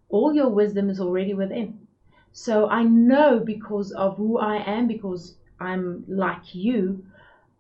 all 0.09 0.33
your 0.33 0.49
wisdom 0.49 0.89
is 0.89 1.01
already 1.01 1.35
within. 1.35 1.87
So 2.33 2.69
I 2.69 2.83
know 2.83 3.41
because 3.41 3.93
of 3.93 4.17
who 4.17 4.39
I 4.39 4.57
am, 4.57 4.87
because 4.87 5.37
I'm 5.61 6.05
like 6.09 6.55
you, 6.55 7.05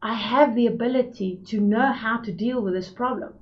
I 0.00 0.14
have 0.14 0.54
the 0.54 0.66
ability 0.66 1.40
to 1.46 1.60
know 1.60 1.92
how 1.92 2.16
to 2.18 2.32
deal 2.32 2.62
with 2.62 2.74
this 2.74 2.88
problem. 2.88 3.34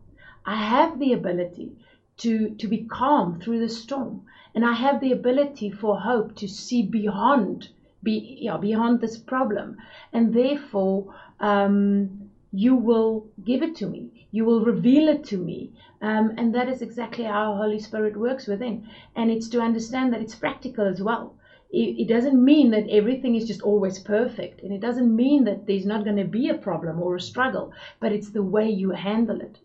I 0.45 0.57
have 0.57 0.99
the 0.99 1.13
ability 1.13 1.73
to, 2.19 2.51
to 2.57 2.69
be 2.69 2.85
calm 2.85 3.41
through 3.41 3.61
the 3.61 3.69
storm. 3.69 4.23
And 4.55 4.65
I 4.65 4.73
have 4.73 5.01
the 5.01 5.13
ability 5.13 5.71
for 5.71 6.01
hope 6.01 6.35
to 6.37 6.49
see 6.49 6.83
beyond, 6.83 7.69
be, 8.03 8.39
yeah, 8.41 8.57
beyond 8.57 9.01
this 9.01 9.19
problem. 9.19 9.77
And 10.13 10.35
therefore, 10.35 11.15
um, 11.41 12.31
you 12.53 12.75
will 12.75 13.27
give 13.45 13.63
it 13.63 13.77
to 13.77 13.87
me. 13.87 14.27
You 14.33 14.45
will 14.45 14.65
reveal 14.65 15.09
it 15.09 15.25
to 15.25 15.39
me. 15.39 15.73
Um, 16.03 16.35
and 16.39 16.55
that 16.55 16.69
is 16.69 16.83
exactly 16.83 17.25
how 17.25 17.57
Holy 17.57 17.79
Spirit 17.79 18.17
works 18.17 18.47
within. 18.47 18.89
And 19.17 19.31
it's 19.31 19.49
to 19.51 19.61
understand 19.61 20.13
that 20.13 20.21
it's 20.21 20.35
practical 20.35 20.87
as 20.87 21.03
well 21.03 21.35
it, 21.73 22.09
doesn't 22.09 22.45
mean 22.45 22.71
that 22.71 22.89
everything 22.91 23.37
is 23.37 23.47
just 23.47 23.63
always 23.63 23.99
perfect. 23.99 24.63
And 24.63 24.73
it 24.73 24.81
doesn't 24.81 25.15
mean 25.15 25.45
that 25.45 25.67
there's 25.67 25.87
not 25.87 26.05
going 26.05 26.17
to 26.17 26.25
be 26.25 26.49
a 26.49 26.55
problem 26.59 27.01
or 27.01 27.17
a 27.17 27.21
struggle, 27.21 27.73
but 28.01 28.13
it's 28.13 28.31
the 28.31 28.43
way 28.43 28.69
you 28.69 28.91
handle 28.91 29.41
it. 29.41 29.59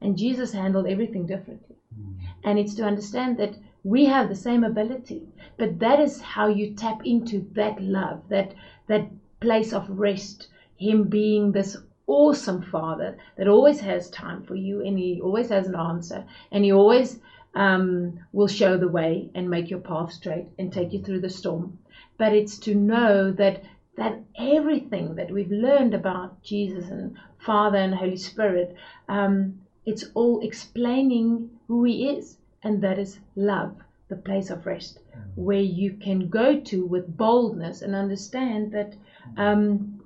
And 0.00 0.16
Jesus 0.16 0.52
handled 0.52 0.86
everything 0.86 1.26
differently. 1.26 1.76
Mm. 1.98 2.14
And 2.44 2.58
it's 2.58 2.74
to 2.76 2.84
understand 2.84 3.36
that 3.38 3.54
we 3.82 4.04
have 4.04 4.28
the 4.28 4.34
same 4.34 4.64
ability, 4.64 5.26
but 5.56 5.78
that 5.78 6.00
is 6.00 6.20
how 6.20 6.48
you 6.48 6.74
tap 6.74 7.00
into 7.04 7.46
that 7.52 7.80
love, 7.80 8.22
that, 8.28 8.52
that 8.88 9.08
place 9.40 9.72
of 9.72 9.88
rest, 9.88 10.48
Him 10.76 11.04
being 11.04 11.52
this 11.52 11.76
awesome 12.06 12.60
Father 12.60 13.16
that 13.36 13.48
always 13.48 13.80
has 13.80 14.10
time 14.10 14.42
for 14.42 14.54
you 14.54 14.84
and 14.84 14.98
He 14.98 15.20
always 15.22 15.48
has 15.48 15.66
an 15.66 15.76
answer 15.76 16.24
and 16.52 16.64
He 16.64 16.72
always 16.72 17.18
um, 17.54 18.18
will 18.32 18.48
show 18.48 18.76
the 18.76 18.88
way 18.88 19.28
and 19.34 19.48
make 19.48 19.70
your 19.70 19.78
path 19.78 20.12
straight 20.12 20.46
and 20.58 20.72
take 20.72 20.92
you 20.92 21.02
through 21.02 21.20
the 21.20 21.28
storm. 21.28 21.78
But 22.18 22.32
it's 22.32 22.58
to 22.58 22.74
know 22.74 23.30
that 23.32 23.62
that 23.96 24.18
everything 24.38 25.14
that 25.16 25.30
we've 25.30 25.50
learned 25.50 25.94
about 25.94 26.42
Jesus 26.42 26.88
and 26.88 27.16
Father 27.38 27.76
and 27.76 27.94
Holy 27.94 28.16
Spirit, 28.16 28.74
um, 29.08 29.60
it's 29.84 30.04
all 30.14 30.40
explaining 30.40 31.50
who 31.66 31.84
He 31.84 32.08
is, 32.08 32.36
and 32.62 32.82
that 32.82 32.98
is 32.98 33.18
love, 33.36 33.76
the 34.08 34.16
place 34.16 34.50
of 34.50 34.66
rest, 34.66 34.98
mm. 35.16 35.22
where 35.34 35.60
you 35.60 35.94
can 35.94 36.28
go 36.28 36.60
to 36.60 36.84
with 36.84 37.16
boldness 37.16 37.82
and 37.82 37.94
understand 37.94 38.72
that 38.72 38.94
um, 39.36 40.02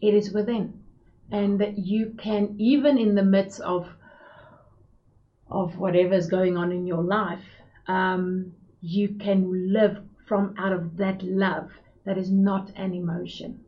it 0.00 0.14
is 0.14 0.32
within, 0.32 0.80
and 1.30 1.60
that 1.60 1.78
you 1.78 2.14
can, 2.18 2.54
even 2.58 2.98
in 2.98 3.14
the 3.14 3.24
midst 3.24 3.60
of 3.60 3.88
of 5.50 5.76
whatever's 5.76 6.28
going 6.28 6.56
on 6.56 6.72
in 6.72 6.86
your 6.86 7.02
life, 7.02 7.44
um, 7.86 8.54
you 8.80 9.08
can 9.20 9.72
live 9.72 9.98
from 10.26 10.54
out 10.58 10.72
of 10.72 10.96
that 10.96 11.22
love 11.22 11.70
that 12.04 12.16
is 12.16 12.30
not 12.30 12.70
an 12.76 12.94
emotion. 12.94 13.60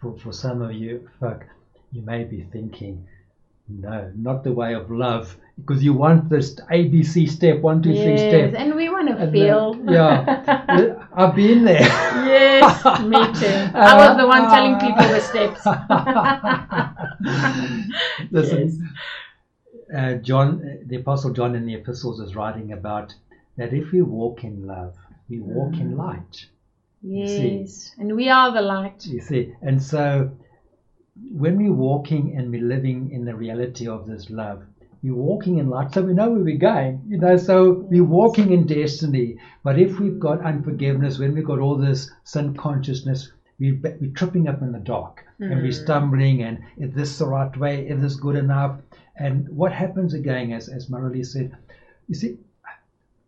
For, 0.00 0.16
for 0.18 0.32
some 0.32 0.62
of 0.62 0.72
you, 0.72 1.08
you 1.92 2.02
may 2.02 2.24
be 2.24 2.48
thinking, 2.50 3.06
no, 3.78 4.10
not 4.16 4.44
the 4.44 4.52
way 4.52 4.74
of 4.74 4.90
love, 4.90 5.36
because 5.56 5.82
you 5.82 5.92
want 5.92 6.28
this 6.28 6.54
ABC 6.72 7.28
step, 7.28 7.60
one, 7.60 7.82
two, 7.82 7.90
yes, 7.90 8.04
three 8.04 8.18
step. 8.18 8.54
and 8.56 8.74
we 8.74 8.88
want 8.88 9.08
to 9.08 9.14
uh, 9.14 9.30
feel. 9.30 9.78
yeah, 9.88 11.06
I've 11.14 11.34
been 11.34 11.64
there. 11.64 11.80
Yes, 11.80 12.84
me 13.02 13.18
too. 13.40 13.70
I 13.74 14.08
was 14.08 14.16
the 14.16 14.26
one 14.26 14.48
telling 14.48 14.78
people 14.78 15.06
the 15.08 15.20
steps. 15.20 15.64
Listen, 18.30 18.68
yes 18.68 18.78
uh, 19.96 20.14
John, 20.14 20.80
the 20.86 20.96
Apostle 20.96 21.32
John 21.32 21.54
in 21.54 21.66
the 21.66 21.74
epistles 21.74 22.20
is 22.20 22.36
writing 22.36 22.72
about 22.72 23.14
that 23.56 23.72
if 23.72 23.92
we 23.92 24.02
walk 24.02 24.44
in 24.44 24.66
love, 24.66 24.94
we 25.28 25.40
walk 25.40 25.72
mm. 25.72 25.80
in 25.80 25.96
light. 25.96 26.46
Yes, 27.02 27.92
and 27.98 28.14
we 28.14 28.28
are 28.28 28.52
the 28.52 28.60
light. 28.60 29.06
You 29.06 29.20
see, 29.20 29.54
and 29.62 29.82
so 29.82 30.30
when 31.30 31.56
we're 31.56 31.72
walking 31.72 32.36
and 32.36 32.50
we're 32.50 32.62
living 32.62 33.10
in 33.12 33.24
the 33.24 33.34
reality 33.34 33.86
of 33.88 34.06
this 34.06 34.30
love, 34.30 34.62
we're 35.02 35.14
walking 35.14 35.58
in 35.58 35.68
light, 35.70 35.92
so 35.94 36.02
we 36.02 36.12
know 36.12 36.30
where 36.30 36.42
we're 36.42 36.58
going. 36.58 37.02
You 37.08 37.18
know, 37.18 37.36
so 37.36 37.86
we're 37.90 38.04
walking 38.04 38.52
in 38.52 38.66
destiny. 38.66 39.38
But 39.62 39.78
if 39.78 39.98
we've 39.98 40.18
got 40.18 40.44
unforgiveness, 40.44 41.18
when 41.18 41.34
we've 41.34 41.46
got 41.46 41.58
all 41.58 41.76
this 41.76 42.10
sin 42.24 42.54
consciousness, 42.54 43.32
we, 43.58 43.72
we're 43.72 44.12
tripping 44.14 44.48
up 44.48 44.60
in 44.62 44.72
the 44.72 44.78
dark 44.78 45.24
mm. 45.40 45.50
and 45.50 45.62
we're 45.62 45.68
mm. 45.68 45.82
stumbling. 45.82 46.42
And 46.42 46.58
is 46.76 46.94
this 46.94 47.18
the 47.18 47.26
right 47.26 47.54
way? 47.56 47.86
Is 47.86 48.02
this 48.02 48.16
good 48.16 48.36
enough? 48.36 48.78
And 49.16 49.48
what 49.48 49.72
happens 49.72 50.14
again, 50.14 50.52
as, 50.52 50.68
as 50.68 50.88
Maralise 50.88 51.26
said, 51.26 51.56
you 52.08 52.14
see, 52.14 52.38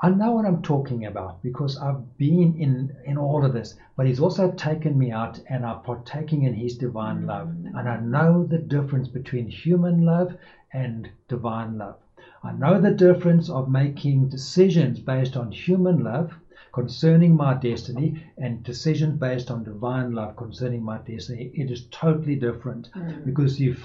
I 0.05 0.11
know 0.11 0.33
what 0.33 0.47
I'm 0.47 0.63
talking 0.63 1.07
about 1.07 1.41
because 1.45 1.79
I've 1.79 2.19
been 2.19 2.57
in, 2.57 2.97
in 3.05 3.17
all 3.17 3.45
of 3.45 3.53
this, 3.53 3.77
but 3.97 4.05
He's 4.05 4.19
also 4.19 4.51
taken 4.51 4.99
me 4.99 5.13
out 5.13 5.39
and 5.49 5.65
I'm 5.65 5.81
partaking 5.83 6.43
in 6.43 6.55
His 6.55 6.77
divine 6.77 7.25
love. 7.25 7.51
And 7.77 7.89
I 7.89 8.01
know 8.01 8.45
the 8.45 8.59
difference 8.59 9.07
between 9.07 9.47
human 9.47 10.05
love 10.05 10.37
and 10.73 11.09
divine 11.29 11.79
love. 11.79 11.99
I 12.43 12.51
know 12.51 12.81
the 12.81 12.91
difference 12.91 13.49
of 13.49 13.71
making 13.71 14.29
decisions 14.29 14.99
based 14.99 15.37
on 15.37 15.53
human 15.53 16.03
love 16.03 16.35
concerning 16.73 17.37
my 17.37 17.55
destiny 17.55 18.25
and 18.39 18.65
decisions 18.65 19.21
based 19.21 19.53
on 19.53 19.63
divine 19.63 20.13
love 20.15 20.35
concerning 20.35 20.83
my 20.83 20.99
destiny. 20.99 21.53
It 21.55 21.71
is 21.71 21.87
totally 21.93 22.35
different 22.35 22.91
mm. 22.97 23.25
because 23.25 23.61
you 23.61 23.77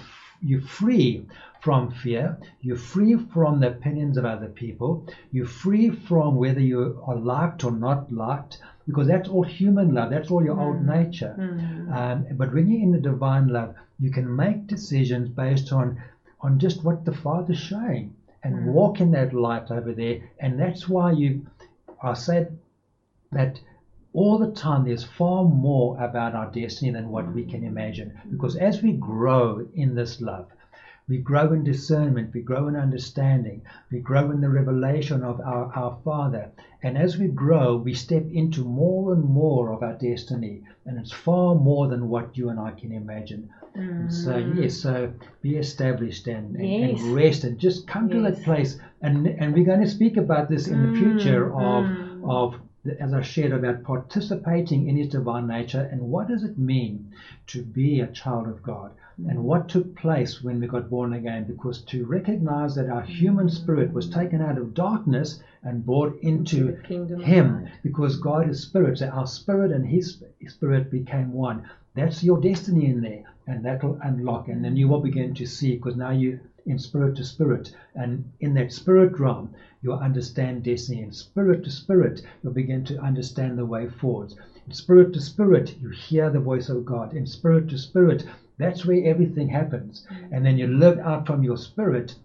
you're 0.42 0.62
free 0.62 1.26
from 1.62 1.92
fear. 1.92 2.38
You're 2.62 2.78
free 2.78 3.16
from 3.34 3.60
the 3.60 3.70
opinions 3.70 4.18
of 4.18 4.26
other 4.26 4.48
people. 4.48 5.06
You're 5.32 5.46
free 5.46 5.90
from 5.90 6.36
whether 6.36 6.60
you 6.60 7.02
are 7.06 7.16
liked 7.16 7.64
or 7.64 7.72
not 7.72 8.12
liked, 8.12 8.60
because 8.88 9.08
that's 9.08 9.30
all 9.30 9.44
human 9.44 9.94
love. 9.94 10.12
That's 10.12 10.32
all 10.32 10.44
your 10.44 10.56
mm. 10.56 10.66
old 10.66 10.86
nature. 10.86 11.36
Mm. 11.38 11.96
Um, 11.96 12.26
but 12.38 12.54
when 12.54 12.70
you're 12.70 12.82
in 12.82 12.92
the 12.92 13.00
divine 13.00 13.48
love, 13.48 13.76
you 14.00 14.12
can 14.12 14.34
make 14.36 14.68
decisions 14.68 15.30
based 15.30 15.74
on 15.74 16.02
on 16.42 16.60
just 16.60 16.84
what 16.84 17.04
the 17.04 17.14
Father's 17.14 17.58
showing 17.58 18.16
and 18.44 18.56
mm. 18.56 18.66
walk 18.66 19.02
in 19.02 19.12
that 19.12 19.34
light 19.34 19.72
over 19.72 19.92
there. 19.94 20.20
And 20.40 20.60
that's 20.60 20.88
why 20.88 21.12
you, 21.12 21.48
I 22.02 22.14
said 22.14 22.58
that 23.32 23.60
all 24.20 24.38
the 24.40 24.52
time 24.66 24.82
there's 24.84 25.04
far 25.20 25.42
more 25.68 25.90
about 26.08 26.36
our 26.40 26.50
destiny 26.52 26.92
than 26.92 27.14
what 27.14 27.28
we 27.36 27.44
can 27.52 27.64
imagine. 27.64 28.10
Because 28.34 28.56
as 28.70 28.76
we 28.86 28.94
grow 28.94 29.44
in 29.76 29.90
this 29.96 30.14
love, 30.20 30.48
We 31.10 31.20
grow 31.20 31.54
in 31.54 31.64
discernment, 31.64 32.34
we 32.34 32.42
grow 32.42 32.68
in 32.68 32.76
understanding, 32.76 33.62
we 33.92 34.00
grow 34.00 34.30
in 34.30 34.42
the 34.42 34.50
revelation 34.50 35.24
of 35.24 35.40
our, 35.40 35.72
our 35.74 35.98
Father. 36.04 36.50
And 36.84 36.98
as 36.98 37.18
we 37.18 37.28
grow, 37.30 37.78
we 37.78 37.94
step 37.94 38.26
into 38.30 38.66
more 38.66 39.14
and 39.14 39.24
more 39.24 39.72
of 39.72 39.84
our 39.84 39.94
destiny. 39.94 40.64
And 40.86 41.00
it's 41.00 41.14
far 41.14 41.56
more 41.56 41.88
than 41.88 42.10
what 42.10 42.38
you 42.38 42.50
and 42.50 42.60
I 42.60 42.72
can 42.72 42.92
imagine. 42.92 43.50
Mm. 43.78 44.12
So, 44.12 44.38
yes, 44.38 44.76
so 44.76 45.14
be 45.42 45.56
established 45.56 46.28
and, 46.28 46.58
and, 46.58 46.70
yes. 46.70 47.02
and, 47.02 47.16
rest 47.16 47.44
and 47.46 47.58
just 47.58 47.88
come 47.88 48.10
to 48.10 48.20
yes. 48.20 48.36
that 48.36 48.44
place. 48.44 48.80
And, 49.02 49.28
and 49.28 49.54
we're 49.54 49.64
going 49.66 49.82
to 49.82 49.90
speak 49.90 50.18
about 50.18 50.50
this 50.50 50.68
in 50.68 50.92
the 50.92 51.00
future 51.00 51.50
mm, 51.50 51.54
of, 51.56 51.86
mm. 51.86 52.30
of 52.30 52.60
as 53.00 53.14
I 53.14 53.22
shared 53.22 53.52
about 53.52 53.84
participating 53.84 54.88
in 54.88 54.98
His 54.98 55.10
divine 55.10 55.48
nature 55.48 55.90
and 55.92 56.02
what 56.02 56.28
does 56.28 56.44
it 56.44 56.58
mean 56.58 57.12
to 57.48 57.62
be 57.62 58.00
a 58.00 58.08
child 58.08 58.48
of 58.48 58.64
God 58.64 58.92
and 59.28 59.44
what 59.44 59.68
took 59.68 59.96
place 59.96 60.44
when 60.44 60.60
we 60.60 60.68
got 60.68 60.90
born 60.90 61.14
again. 61.14 61.46
Because 61.46 61.82
to 61.86 62.06
recognize 62.06 62.76
that 62.76 62.90
our 62.90 63.02
human 63.02 63.50
spirit 63.50 63.92
was 63.92 64.10
taken 64.10 64.42
out 64.42 64.58
of 64.58 64.74
darkness 64.74 65.40
and 65.64 65.86
brought 65.86 66.20
into, 66.22 66.78
into 66.90 67.18
Him, 67.18 67.68
because 67.84 68.18
God 68.18 68.50
is 68.50 68.62
spirit, 68.62 69.00
so 69.00 69.08
our 69.08 69.28
spirit 69.28 69.72
and 69.72 69.86
His 69.86 70.24
spirit 70.48 70.92
became 70.92 71.34
one. 71.34 71.68
That's 71.96 72.24
your 72.24 72.40
destiny 72.40 72.86
in 72.86 73.02
there, 73.02 73.24
and 73.48 73.66
that'll 73.66 74.00
unlock, 74.04 74.50
and 74.50 74.64
then 74.64 74.76
you 74.76 74.88
will 74.88 75.02
begin 75.02 75.34
to 75.36 75.46
see 75.48 75.76
because 75.76 75.96
now 75.96 76.12
you 76.12 76.40
in 76.68 76.78
spirit 76.78 77.16
to 77.16 77.24
spirit. 77.24 77.74
And 77.96 78.32
in 78.40 78.54
that 78.54 78.72
spirit 78.72 79.20
realm, 79.20 79.56
you'll 79.82 79.98
understand 79.98 80.64
destiny. 80.64 81.02
In 81.02 81.12
spirit 81.12 81.64
to 81.64 81.72
spirit, 81.72 82.22
you'll 82.44 82.54
begin 82.54 82.84
to 82.86 83.00
understand 83.00 83.58
the 83.58 83.66
way 83.66 83.88
forwards. 83.88 84.36
In 84.68 84.74
spirit 84.74 85.14
to 85.14 85.22
spirit, 85.22 85.76
you 85.82 85.90
hear 85.90 86.30
the 86.30 86.40
voice 86.40 86.70
of 86.70 86.86
God. 86.86 87.14
In 87.14 87.26
spirit 87.26 87.70
to 87.70 87.78
spirit, 87.78 88.26
that's 88.58 88.86
where 88.86 89.06
everything 89.06 89.50
happens. 89.50 90.06
And 90.32 90.46
then 90.46 90.58
you 90.58 90.68
live 90.68 91.00
out 91.00 91.26
from 91.26 91.44
your 91.44 91.58
spirit 91.58 92.16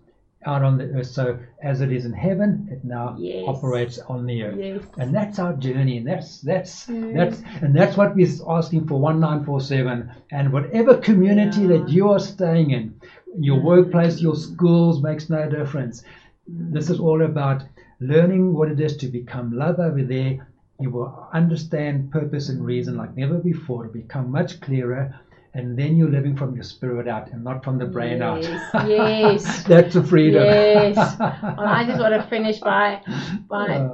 out 0.44 0.62
on 0.62 0.78
the 0.78 0.84
earth. 0.84 1.06
So 1.06 1.38
as 1.62 1.80
it 1.80 1.92
is 1.92 2.04
in 2.04 2.12
heaven, 2.12 2.68
it 2.70 2.84
now 2.84 3.16
yes. 3.18 3.44
operates 3.46 3.98
on 3.98 4.26
the 4.26 4.42
earth. 4.42 4.58
Yes. 4.58 4.82
And 4.98 5.14
that's 5.14 5.38
our 5.38 5.54
journey. 5.54 5.98
And 5.98 6.06
that's 6.06 6.40
that's 6.40 6.86
mm. 6.86 7.14
that's 7.14 7.42
and 7.62 7.74
that's 7.76 7.96
what 7.96 8.14
we're 8.14 8.26
asking 8.48 8.86
for 8.88 8.98
1947. 8.98 10.10
And 10.30 10.52
whatever 10.52 10.96
community 10.96 11.62
yeah. 11.62 11.68
that 11.68 11.88
you 11.88 12.10
are 12.10 12.20
staying 12.20 12.70
in, 12.70 13.00
your 13.38 13.60
workplace, 13.60 14.20
your 14.20 14.34
schools 14.34 15.02
makes 15.02 15.30
no 15.30 15.48
difference. 15.48 16.02
This 16.46 16.90
is 16.90 17.00
all 17.00 17.22
about 17.22 17.62
learning 18.00 18.52
what 18.52 18.70
it 18.70 18.80
is 18.80 18.96
to 18.98 19.06
become 19.06 19.56
love 19.56 19.78
over 19.78 20.02
there. 20.02 20.46
You 20.80 20.90
will 20.90 21.28
understand 21.32 22.10
purpose 22.10 22.48
and 22.48 22.64
reason 22.64 22.96
like 22.96 23.16
never 23.16 23.38
before, 23.38 23.84
to 23.84 23.88
become 23.88 24.30
much 24.30 24.60
clearer, 24.60 25.14
and 25.54 25.78
then 25.78 25.96
you're 25.96 26.10
living 26.10 26.36
from 26.36 26.54
your 26.54 26.64
spirit 26.64 27.06
out 27.06 27.30
and 27.30 27.44
not 27.44 27.62
from 27.62 27.78
the 27.78 27.86
brain 27.86 28.18
yes, 28.18 28.74
out. 28.74 28.88
yes. 28.88 29.64
That's 29.64 29.94
a 29.96 30.02
freedom. 30.02 30.42
Yes. 30.44 30.96
well, 31.20 31.60
I 31.60 31.84
just 31.86 32.00
want 32.00 32.14
to 32.14 32.28
finish 32.28 32.58
by 32.58 33.02
by 33.48 33.88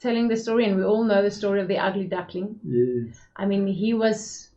telling 0.00 0.28
the 0.28 0.36
story, 0.36 0.66
and 0.66 0.76
we 0.76 0.84
all 0.84 1.02
know 1.02 1.22
the 1.22 1.30
story 1.30 1.60
of 1.60 1.68
the 1.68 1.78
ugly 1.78 2.04
duckling. 2.04 2.60
Yes. 2.62 3.18
I 3.34 3.46
mean, 3.46 3.66
he 3.66 3.94
was 3.94 4.50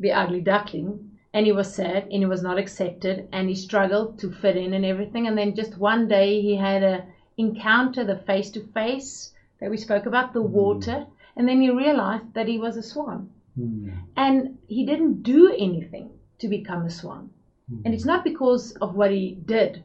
the 0.00 0.12
ugly 0.12 0.40
duckling 0.40 1.07
and 1.34 1.46
he 1.46 1.52
was 1.52 1.74
sad 1.74 2.04
and 2.04 2.22
he 2.22 2.26
was 2.26 2.42
not 2.42 2.58
accepted 2.58 3.28
and 3.32 3.48
he 3.48 3.54
struggled 3.54 4.18
to 4.18 4.32
fit 4.32 4.56
in 4.56 4.72
and 4.72 4.84
everything. 4.84 5.26
And 5.26 5.36
then 5.36 5.54
just 5.54 5.76
one 5.78 6.08
day 6.08 6.40
he 6.40 6.56
had 6.56 6.82
a 6.82 7.04
encounter 7.36 8.04
the 8.04 8.18
face 8.18 8.50
to 8.50 8.66
face 8.68 9.32
that 9.60 9.70
we 9.70 9.76
spoke 9.76 10.06
about 10.06 10.32
the 10.32 10.42
mm. 10.42 10.48
water. 10.48 11.06
And 11.36 11.48
then 11.48 11.60
he 11.60 11.70
realized 11.70 12.34
that 12.34 12.48
he 12.48 12.58
was 12.58 12.76
a 12.76 12.82
swan. 12.82 13.30
Mm. 13.58 13.92
and 14.16 14.58
he 14.68 14.86
didn't 14.86 15.24
do 15.24 15.52
anything 15.52 16.10
to 16.38 16.46
become 16.46 16.86
a 16.86 16.90
swan. 16.90 17.30
Mm. 17.68 17.82
and 17.84 17.94
it's 17.94 18.04
not 18.04 18.22
because 18.22 18.70
of 18.80 18.94
what 18.94 19.10
he 19.10 19.36
did. 19.44 19.82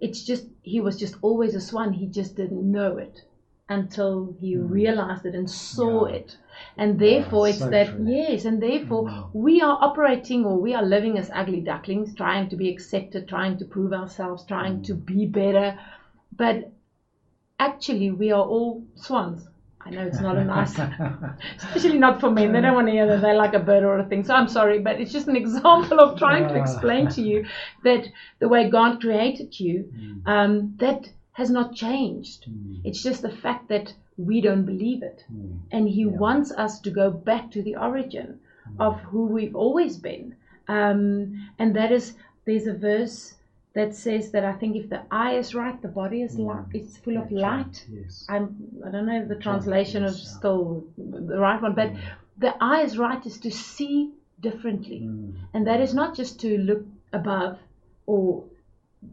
It's 0.00 0.24
just 0.24 0.46
he 0.62 0.80
was 0.80 0.98
just 0.98 1.14
always 1.22 1.54
a 1.54 1.60
swan. 1.60 1.92
He 1.92 2.06
just 2.06 2.34
didn't 2.34 2.68
know 2.70 2.96
it 2.96 3.22
until 3.72 4.34
he 4.40 4.54
mm. 4.54 4.70
realized 4.70 5.26
it 5.26 5.34
and 5.34 5.50
saw 5.50 6.06
yeah. 6.06 6.16
it. 6.16 6.36
And 6.76 6.98
therefore, 6.98 7.46
yeah, 7.46 7.50
it's 7.50 7.62
so 7.62 7.70
that, 7.70 7.88
true. 7.88 8.06
yes, 8.08 8.44
and 8.44 8.62
therefore 8.62 9.04
mm. 9.04 9.30
we 9.32 9.60
are 9.60 9.78
operating 9.80 10.44
or 10.44 10.58
we 10.60 10.74
are 10.74 10.82
living 10.82 11.18
as 11.18 11.30
ugly 11.34 11.60
ducklings, 11.60 12.14
trying 12.14 12.48
to 12.50 12.56
be 12.56 12.68
accepted, 12.70 13.28
trying 13.28 13.58
to 13.58 13.64
prove 13.64 13.92
ourselves, 13.92 14.44
trying 14.44 14.78
mm. 14.78 14.86
to 14.86 14.94
be 14.94 15.26
better. 15.26 15.78
But 16.36 16.72
actually, 17.58 18.10
we 18.10 18.32
are 18.32 18.44
all 18.44 18.84
swans. 18.94 19.48
I 19.84 19.90
know 19.90 20.06
it's 20.06 20.20
not 20.20 20.36
a 20.36 20.44
nice, 20.44 20.78
especially 21.58 21.98
not 21.98 22.20
for 22.20 22.30
men. 22.30 22.52
They 22.52 22.60
don't 22.60 22.74
want 22.74 22.86
to 22.86 22.92
hear 22.92 23.06
that 23.08 23.20
they're 23.20 23.34
like 23.34 23.54
a 23.54 23.58
bird 23.58 23.82
or 23.82 23.98
a 23.98 24.04
thing. 24.04 24.22
So 24.24 24.32
I'm 24.32 24.48
sorry, 24.48 24.78
but 24.78 25.00
it's 25.00 25.12
just 25.12 25.26
an 25.26 25.34
example 25.36 25.98
of 25.98 26.18
trying 26.18 26.46
to 26.48 26.54
explain 26.54 27.08
to 27.10 27.22
you 27.22 27.46
that 27.82 28.06
the 28.38 28.48
way 28.48 28.70
God 28.70 29.00
created 29.00 29.58
you, 29.58 29.90
mm. 29.92 30.26
um, 30.26 30.74
that 30.78 31.08
has 31.32 31.50
not 31.50 31.74
changed. 31.74 32.46
Mm. 32.48 32.80
It's 32.84 33.02
just 33.02 33.22
the 33.22 33.30
fact 33.30 33.68
that 33.68 33.94
we 34.16 34.40
don't 34.40 34.64
believe 34.64 35.02
it. 35.02 35.24
Mm. 35.32 35.60
And 35.70 35.88
He 35.88 36.02
yeah. 36.02 36.08
wants 36.08 36.52
us 36.52 36.80
to 36.80 36.90
go 36.90 37.10
back 37.10 37.50
to 37.52 37.62
the 37.62 37.76
origin 37.76 38.40
mm. 38.68 38.80
of 38.80 39.00
who 39.00 39.26
we've 39.26 39.56
always 39.56 39.96
been. 39.96 40.36
Um, 40.68 41.50
and 41.58 41.74
that 41.74 41.90
is, 41.90 42.14
there's 42.44 42.66
a 42.66 42.74
verse 42.74 43.34
that 43.74 43.94
says 43.94 44.30
that 44.32 44.44
I 44.44 44.52
think 44.52 44.76
if 44.76 44.90
the 44.90 45.02
eye 45.10 45.34
is 45.34 45.54
right, 45.54 45.80
the 45.80 45.88
body 45.88 46.22
is 46.22 46.36
mm. 46.36 46.46
light. 46.46 46.66
It's 46.74 46.98
full 46.98 47.16
of 47.16 47.32
light. 47.32 47.84
Yes. 47.90 48.26
I'm, 48.28 48.56
I 48.86 48.90
don't 48.90 49.06
know 49.06 49.22
if 49.22 49.28
the 49.28 49.36
translation 49.36 50.04
is 50.04 50.36
still 50.36 50.84
the 50.98 51.38
right 51.38 51.60
one, 51.60 51.74
but 51.74 51.92
mm. 51.92 52.00
the 52.38 52.54
eye 52.60 52.82
is 52.82 52.98
right 52.98 53.24
is 53.24 53.38
to 53.38 53.50
see 53.50 54.12
differently, 54.40 55.02
mm. 55.04 55.34
and 55.54 55.66
that 55.66 55.80
is 55.80 55.94
not 55.94 56.14
just 56.14 56.40
to 56.40 56.58
look 56.58 56.84
above 57.12 57.58
or 58.06 58.44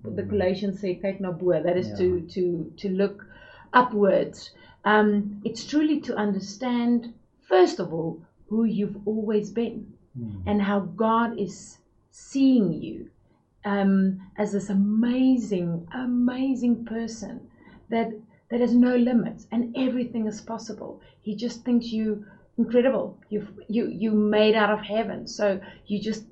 the 0.04 0.24
Galatians 0.24 0.80
say 0.80 0.94
bo 0.96 1.64
that 1.64 1.78
is 1.78 1.90
yeah. 1.90 1.96
to 1.98 2.22
to 2.34 2.74
to 2.78 2.90
look 2.90 3.26
upwards. 3.74 4.52
Um, 4.86 5.42
it's 5.44 5.66
truly 5.66 6.00
to 6.02 6.16
understand 6.16 7.14
first 7.42 7.80
of 7.80 7.94
all 7.94 8.22
who 8.48 8.64
you've 8.64 8.98
always 9.06 9.50
been 9.50 9.94
mm. 10.18 10.42
and 10.46 10.62
how 10.62 10.80
God 10.80 11.38
is 11.38 11.78
seeing 12.12 12.74
you 12.74 13.10
um, 13.66 14.20
as 14.38 14.54
this 14.54 14.70
amazing 14.70 15.88
amazing 15.94 16.86
person 16.86 17.50
that 17.90 18.12
that 18.50 18.62
has 18.62 18.74
no 18.74 18.96
limits 18.96 19.48
and 19.52 19.76
everything 19.78 20.26
is 20.28 20.42
possible. 20.42 21.02
He 21.22 21.36
just 21.36 21.64
thinks 21.64 21.88
you 21.88 22.26
incredible. 22.58 23.18
You 23.30 23.48
you 23.68 23.88
you 23.88 24.12
made 24.12 24.56
out 24.56 24.72
of 24.72 24.82
heaven. 24.82 25.28
So 25.28 25.60
you 25.88 26.02
just 26.02 26.26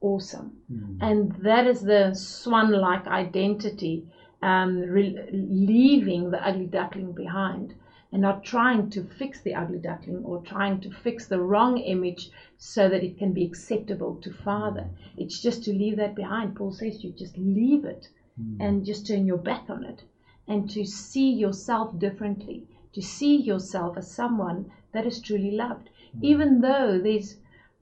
awesome. 0.00 0.56
Mm. 0.72 0.98
And 1.00 1.32
that 1.42 1.66
is 1.66 1.82
the 1.82 2.14
swan 2.14 2.72
like 2.72 3.06
identity, 3.06 4.06
um, 4.42 4.80
re- 4.80 5.28
leaving 5.32 6.30
the 6.30 6.46
ugly 6.46 6.66
duckling 6.66 7.12
behind 7.12 7.74
and 8.12 8.22
not 8.22 8.42
trying 8.42 8.90
to 8.90 9.04
fix 9.04 9.40
the 9.40 9.54
ugly 9.54 9.78
duckling 9.78 10.24
or 10.24 10.42
trying 10.42 10.80
to 10.80 10.90
fix 10.90 11.26
the 11.26 11.40
wrong 11.40 11.78
image 11.78 12.30
so 12.58 12.88
that 12.88 13.04
it 13.04 13.18
can 13.18 13.32
be 13.32 13.44
acceptable 13.44 14.16
to 14.16 14.32
Father. 14.32 14.82
Mm. 14.82 14.98
It's 15.18 15.40
just 15.40 15.62
to 15.64 15.72
leave 15.72 15.96
that 15.98 16.14
behind. 16.14 16.56
Paul 16.56 16.72
says 16.72 17.04
you 17.04 17.12
just 17.12 17.36
leave 17.38 17.84
it 17.84 18.08
mm. 18.40 18.56
and 18.58 18.84
just 18.84 19.06
turn 19.06 19.26
your 19.26 19.38
back 19.38 19.64
on 19.68 19.84
it 19.84 20.02
and 20.48 20.68
to 20.70 20.84
see 20.84 21.30
yourself 21.30 21.96
differently, 21.98 22.66
to 22.92 23.00
see 23.00 23.36
yourself 23.36 23.96
as 23.96 24.10
someone 24.10 24.72
that 24.92 25.06
is 25.06 25.20
truly 25.20 25.52
loved. 25.52 25.90
Mm. 26.16 26.24
Even 26.24 26.60
though 26.60 26.98
there's 26.98 27.36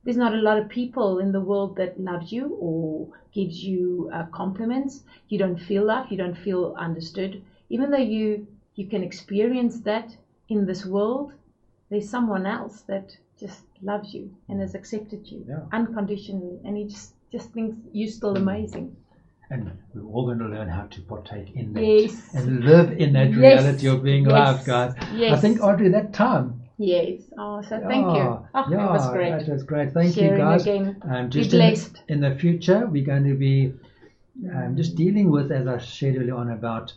there's 0.04 0.16
not 0.16 0.34
a 0.34 0.38
lot 0.38 0.58
of 0.58 0.68
people 0.68 1.18
in 1.18 1.32
the 1.32 1.40
world 1.40 1.76
that 1.76 2.00
loves 2.00 2.32
you 2.32 2.56
or 2.60 3.08
gives 3.32 3.62
you 3.62 4.10
uh, 4.12 4.24
compliments. 4.32 5.02
You 5.28 5.38
don't 5.38 5.58
feel 5.58 5.84
loved. 5.84 6.10
You 6.10 6.18
don't 6.18 6.38
feel 6.38 6.74
understood. 6.78 7.42
Even 7.68 7.90
though 7.90 7.98
you 7.98 8.46
you 8.74 8.86
can 8.86 9.02
experience 9.02 9.80
that 9.80 10.16
in 10.48 10.64
this 10.64 10.86
world, 10.86 11.32
there's 11.90 12.08
someone 12.08 12.46
else 12.46 12.82
that 12.82 13.16
just 13.38 13.62
loves 13.82 14.14
you 14.14 14.34
and 14.48 14.60
has 14.60 14.74
accepted 14.74 15.26
you 15.26 15.44
yeah. 15.48 15.60
unconditionally, 15.72 16.58
and 16.64 16.76
he 16.76 16.84
just 16.84 17.12
just 17.30 17.50
thinks 17.52 17.76
you're 17.92 18.10
still 18.10 18.36
amazing. 18.36 18.96
And 19.50 19.70
we're 19.94 20.04
all 20.12 20.26
going 20.26 20.38
to 20.38 20.46
learn 20.46 20.68
how 20.68 20.84
to 20.84 21.00
partake 21.02 21.52
in 21.54 21.72
that 21.72 21.82
yes. 21.82 22.34
and 22.34 22.64
live 22.64 22.92
in 22.92 23.14
that 23.14 23.30
yes. 23.30 23.38
reality 23.38 23.88
of 23.88 24.02
being 24.02 24.24
yes. 24.24 24.32
loved, 24.32 24.66
guys. 24.66 24.94
Yes. 25.14 25.38
I 25.38 25.40
think 25.40 25.62
Audrey, 25.62 25.88
that 25.88 26.12
time 26.12 26.67
Yes. 26.78 27.22
Oh, 27.36 27.60
so 27.60 27.80
thank 27.88 28.06
you. 28.06 28.22
Oh, 28.22 28.46
yeah, 28.54 28.76
that 28.76 28.90
was 28.90 29.10
great. 29.10 29.30
That 29.30 29.48
was 29.48 29.64
great. 29.64 29.92
Thank 29.92 30.14
Sharing 30.14 30.32
you, 30.32 30.38
guys. 30.38 30.62
Again. 30.62 31.02
Um, 31.02 31.28
just 31.28 31.50
Be 31.50 31.56
blessed. 31.56 32.02
In, 32.06 32.22
in, 32.22 32.30
the 32.32 32.38
future, 32.38 32.86
we're 32.86 33.04
going 33.04 33.24
to 33.24 33.34
be 33.34 33.74
um, 34.54 34.76
just 34.76 34.94
dealing 34.94 35.28
with, 35.30 35.50
as 35.50 35.66
I 35.66 35.78
shared 35.78 36.16
earlier 36.16 36.36
on, 36.36 36.50
about 36.50 36.92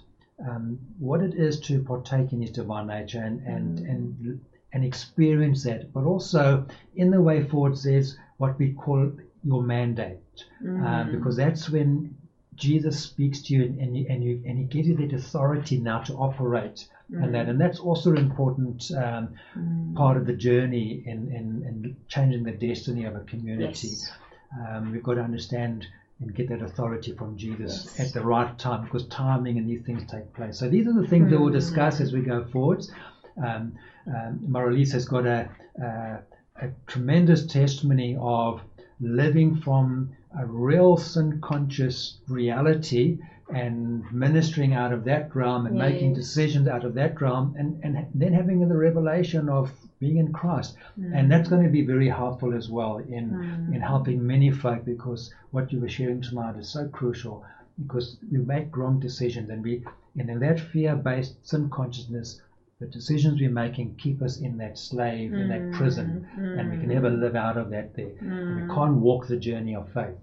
um, 0.47 0.77
what 0.99 1.21
it 1.21 1.33
is 1.33 1.59
to 1.61 1.81
partake 1.81 2.31
in 2.31 2.41
His 2.41 2.51
divine 2.51 2.87
nature 2.87 3.23
and 3.23 3.41
and 3.47 3.79
mm. 3.79 3.89
and 3.89 4.41
and 4.73 4.85
experience 4.85 5.63
that. 5.63 5.91
But 5.91 6.03
also, 6.03 6.67
in 6.95 7.09
the 7.09 7.21
way 7.21 7.43
forward, 7.43 7.75
there's 7.83 8.17
what 8.37 8.59
we 8.59 8.73
call 8.73 9.11
your 9.43 9.63
mandate, 9.63 10.45
um, 10.63 10.77
mm. 10.77 11.11
because 11.11 11.37
that's 11.37 11.71
when 11.71 12.15
Jesus 12.55 13.01
speaks 13.01 13.41
to 13.43 13.53
you 13.53 13.63
and, 13.63 13.79
and, 13.79 13.97
you, 13.97 14.05
and, 14.09 14.23
you, 14.23 14.43
and 14.45 14.57
He 14.57 14.65
gives 14.65 14.87
you 14.87 14.95
that 14.97 15.13
authority 15.13 15.79
now 15.79 15.99
to 16.03 16.13
operate 16.13 16.85
mm. 17.11 17.23
and 17.23 17.33
that. 17.33 17.47
And 17.47 17.59
that's 17.59 17.79
also 17.79 18.11
an 18.11 18.17
important 18.17 18.91
um, 18.91 19.35
mm. 19.57 19.95
part 19.95 20.17
of 20.17 20.25
the 20.25 20.33
journey 20.33 21.03
in, 21.05 21.31
in, 21.33 21.63
in, 21.67 21.97
changing 22.07 22.43
the 22.43 22.51
destiny 22.51 23.05
of 23.05 23.15
a 23.15 23.21
community. 23.21 23.87
Yes. 23.87 24.11
Um, 24.59 24.91
we've 24.91 25.03
got 25.03 25.13
to 25.13 25.21
understand 25.21 25.87
and 26.19 26.35
get 26.35 26.49
that 26.49 26.61
authority 26.61 27.13
from 27.13 27.35
Jesus 27.37 27.95
Yes. 27.97 28.07
at 28.07 28.13
the 28.13 28.21
right 28.21 28.57
time 28.59 28.83
because 28.83 29.07
timing 29.07 29.57
and 29.57 29.67
these 29.67 29.81
things 29.83 30.09
take 30.09 30.33
place. 30.33 30.59
So 30.59 30.69
these 30.69 30.87
are 30.87 30.93
the 30.93 31.07
things 31.07 31.31
that 31.31 31.39
we'll 31.39 31.51
discuss 31.51 31.99
as 31.99 32.13
we 32.13 32.21
go 32.21 32.45
forwards. 32.45 32.91
Um, 33.37 33.73
um, 34.07 34.39
Maralise 34.47 34.91
has 34.91 35.05
got 35.05 35.25
a, 35.25 35.49
a, 35.81 36.19
a 36.57 36.69
tremendous 36.85 37.47
testimony 37.47 38.17
of 38.19 38.61
living 39.01 39.55
from 39.55 40.09
a 40.39 40.45
real 40.45 40.95
sin 40.95 41.41
conscious 41.41 42.17
reality 42.27 43.17
and 43.53 44.09
ministering 44.13 44.73
out 44.73 44.93
of 44.93 45.03
that 45.03 45.35
realm 45.35 45.65
and 45.65 45.75
making 45.75 46.13
decisions 46.13 46.67
out 46.67 46.85
of 46.85 46.93
that 46.93 47.19
realm 47.19 47.53
and, 47.57 47.83
and 47.83 48.07
then 48.13 48.31
having 48.31 48.67
the 48.67 48.77
revelation 48.77 49.49
of 49.49 49.71
being 49.99 50.17
in 50.17 50.31
Christ. 50.31 50.77
Mm. 50.99 51.19
And 51.19 51.31
that's 51.31 51.49
going 51.49 51.63
to 51.63 51.69
be 51.69 51.81
very 51.81 52.07
helpful 52.07 52.53
as 52.53 52.69
well 52.69 52.99
in, 52.99 53.31
mm. 53.31 53.75
in 53.75 53.81
helping 53.81 54.25
many 54.25 54.51
folk 54.51 54.85
because 54.85 55.33
what 55.51 55.73
you 55.73 55.79
were 55.79 55.89
sharing 55.89 56.21
tonight 56.21 56.57
is 56.57 56.69
so 56.69 56.87
crucial 56.87 57.43
because 57.81 58.17
we 58.31 58.37
make 58.37 58.75
wrong 58.75 58.99
decisions 58.99 59.49
and 59.49 59.63
we 59.63 59.83
and 60.17 60.29
in 60.29 60.39
that 60.39 60.59
fear 60.59 60.95
based 60.95 61.35
sin 61.47 61.69
consciousness 61.69 62.41
the 62.81 62.87
decisions 62.87 63.39
we're 63.39 63.51
making 63.51 63.95
keep 63.95 64.23
us 64.23 64.39
in 64.39 64.57
that 64.57 64.75
slave, 64.75 65.33
in 65.33 65.47
that 65.49 65.61
mm. 65.61 65.73
prison, 65.77 66.27
and 66.35 66.71
we 66.71 66.77
can 66.77 66.89
never 66.89 67.11
mm. 67.11 67.21
live 67.21 67.35
out 67.35 67.55
of 67.55 67.69
that 67.69 67.95
there. 67.95 68.15
And 68.19 68.55
we 68.55 68.61
mm. 68.63 68.75
can't 68.75 68.95
walk 68.95 69.27
the 69.27 69.37
journey 69.37 69.75
of 69.75 69.87
faith 69.93 70.17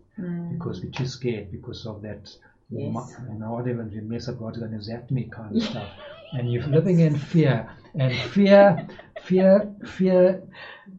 because 0.52 0.82
we're 0.82 0.90
too 0.90 1.06
scared 1.06 1.52
because 1.52 1.86
of 1.86 2.02
that. 2.02 2.28
Yes. 2.70 3.14
You 3.32 3.38
know, 3.38 3.52
whatever 3.52 3.86
if 3.86 3.94
you 3.94 4.02
mess 4.02 4.28
up, 4.28 4.40
God's 4.40 4.58
going 4.58 4.72
to 4.72 4.82
zap 4.82 5.10
me 5.10 5.30
kind 5.32 5.56
of 5.56 5.62
stuff. 5.70 5.88
And 6.32 6.52
you're 6.52 6.66
living 6.66 6.98
in 6.98 7.16
fear, 7.16 7.70
and 7.94 8.14
fear, 8.32 8.86
fear, 9.22 9.72
fear 9.86 10.42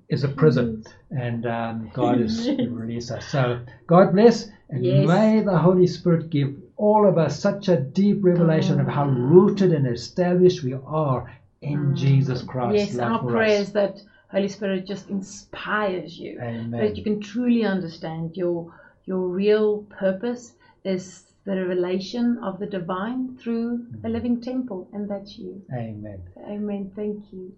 is 0.07 0.23
a 0.23 0.29
prison, 0.29 0.83
mm-hmm. 1.13 1.17
and 1.17 1.45
um, 1.45 1.91
God 1.93 2.21
is 2.21 2.49
release 2.69 3.11
us. 3.11 3.27
So 3.27 3.59
God 3.85 4.13
bless, 4.13 4.47
and 4.69 4.85
Yes. 4.85 5.07
may 5.07 5.41
the 5.41 5.57
Holy 5.57 5.87
Spirit 5.87 6.29
give 6.29 6.55
all 6.77 7.05
of 7.05 7.17
us 7.17 7.37
such 7.37 7.67
a 7.67 7.75
deep 7.75 8.23
revelation 8.23 8.79
of 8.79 8.87
how 8.87 9.09
rooted 9.09 9.73
and 9.73 9.85
established 9.85 10.63
we 10.63 10.73
are 10.73 11.29
in 11.61 11.93
mm. 11.93 11.95
Jesus 11.95 12.41
Christ. 12.43 12.93
Yes, 12.93 12.99
our 12.99 13.19
prayer 13.19 13.61
is 13.61 13.71
that 13.73 14.01
Holy 14.31 14.47
Spirit 14.47 14.85
just 14.85 15.09
inspires 15.09 16.17
you, 16.17 16.39
Amen. 16.41 16.71
that 16.71 16.95
you 16.95 17.03
can 17.03 17.19
truly 17.19 17.63
understand 17.63 18.37
your 18.37 18.73
your 19.05 19.27
real 19.27 19.83
purpose 19.89 20.53
is 20.83 21.25
the 21.45 21.55
revelation 21.55 22.37
of 22.43 22.59
the 22.59 22.67
divine 22.67 23.35
through 23.37 23.73
a 23.73 23.77
mm-hmm. 23.77 24.07
living 24.07 24.41
temple, 24.41 24.87
and 24.93 25.09
that's 25.09 25.37
you. 25.37 25.61
Amen. 25.73 26.21
Amen. 26.47 26.91
Thank 26.95 27.33
you. 27.33 27.51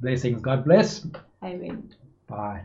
Blessings. 0.00 0.40
God 0.40 0.64
bless. 0.64 1.06
Amen. 1.42 1.94
Bye. 2.26 2.62